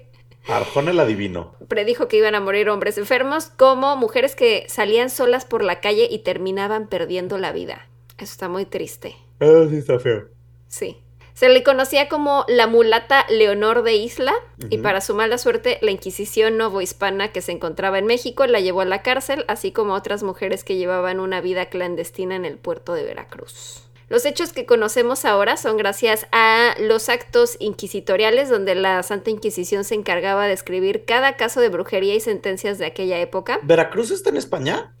Arjona 0.48 0.92
el 0.92 1.00
adivino. 1.00 1.54
Predijo 1.68 2.06
que 2.06 2.18
iban 2.18 2.34
a 2.34 2.40
morir 2.40 2.68
hombres 2.68 2.98
enfermos 2.98 3.46
como 3.46 3.96
mujeres 3.96 4.36
que 4.36 4.66
salían 4.68 5.10
solas 5.10 5.44
por 5.44 5.64
la 5.64 5.80
calle 5.80 6.06
y 6.10 6.20
terminaban 6.20 6.86
perdiendo 6.88 7.38
la 7.38 7.52
vida. 7.52 7.88
Eso 8.18 8.32
está 8.32 8.48
muy 8.48 8.64
triste. 8.64 9.16
Ah, 9.40 9.64
sí, 9.68 9.76
está 9.76 9.98
feo. 9.98 10.28
Sí. 10.68 11.02
Se 11.36 11.50
le 11.50 11.62
conocía 11.62 12.08
como 12.08 12.46
la 12.48 12.66
mulata 12.66 13.26
Leonor 13.28 13.82
de 13.82 13.92
Isla 13.92 14.32
y 14.70 14.78
para 14.78 15.02
su 15.02 15.14
mala 15.14 15.36
suerte 15.36 15.78
la 15.82 15.90
Inquisición 15.90 16.56
novohispana 16.56 17.30
que 17.30 17.42
se 17.42 17.52
encontraba 17.52 17.98
en 17.98 18.06
México 18.06 18.46
la 18.46 18.58
llevó 18.58 18.80
a 18.80 18.86
la 18.86 19.02
cárcel, 19.02 19.44
así 19.46 19.70
como 19.70 19.92
otras 19.92 20.22
mujeres 20.22 20.64
que 20.64 20.76
llevaban 20.76 21.20
una 21.20 21.42
vida 21.42 21.66
clandestina 21.66 22.36
en 22.36 22.46
el 22.46 22.56
puerto 22.56 22.94
de 22.94 23.04
Veracruz. 23.04 23.82
Los 24.08 24.24
hechos 24.24 24.54
que 24.54 24.64
conocemos 24.64 25.26
ahora 25.26 25.58
son 25.58 25.76
gracias 25.76 26.26
a 26.32 26.74
los 26.80 27.10
actos 27.10 27.58
inquisitoriales 27.60 28.48
donde 28.48 28.74
la 28.74 29.02
Santa 29.02 29.28
Inquisición 29.28 29.84
se 29.84 29.94
encargaba 29.94 30.46
de 30.46 30.54
escribir 30.54 31.04
cada 31.04 31.36
caso 31.36 31.60
de 31.60 31.68
brujería 31.68 32.14
y 32.14 32.20
sentencias 32.20 32.78
de 32.78 32.86
aquella 32.86 33.18
época. 33.18 33.58
¿Veracruz 33.62 34.10
está 34.10 34.30
en 34.30 34.38
España? 34.38 34.94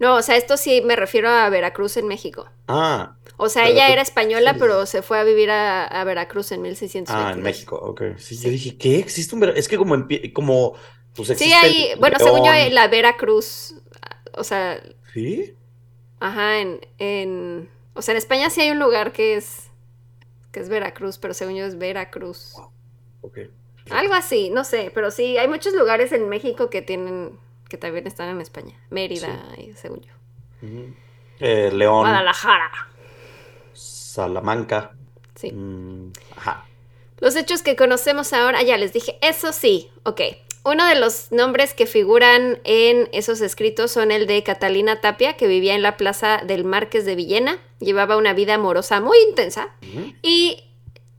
No, 0.00 0.16
o 0.16 0.22
sea, 0.22 0.36
esto 0.36 0.56
sí 0.56 0.80
me 0.82 0.96
refiero 0.96 1.28
a 1.28 1.48
Veracruz 1.50 1.96
en 1.98 2.08
México. 2.08 2.48
Ah, 2.68 3.16
O 3.36 3.48
sea, 3.48 3.68
ella 3.68 3.88
era 3.90 4.02
española, 4.02 4.54
sí. 4.54 4.58
pero 4.58 4.86
se 4.86 5.02
fue 5.02 5.18
a 5.18 5.24
vivir 5.24 5.50
a, 5.50 5.86
a 5.86 6.04
Veracruz 6.04 6.52
en 6.52 6.62
1622. 6.62 7.26
ah, 7.26 7.32
en 7.32 7.42
México, 7.42 7.76
ok. 7.76 8.02
Sí, 8.18 8.36
Sí. 8.36 8.44
yo 8.44 8.50
dije, 8.50 8.76
¿qué? 8.78 8.98
¿Existe 8.98 9.34
un 9.34 9.40
Veracruz? 9.40 9.60
Es 9.60 9.68
que 9.68 9.76
como, 9.78 9.94
como 10.34 10.74
pues 11.14 11.30
Sí, 11.36 11.52
existe 11.52 11.54
ahí, 11.54 11.86
el 11.92 11.98
bueno, 12.00 12.18
según 12.18 12.44
yo, 12.44 12.52
la 12.70 12.88
Veracruz, 12.88 13.74
o 14.36 14.44
sea, 14.44 14.82
¿Sí? 15.12 15.54
ajá, 16.20 16.60
en, 16.60 16.80
en, 16.98 17.70
o 17.94 18.02
sea, 18.02 18.12
en 18.12 18.18
España 18.18 18.50
sí 18.50 18.60
hay 18.62 18.70
un 18.70 18.78
lugar 18.78 19.12
que 19.12 19.36
es, 19.36 19.70
que 20.52 20.60
es 20.60 20.68
Veracruz, 20.68 21.18
pero 21.18 21.34
según 21.34 21.56
yo 21.56 21.64
es 21.66 21.78
Veracruz. 21.78 22.54
Ok. 23.22 23.38
Algo 23.90 24.14
así, 24.14 24.50
no 24.50 24.64
sé, 24.64 24.90
pero 24.94 25.10
sí, 25.10 25.36
hay 25.38 25.48
muchos 25.48 25.74
lugares 25.74 26.12
en 26.12 26.28
México 26.28 26.70
que 26.70 26.82
tienen, 26.82 27.38
que 27.70 27.78
también 27.78 28.06
están 28.06 28.28
en 28.28 28.40
España. 28.42 28.74
Mérida, 28.90 29.42
según 29.76 30.00
yo. 30.00 30.12
Eh, 31.38 31.70
León, 31.72 32.00
Guadalajara. 32.00 32.70
Salamanca. 33.72 34.90
Sí. 35.36 35.52
Mm, 35.52 36.12
ajá. 36.36 36.66
Los 37.20 37.36
hechos 37.36 37.62
que 37.62 37.76
conocemos 37.76 38.32
ahora, 38.32 38.62
ya 38.62 38.76
les 38.76 38.92
dije, 38.92 39.18
eso 39.22 39.52
sí, 39.52 39.90
ok. 40.02 40.20
Uno 40.64 40.84
de 40.84 40.96
los 40.96 41.32
nombres 41.32 41.72
que 41.72 41.86
figuran 41.86 42.58
en 42.64 43.08
esos 43.12 43.40
escritos 43.40 43.90
son 43.92 44.10
el 44.10 44.26
de 44.26 44.42
Catalina 44.42 45.00
Tapia, 45.00 45.36
que 45.36 45.46
vivía 45.46 45.74
en 45.74 45.82
la 45.82 45.96
plaza 45.96 46.42
del 46.44 46.64
Marqués 46.64 47.06
de 47.06 47.14
Villena, 47.14 47.58
llevaba 47.78 48.18
una 48.18 48.34
vida 48.34 48.54
amorosa 48.54 49.00
muy 49.00 49.16
intensa 49.26 49.70
y 50.22 50.64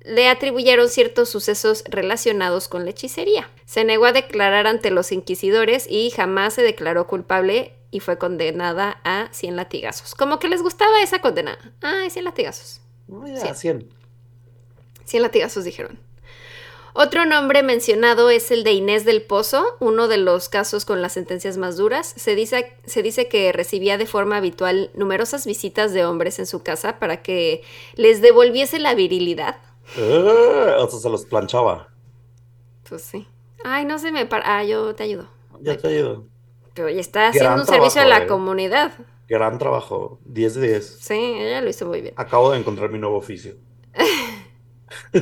le 0.03 0.29
atribuyeron 0.29 0.89
ciertos 0.89 1.29
sucesos 1.29 1.83
relacionados 1.89 2.67
con 2.67 2.85
la 2.85 2.91
hechicería. 2.91 3.49
Se 3.65 3.83
negó 3.83 4.05
a 4.05 4.11
declarar 4.11 4.67
ante 4.67 4.91
los 4.91 5.11
inquisidores 5.11 5.85
y 5.89 6.09
jamás 6.11 6.55
se 6.55 6.63
declaró 6.63 7.07
culpable 7.07 7.73
y 7.91 7.99
fue 7.99 8.17
condenada 8.17 8.99
a 9.03 9.29
100 9.31 9.55
latigazos. 9.55 10.15
Como 10.15 10.39
que 10.39 10.47
les 10.47 10.61
gustaba 10.61 11.01
esa 11.01 11.19
condena. 11.19 11.57
Ay, 11.81 12.09
100 12.09 12.25
latigazos. 12.25 12.81
No, 13.07 13.27
ya, 13.27 13.53
100. 13.53 13.89
100 15.05 15.23
latigazos 15.23 15.63
dijeron. 15.63 15.99
Otro 16.93 17.25
nombre 17.25 17.63
mencionado 17.63 18.29
es 18.29 18.51
el 18.51 18.65
de 18.65 18.73
Inés 18.73 19.05
del 19.05 19.21
Pozo, 19.21 19.77
uno 19.79 20.09
de 20.09 20.17
los 20.17 20.49
casos 20.49 20.83
con 20.83 21.01
las 21.01 21.13
sentencias 21.13 21.57
más 21.57 21.77
duras. 21.77 22.13
Se 22.17 22.35
dice, 22.35 22.73
se 22.85 23.01
dice 23.01 23.29
que 23.29 23.53
recibía 23.53 23.97
de 23.97 24.05
forma 24.05 24.37
habitual 24.37 24.91
numerosas 24.93 25.45
visitas 25.45 25.93
de 25.93 26.05
hombres 26.05 26.37
en 26.39 26.47
su 26.47 26.63
casa 26.63 26.99
para 26.99 27.21
que 27.21 27.63
les 27.95 28.21
devolviese 28.21 28.77
la 28.77 28.93
virilidad. 28.93 29.57
Ah, 29.97 30.77
o 30.79 30.89
sea, 30.89 30.99
se 30.99 31.09
los 31.09 31.25
planchaba. 31.25 31.89
Pues 32.87 33.01
sí. 33.01 33.27
Ay, 33.63 33.85
no 33.85 33.99
se 33.99 34.11
me 34.11 34.25
para. 34.25 34.57
Ah, 34.57 34.63
yo 34.63 34.95
te 34.95 35.03
ayudo. 35.03 35.27
Ya 35.61 35.77
te 35.77 35.93
ido. 35.93 36.25
Pero 36.73 36.87
ella 36.87 37.01
está 37.01 37.27
haciendo 37.27 37.49
Gran 37.49 37.59
un 37.59 37.65
servicio 37.65 38.01
a 38.01 38.05
la 38.05 38.23
eh. 38.23 38.27
comunidad. 38.27 38.93
Gran 39.27 39.57
trabajo. 39.57 40.19
10 40.25 40.55
de 40.55 40.67
10. 40.67 40.97
Sí, 40.99 41.13
ella 41.13 41.61
lo 41.61 41.69
hizo 41.69 41.85
muy 41.85 42.01
bien. 42.01 42.13
Acabo 42.17 42.51
de 42.51 42.59
encontrar 42.59 42.89
mi 42.89 42.99
nuevo 42.99 43.17
oficio. 43.17 43.55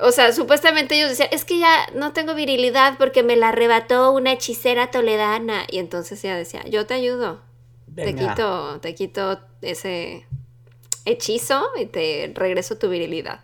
O 0.00 0.10
sea, 0.10 0.32
supuestamente 0.32 0.96
ellos 0.96 1.10
decían, 1.10 1.28
es 1.30 1.44
que 1.44 1.58
ya 1.58 1.86
no 1.94 2.12
tengo 2.12 2.34
virilidad 2.34 2.96
porque 2.98 3.22
me 3.22 3.36
la 3.36 3.50
arrebató 3.50 4.10
una 4.12 4.32
hechicera 4.32 4.90
toledana. 4.90 5.64
Y 5.70 5.78
entonces 5.78 6.22
ella 6.24 6.36
decía, 6.36 6.64
yo 6.68 6.86
te 6.86 6.94
ayudo. 6.94 7.42
Te 7.94 8.06
Venga. 8.06 8.34
quito, 8.34 8.80
te 8.80 8.94
quito 8.94 9.38
ese, 9.60 10.26
hechizo 11.04 11.66
y 11.76 11.86
te 11.86 12.32
regreso 12.34 12.76
tu 12.78 12.88
virilidad. 12.88 13.40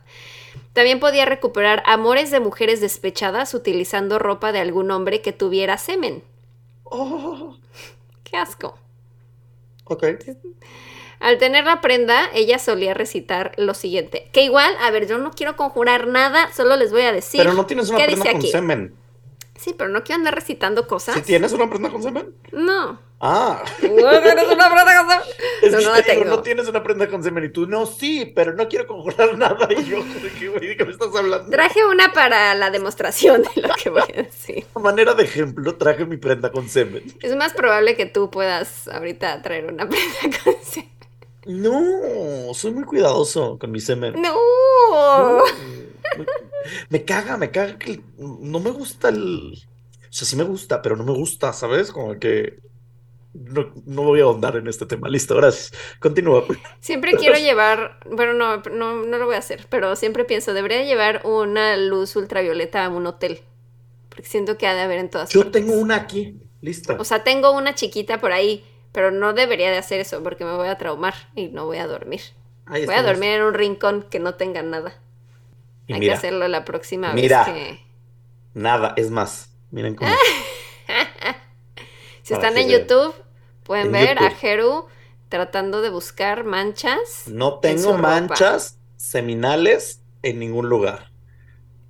También 0.73 1.01
podía 1.01 1.25
recuperar 1.27 1.83
amores 1.87 2.31
de 2.31 2.41
mujeres 2.41 2.81
despechadas 2.81 3.55
utilizando 3.55 4.19
ropa 4.19 4.53
de 4.53 4.61
algún 4.61 4.91
hombre 4.91 5.21
que 5.21 5.33
tuviera 5.33 5.79
semen. 5.79 6.23
Oh, 6.85 7.57
¡Qué 8.25 8.37
asco! 8.37 8.79
ok. 9.85 10.05
Al 11.21 11.37
tener 11.37 11.65
la 11.65 11.83
prenda, 11.83 12.31
ella 12.33 12.59
solía 12.59 12.95
recitar 12.95 13.53
lo 13.59 13.75
siguiente. 13.75 14.31
Que 14.33 14.43
igual, 14.43 14.75
a 14.81 14.91
ver, 14.91 15.07
yo 15.07 15.19
no 15.19 15.33
quiero 15.33 15.55
conjurar 15.55 16.07
nada, 16.07 16.51
solo 16.53 16.77
les 16.77 16.93
voy 16.93 17.03
a 17.03 17.13
decir. 17.13 17.41
Pero 17.41 17.53
no 17.53 17.67
tienes 17.67 17.91
una 17.91 17.99
¿Qué 17.99 18.05
prenda 18.07 18.23
dice 18.25 18.33
con 18.33 18.41
aquí? 18.41 18.51
semen. 18.51 18.95
Sí, 19.61 19.75
pero 19.77 19.91
no 19.91 20.03
quiero 20.05 20.21
andar 20.21 20.35
recitando 20.35 20.87
cosas. 20.87 21.15
¿Si 21.17 21.21
tienes 21.21 21.53
una 21.53 21.69
prenda 21.69 21.91
con 21.91 22.03
semen? 22.03 22.35
No. 22.51 22.99
Ah. 23.21 23.63
¿No 23.83 24.21
tienes 24.23 24.45
una 24.49 24.71
prenda 24.71 24.97
con 24.99 25.11
semen? 25.11 25.21
Es 25.63 25.73
No, 25.73 25.79
que 25.79 25.85
no 25.85 25.91
la 25.91 25.97
te 26.03 26.11
digo, 26.13 26.23
tengo. 26.25 26.37
no 26.37 26.43
tienes 26.43 26.69
una 26.69 26.83
prenda 26.83 27.09
con 27.09 27.23
semen 27.23 27.45
y 27.45 27.49
tú, 27.51 27.67
no, 27.67 27.85
sí, 27.85 28.25
pero 28.35 28.55
no 28.55 28.67
quiero 28.69 28.87
conjurar 28.87 29.37
nada. 29.39 29.69
Y 29.71 29.85
yo, 29.85 30.03
¿de 30.03 30.31
qué, 30.39 30.49
güey? 30.49 30.67
¿De 30.69 30.77
qué 30.79 30.85
me 30.87 30.93
estás 30.93 31.15
hablando? 31.15 31.51
Traje 31.51 31.85
una 31.85 32.11
para 32.15 32.55
la 32.55 32.71
demostración 32.71 33.43
de 33.43 33.61
lo 33.61 33.75
que 33.75 33.91
voy 33.91 34.01
a 34.01 34.23
decir. 34.23 34.65
A 34.75 34.79
manera 34.79 35.13
de 35.13 35.25
ejemplo, 35.25 35.77
traje 35.77 36.07
mi 36.07 36.17
prenda 36.17 36.51
con 36.51 36.67
semen. 36.71 37.03
Es 37.21 37.37
más 37.37 37.53
probable 37.53 37.95
que 37.97 38.07
tú 38.07 38.31
puedas 38.31 38.89
ahorita 38.89 39.43
traer 39.43 39.67
una 39.67 39.87
prenda 39.87 40.39
con 40.43 40.55
semen. 40.63 40.91
No, 41.51 42.55
soy 42.55 42.73
muy 42.73 42.85
cuidadoso 42.85 43.59
con 43.59 43.71
mi 43.71 43.81
semen. 43.81 44.15
¡No! 44.21 45.45
Me, 46.19 46.27
me 46.89 47.05
caga, 47.05 47.37
me 47.37 47.51
caga 47.51 47.79
que 47.79 48.01
no 48.19 48.61
me 48.61 48.71
gusta 48.71 49.09
el... 49.09 49.55
O 50.03 50.13
sea, 50.13 50.27
sí 50.27 50.37
me 50.37 50.45
gusta, 50.45 50.83
pero 50.83 50.97
no 50.97 51.05
me 51.05 51.13
gusta, 51.13 51.53
¿sabes? 51.53 51.93
Como 51.93 52.19
que 52.19 52.59
no, 53.33 53.73
no 53.87 54.03
voy 54.03 54.21
a 54.21 54.25
ahondar 54.25 54.57
en 54.57 54.67
este 54.67 54.87
tema. 54.87 55.09
Listo, 55.09 55.37
gracias. 55.37 55.73
Continúa. 56.01 56.45
Siempre 56.81 57.13
quiero 57.13 57.39
llevar, 57.39 58.01
bueno, 58.11 58.33
no, 58.35 58.57
no, 58.73 59.05
no 59.05 59.19
lo 59.19 59.27
voy 59.27 59.37
a 59.37 59.39
hacer, 59.39 59.67
pero 59.69 59.95
siempre 59.97 60.25
pienso, 60.25 60.53
debería 60.53 60.83
llevar 60.83 61.23
una 61.25 61.77
luz 61.77 62.17
ultravioleta 62.17 62.85
a 62.85 62.89
un 62.89 63.07
hotel. 63.07 63.41
Porque 64.09 64.25
siento 64.27 64.59
que 64.59 64.67
ha 64.67 64.75
de 64.75 64.81
haber 64.81 64.99
en 64.99 65.11
todas 65.11 65.31
Yo 65.31 65.43
partes. 65.43 65.63
tengo 65.63 65.75
una 65.81 65.95
aquí, 65.95 66.37
lista. 66.61 66.97
O 66.99 67.05
sea, 67.05 67.23
tengo 67.23 67.53
una 67.53 67.75
chiquita 67.77 68.21
por 68.21 68.33
ahí, 68.33 68.65
pero 68.93 69.11
no 69.11 69.33
debería 69.33 69.71
de 69.71 69.79
hacer 69.79 70.01
eso 70.01 70.23
porque 70.23 70.45
me 70.45 70.55
voy 70.57 70.69
a 70.69 70.79
traumar 70.79 71.15
y 71.35 71.49
no 71.49 71.67
voy 71.67 71.79
a 71.79 71.87
dormir. 71.87 72.21
Ahí 72.67 72.87
Voy 72.87 72.95
a 72.95 73.03
dormir 73.03 73.31
en 73.31 73.43
un 73.43 73.55
rincón 73.55 74.03
que 74.11 74.21
no 74.21 74.35
tenga 74.35 74.63
nada. 74.63 74.95
Y 75.87 75.93
Hay 75.95 76.01
mira, 76.01 76.15
que 76.15 76.19
hacerlo 76.19 76.49
la 76.49 76.65
próxima 76.65 77.13
mira. 77.13 77.45
vez 77.45 77.55
que... 77.55 77.81
nada, 78.55 78.95
es 78.97 79.11
más. 79.11 79.53
Miren 79.71 79.95
cómo... 79.95 80.11
Si 82.23 82.35
Para 82.35 82.49
están 82.49 82.59
en. 82.59 82.69
YouTube, 82.69 83.15
pueden 83.65 83.87
En 83.87 83.93
ver 83.93 84.19
a. 84.19 84.31
Jeru 84.31 84.87
tratando 85.29 85.81
de 85.81 85.91
buscar 85.91 86.45
manchas. 86.45 87.27
No 87.27 87.59
tengo 87.61 87.97
ropa. 87.97 88.03
manchas 88.03 88.79
seminales 88.97 90.03
en 90.23 90.39
ningún 90.39 90.69
lugar. 90.69 91.11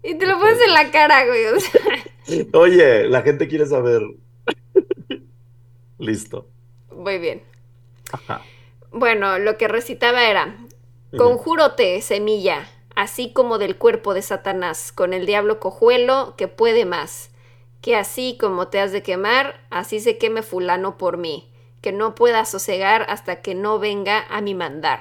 Y 0.03 0.14
te 0.16 0.26
lo 0.26 0.38
pones 0.38 0.61
en 0.61 0.72
la 0.74 0.90
cara, 0.90 1.26
güey. 1.26 1.46
o 1.46 1.61
sea. 1.61 1.80
Oye, 2.55 3.09
la 3.09 3.22
gente 3.22 3.48
quiere 3.48 3.66
saber. 3.66 4.03
Listo. 5.98 6.48
Muy 6.93 7.18
bien. 7.18 7.43
Ajá. 8.12 8.51
Bueno, 8.93 9.38
lo 9.38 9.57
que 9.57 9.68
recitaba 9.68 10.24
era, 10.28 10.57
conjúrote, 11.16 12.01
semilla, 12.03 12.68
así 12.95 13.32
como 13.32 13.59
del 13.59 13.76
cuerpo 13.76 14.14
de 14.14 14.22
Satanás, 14.22 14.93
con 14.93 15.12
el 15.12 15.26
diablo 15.26 15.61
cojuelo 15.61 16.34
que 16.36 16.49
puede 16.49 16.84
más, 16.84 17.30
que 17.80 17.97
así 17.97 18.36
como 18.38 18.68
te 18.68 18.80
has 18.80 18.93
de 18.93 19.03
quemar, 19.03 19.61
así 19.70 20.01
se 20.01 20.18
queme 20.18 20.43
fulano 20.43 20.99
por 20.99 21.16
mí, 21.18 21.53
que 21.82 21.93
no 21.93 22.14
pueda 22.14 22.45
sosegar 22.45 23.07
hasta 23.09 23.43
que 23.43 23.55
no 23.55 23.78
venga 23.78 24.24
a 24.28 24.41
mi 24.41 24.55
mandar. 24.55 25.01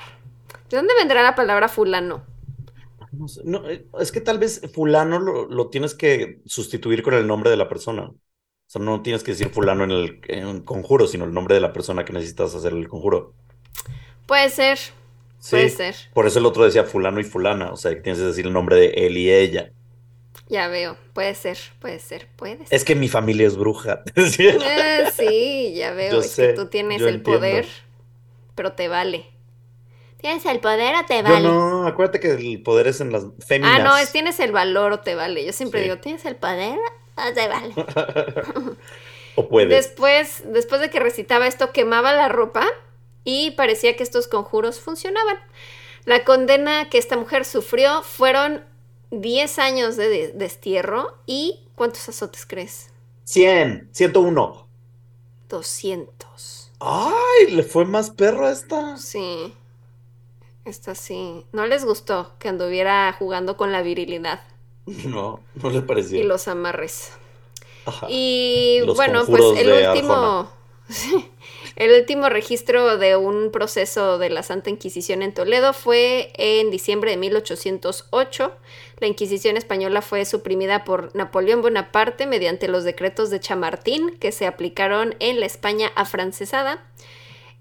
¿De 0.69 0.77
dónde 0.77 0.93
vendrá 0.97 1.23
la 1.23 1.35
palabra 1.35 1.67
fulano? 1.67 2.23
No 3.43 3.67
eh, 3.69 3.87
es 3.99 4.11
que 4.11 4.21
tal 4.21 4.39
vez 4.39 4.61
fulano 4.73 5.19
lo, 5.19 5.47
lo 5.47 5.69
tienes 5.69 5.95
que 5.95 6.41
sustituir 6.45 7.01
con 7.03 7.13
el 7.13 7.27
nombre 7.27 7.49
de 7.49 7.57
la 7.57 7.69
persona. 7.69 8.11
O 8.69 8.71
sea, 8.71 8.81
no 8.83 9.01
tienes 9.01 9.23
que 9.23 9.31
decir 9.31 9.49
fulano 9.49 9.83
en 9.83 9.89
el, 9.89 10.21
en 10.27 10.61
conjuro, 10.61 11.07
sino 11.07 11.25
el 11.25 11.33
nombre 11.33 11.55
de 11.55 11.61
la 11.61 11.73
persona 11.73 12.05
que 12.05 12.13
necesitas 12.13 12.53
hacer 12.53 12.71
el 12.73 12.87
conjuro. 12.87 13.33
Puede 14.27 14.51
ser, 14.51 14.77
Sí. 15.39 15.51
puede 15.55 15.69
ser. 15.69 15.95
Por 16.13 16.27
eso 16.27 16.37
el 16.37 16.45
otro 16.45 16.63
decía 16.65 16.83
fulano 16.83 17.19
y 17.19 17.23
fulana. 17.23 17.71
O 17.71 17.77
sea, 17.77 17.95
que 17.95 18.01
tienes 18.01 18.19
que 18.21 18.27
decir 18.27 18.45
el 18.45 18.53
nombre 18.53 18.75
de 18.75 18.89
él 19.07 19.17
y 19.17 19.31
ella. 19.33 19.71
Ya 20.49 20.67
veo, 20.67 20.97
puede 21.13 21.33
ser, 21.33 21.57
puede 21.79 21.97
ser, 21.97 22.27
puede 22.35 22.57
ser. 22.57 22.67
Es 22.69 22.85
que 22.85 22.93
mi 22.93 23.07
familia 23.07 23.47
es 23.47 23.57
bruja. 23.57 24.03
Eh, 24.15 25.05
sí, 25.15 25.73
ya 25.75 25.91
veo, 25.93 26.11
Yo 26.13 26.19
es 26.19 26.29
sé, 26.31 26.49
que 26.49 26.53
tú 26.53 26.67
tienes 26.67 27.01
el 27.01 27.07
entiendo. 27.15 27.39
poder, 27.39 27.65
pero 28.53 28.73
te 28.73 28.87
vale. 28.87 29.25
¿Tienes 30.21 30.45
el 30.45 30.59
poder 30.59 30.93
o 30.95 31.05
te 31.07 31.23
vale? 31.23 31.41
no, 31.47 31.87
acuérdate 31.87 32.19
que 32.19 32.31
el 32.33 32.61
poder 32.61 32.85
es 32.85 33.01
en 33.01 33.11
las 33.11 33.25
féminas. 33.47 33.79
Ah, 33.79 33.83
no, 33.83 33.97
es 33.97 34.11
tienes 34.11 34.39
el 34.39 34.51
valor 34.51 34.91
o 34.91 34.99
te 34.99 35.15
vale. 35.15 35.43
Yo 35.43 35.53
siempre 35.53 35.79
Sí. 35.79 35.85
digo, 35.89 35.97
¿tienes 36.01 36.23
el 36.25 36.35
poder 36.35 36.77
o 37.29 37.33
te 37.33 37.47
vale? 37.47 37.75
O 39.35 39.47
puedes. 39.49 39.69
Después, 39.69 40.43
después 40.45 40.81
de 40.81 40.89
que 40.89 40.99
recitaba 40.99 41.47
esto, 41.47 41.71
quemaba 41.71 42.13
la 42.13 42.29
ropa 42.29 42.65
y 43.23 43.51
parecía 43.51 43.95
que 43.95 44.03
estos 44.03 44.27
conjuros 44.27 44.79
funcionaban. 44.79 45.37
La 46.05 46.23
condena 46.25 46.89
que 46.89 46.97
esta 46.97 47.17
mujer 47.17 47.45
sufrió 47.45 48.01
fueron 48.03 48.65
10 49.11 49.59
años 49.59 49.95
de 49.97 50.09
de- 50.09 50.31
destierro 50.33 51.17
y 51.25 51.61
¿cuántos 51.75 52.09
azotes 52.09 52.45
crees? 52.45 52.89
100, 53.23 53.89
101. 53.93 54.67
200. 55.49 56.71
Ay, 56.81 57.51
le 57.55 57.63
fue 57.63 57.85
más 57.85 58.09
perro 58.11 58.45
a 58.47 58.51
esta. 58.51 58.97
Sí. 58.97 59.53
Esta 60.65 60.95
sí. 60.95 61.45
No 61.51 61.65
les 61.67 61.83
gustó 61.85 62.33
que 62.39 62.47
anduviera 62.49 63.11
jugando 63.17 63.57
con 63.57 63.71
la 63.71 63.81
virilidad 63.81 64.41
No, 65.05 65.39
no 65.55 65.69
le 65.69 65.81
pareció. 65.81 66.19
y 66.19 66.23
los 66.23 66.47
amarres. 66.47 67.11
Ajá. 67.85 68.07
Y 68.09 68.81
Los 68.85 68.95
bueno, 68.95 69.25
pues 69.25 69.41
el 69.57 69.87
último, 69.87 70.51
el 71.75 71.99
último 71.99 72.29
registro 72.29 72.97
de 72.97 73.15
un 73.15 73.51
proceso 73.51 74.17
de 74.17 74.29
la 74.29 74.43
Santa 74.43 74.69
Inquisición 74.69 75.21
en 75.21 75.33
Toledo 75.33 75.73
fue 75.73 76.31
en 76.35 76.71
diciembre 76.71 77.11
de 77.11 77.17
1808. 77.17 78.51
La 78.99 79.07
Inquisición 79.07 79.57
española 79.57 80.01
fue 80.01 80.25
suprimida 80.25 80.83
por 80.83 81.15
Napoleón 81.15 81.61
Bonaparte 81.61 82.27
mediante 82.27 82.67
los 82.67 82.83
decretos 82.83 83.29
de 83.29 83.39
Chamartín 83.39 84.17
que 84.19 84.31
se 84.31 84.45
aplicaron 84.45 85.15
en 85.19 85.39
la 85.39 85.45
España 85.45 85.91
afrancesada. 85.95 86.85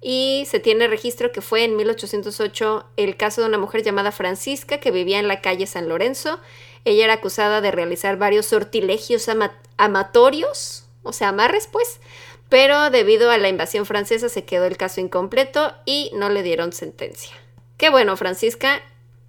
Y 0.01 0.45
se 0.49 0.61
tiene 0.61 0.87
registro 0.87 1.33
que 1.33 1.41
fue 1.41 1.65
en 1.65 1.77
1808 1.77 2.87
el 2.97 3.17
caso 3.17 3.41
de 3.41 3.49
una 3.49 3.59
mujer 3.59 3.83
llamada 3.83 4.13
Francisca 4.13 4.79
que 4.79 4.91
vivía 4.93 5.19
en 5.19 5.27
la 5.27 5.41
calle 5.41 5.67
San 5.67 5.89
Lorenzo. 5.89 6.39
Ella 6.85 7.05
era 7.05 7.15
acusada 7.15 7.61
de 7.61 7.71
realizar 7.71 8.17
varios 8.17 8.47
sortilegios 8.47 9.29
ama- 9.29 9.53
amatorios, 9.77 10.85
o 11.03 11.13
sea, 11.13 11.29
amarres 11.29 11.67
pues, 11.67 12.01
pero 12.49 12.91
debido 12.91 13.31
a 13.31 13.39
la 13.39 13.49
invasión 13.49 13.85
francesa 13.87 14.29
se 14.29 14.45
quedó 14.45 14.65
el 14.65 14.77
caso 14.77 15.01
incompleto 15.01 15.73
y 15.85 16.11
no 16.15 16.29
le 16.29 16.43
dieron 16.43 16.73
sentencia. 16.73 17.35
Qué 17.77 17.91
bueno, 17.91 18.17
Francisca 18.17 18.81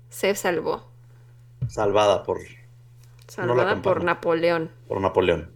se 0.10 0.34
salvó, 0.36 0.88
Salvada 1.68 2.24
por, 2.24 2.39
salvada 3.28 3.82
por. 3.82 4.04
Napoleón. 4.04 4.72
por 4.88 5.02
Napoleón. 5.02 5.52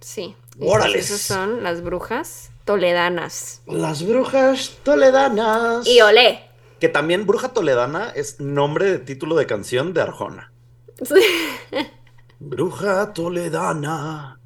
Sí. 0.00 0.36
¡Órales! 0.60 1.06
Esas 1.10 1.20
son 1.22 1.62
las 1.62 1.82
brujas 1.82 2.50
toledanas. 2.64 3.60
Las 3.66 4.06
brujas 4.06 4.76
toledanas. 4.82 5.86
Y 5.86 6.00
olé. 6.00 6.44
Que 6.80 6.88
también 6.88 7.26
bruja 7.26 7.48
toledana 7.50 8.12
es 8.14 8.38
nombre 8.40 8.90
de 8.90 8.98
título 8.98 9.34
de 9.34 9.46
canción 9.46 9.92
de 9.94 10.02
Arjona. 10.02 10.52
Bruja 12.38 13.12
toledana. 13.12 14.40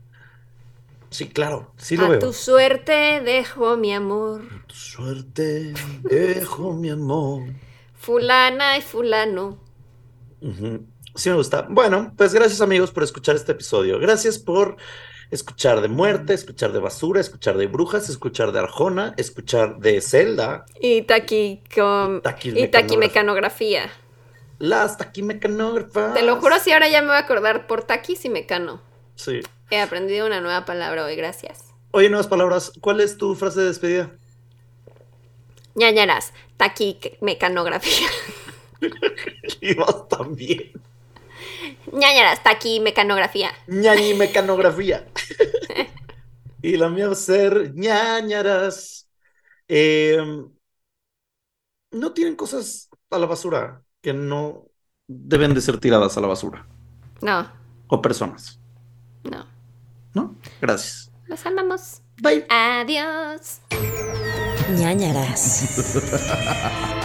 Sí, 1.11 1.29
claro, 1.29 1.73
sí 1.79 1.97
lo 1.97 2.07
A 2.07 2.09
veo. 2.11 2.19
tu 2.19 2.33
suerte 2.33 3.21
dejo 3.25 3.77
mi 3.77 3.95
amor. 3.95 4.43
Tu 4.67 4.75
suerte, 4.75 5.73
dejo 6.03 6.75
mi 6.75 6.91
amor. 6.91 7.45
Fulana 7.95 8.77
y 8.77 8.83
fulano. 8.83 9.59
Sí 11.15 11.31
me 11.31 11.37
gusta. 11.37 11.67
Bueno, 11.69 12.13
pues 12.17 12.35
gracias 12.35 12.61
amigos 12.61 12.91
por 12.91 13.03
escuchar 13.03 13.37
este 13.37 13.53
episodio. 13.53 13.99
Gracias 13.99 14.39
por 14.39 14.77
escuchar 15.31 15.81
de 15.81 15.89
muerte, 15.89 16.35
escuchar 16.35 16.73
de 16.73 16.79
basura, 16.79 17.21
escuchar 17.21 17.57
de 17.57 17.67
brujas, 17.67 18.09
escuchar 18.09 18.53
de 18.53 18.61
Arjona, 18.61 19.15
escuchar 19.17 19.79
de 19.79 20.01
Zelda, 20.01 20.65
Y 20.81 21.03
Taquis 21.03 21.61
y 22.45 22.69
taquimecanografía. 22.69 23.91
Las 24.59 24.97
taquimecanógrafas. 24.97 26.15
Te 26.15 26.23
lo 26.23 26.37
juro, 26.41 26.59
si 26.59 26.73
ahora 26.73 26.89
ya 26.89 27.01
me 27.01 27.09
voy 27.09 27.17
a 27.17 27.21
acordar 27.21 27.67
por 27.67 27.85
taquis 27.85 28.25
y 28.25 28.29
mecano. 28.29 28.81
Sí. 29.15 29.41
He 29.71 29.81
aprendido 29.81 30.27
una 30.27 30.41
nueva 30.41 30.65
palabra 30.65 31.05
hoy, 31.05 31.17
gracias. 31.17 31.65
Oye, 31.91 32.09
nuevas 32.09 32.27
palabras. 32.27 32.73
¿Cuál 32.81 33.01
es 33.01 33.17
tu 33.17 33.35
frase 33.35 33.61
de 33.61 33.67
despedida? 33.67 34.11
ñañaras, 35.75 36.33
taquimecanografía. 36.57 38.09
Ibas 39.61 40.09
también. 40.09 40.73
ñañaras, 41.93 42.43
taquimecanografía. 42.43 43.53
ñañi 43.69 44.15
mecanografía. 44.15 45.07
y 46.63 46.77
la 46.77 46.89
mía 46.89 47.07
va 47.07 47.13
a 47.13 47.17
ser 47.17 47.75
ñañaras. 47.75 49.09
Eh, 49.69 50.19
no 51.93 52.13
tienen 52.13 52.35
cosas 52.37 52.89
a 53.11 53.19
la 53.19 53.27
basura 53.27 53.83
que 54.01 54.13
no 54.13 54.65
deben 55.07 55.55
de 55.55 55.61
ser 55.61 55.79
tiradas 55.79 56.17
a 56.17 56.21
la 56.21 56.29
basura. 56.29 56.67
No. 57.23 57.51
O 57.89 58.03
personas. 58.03 58.61
No. 59.25 59.47
¿No? 60.15 60.37
Gracias. 60.61 61.11
Los 61.27 61.45
amamos. 61.47 62.03
Bye. 62.23 62.47
Adiós. 62.49 63.61
ñañaras. 64.71 66.95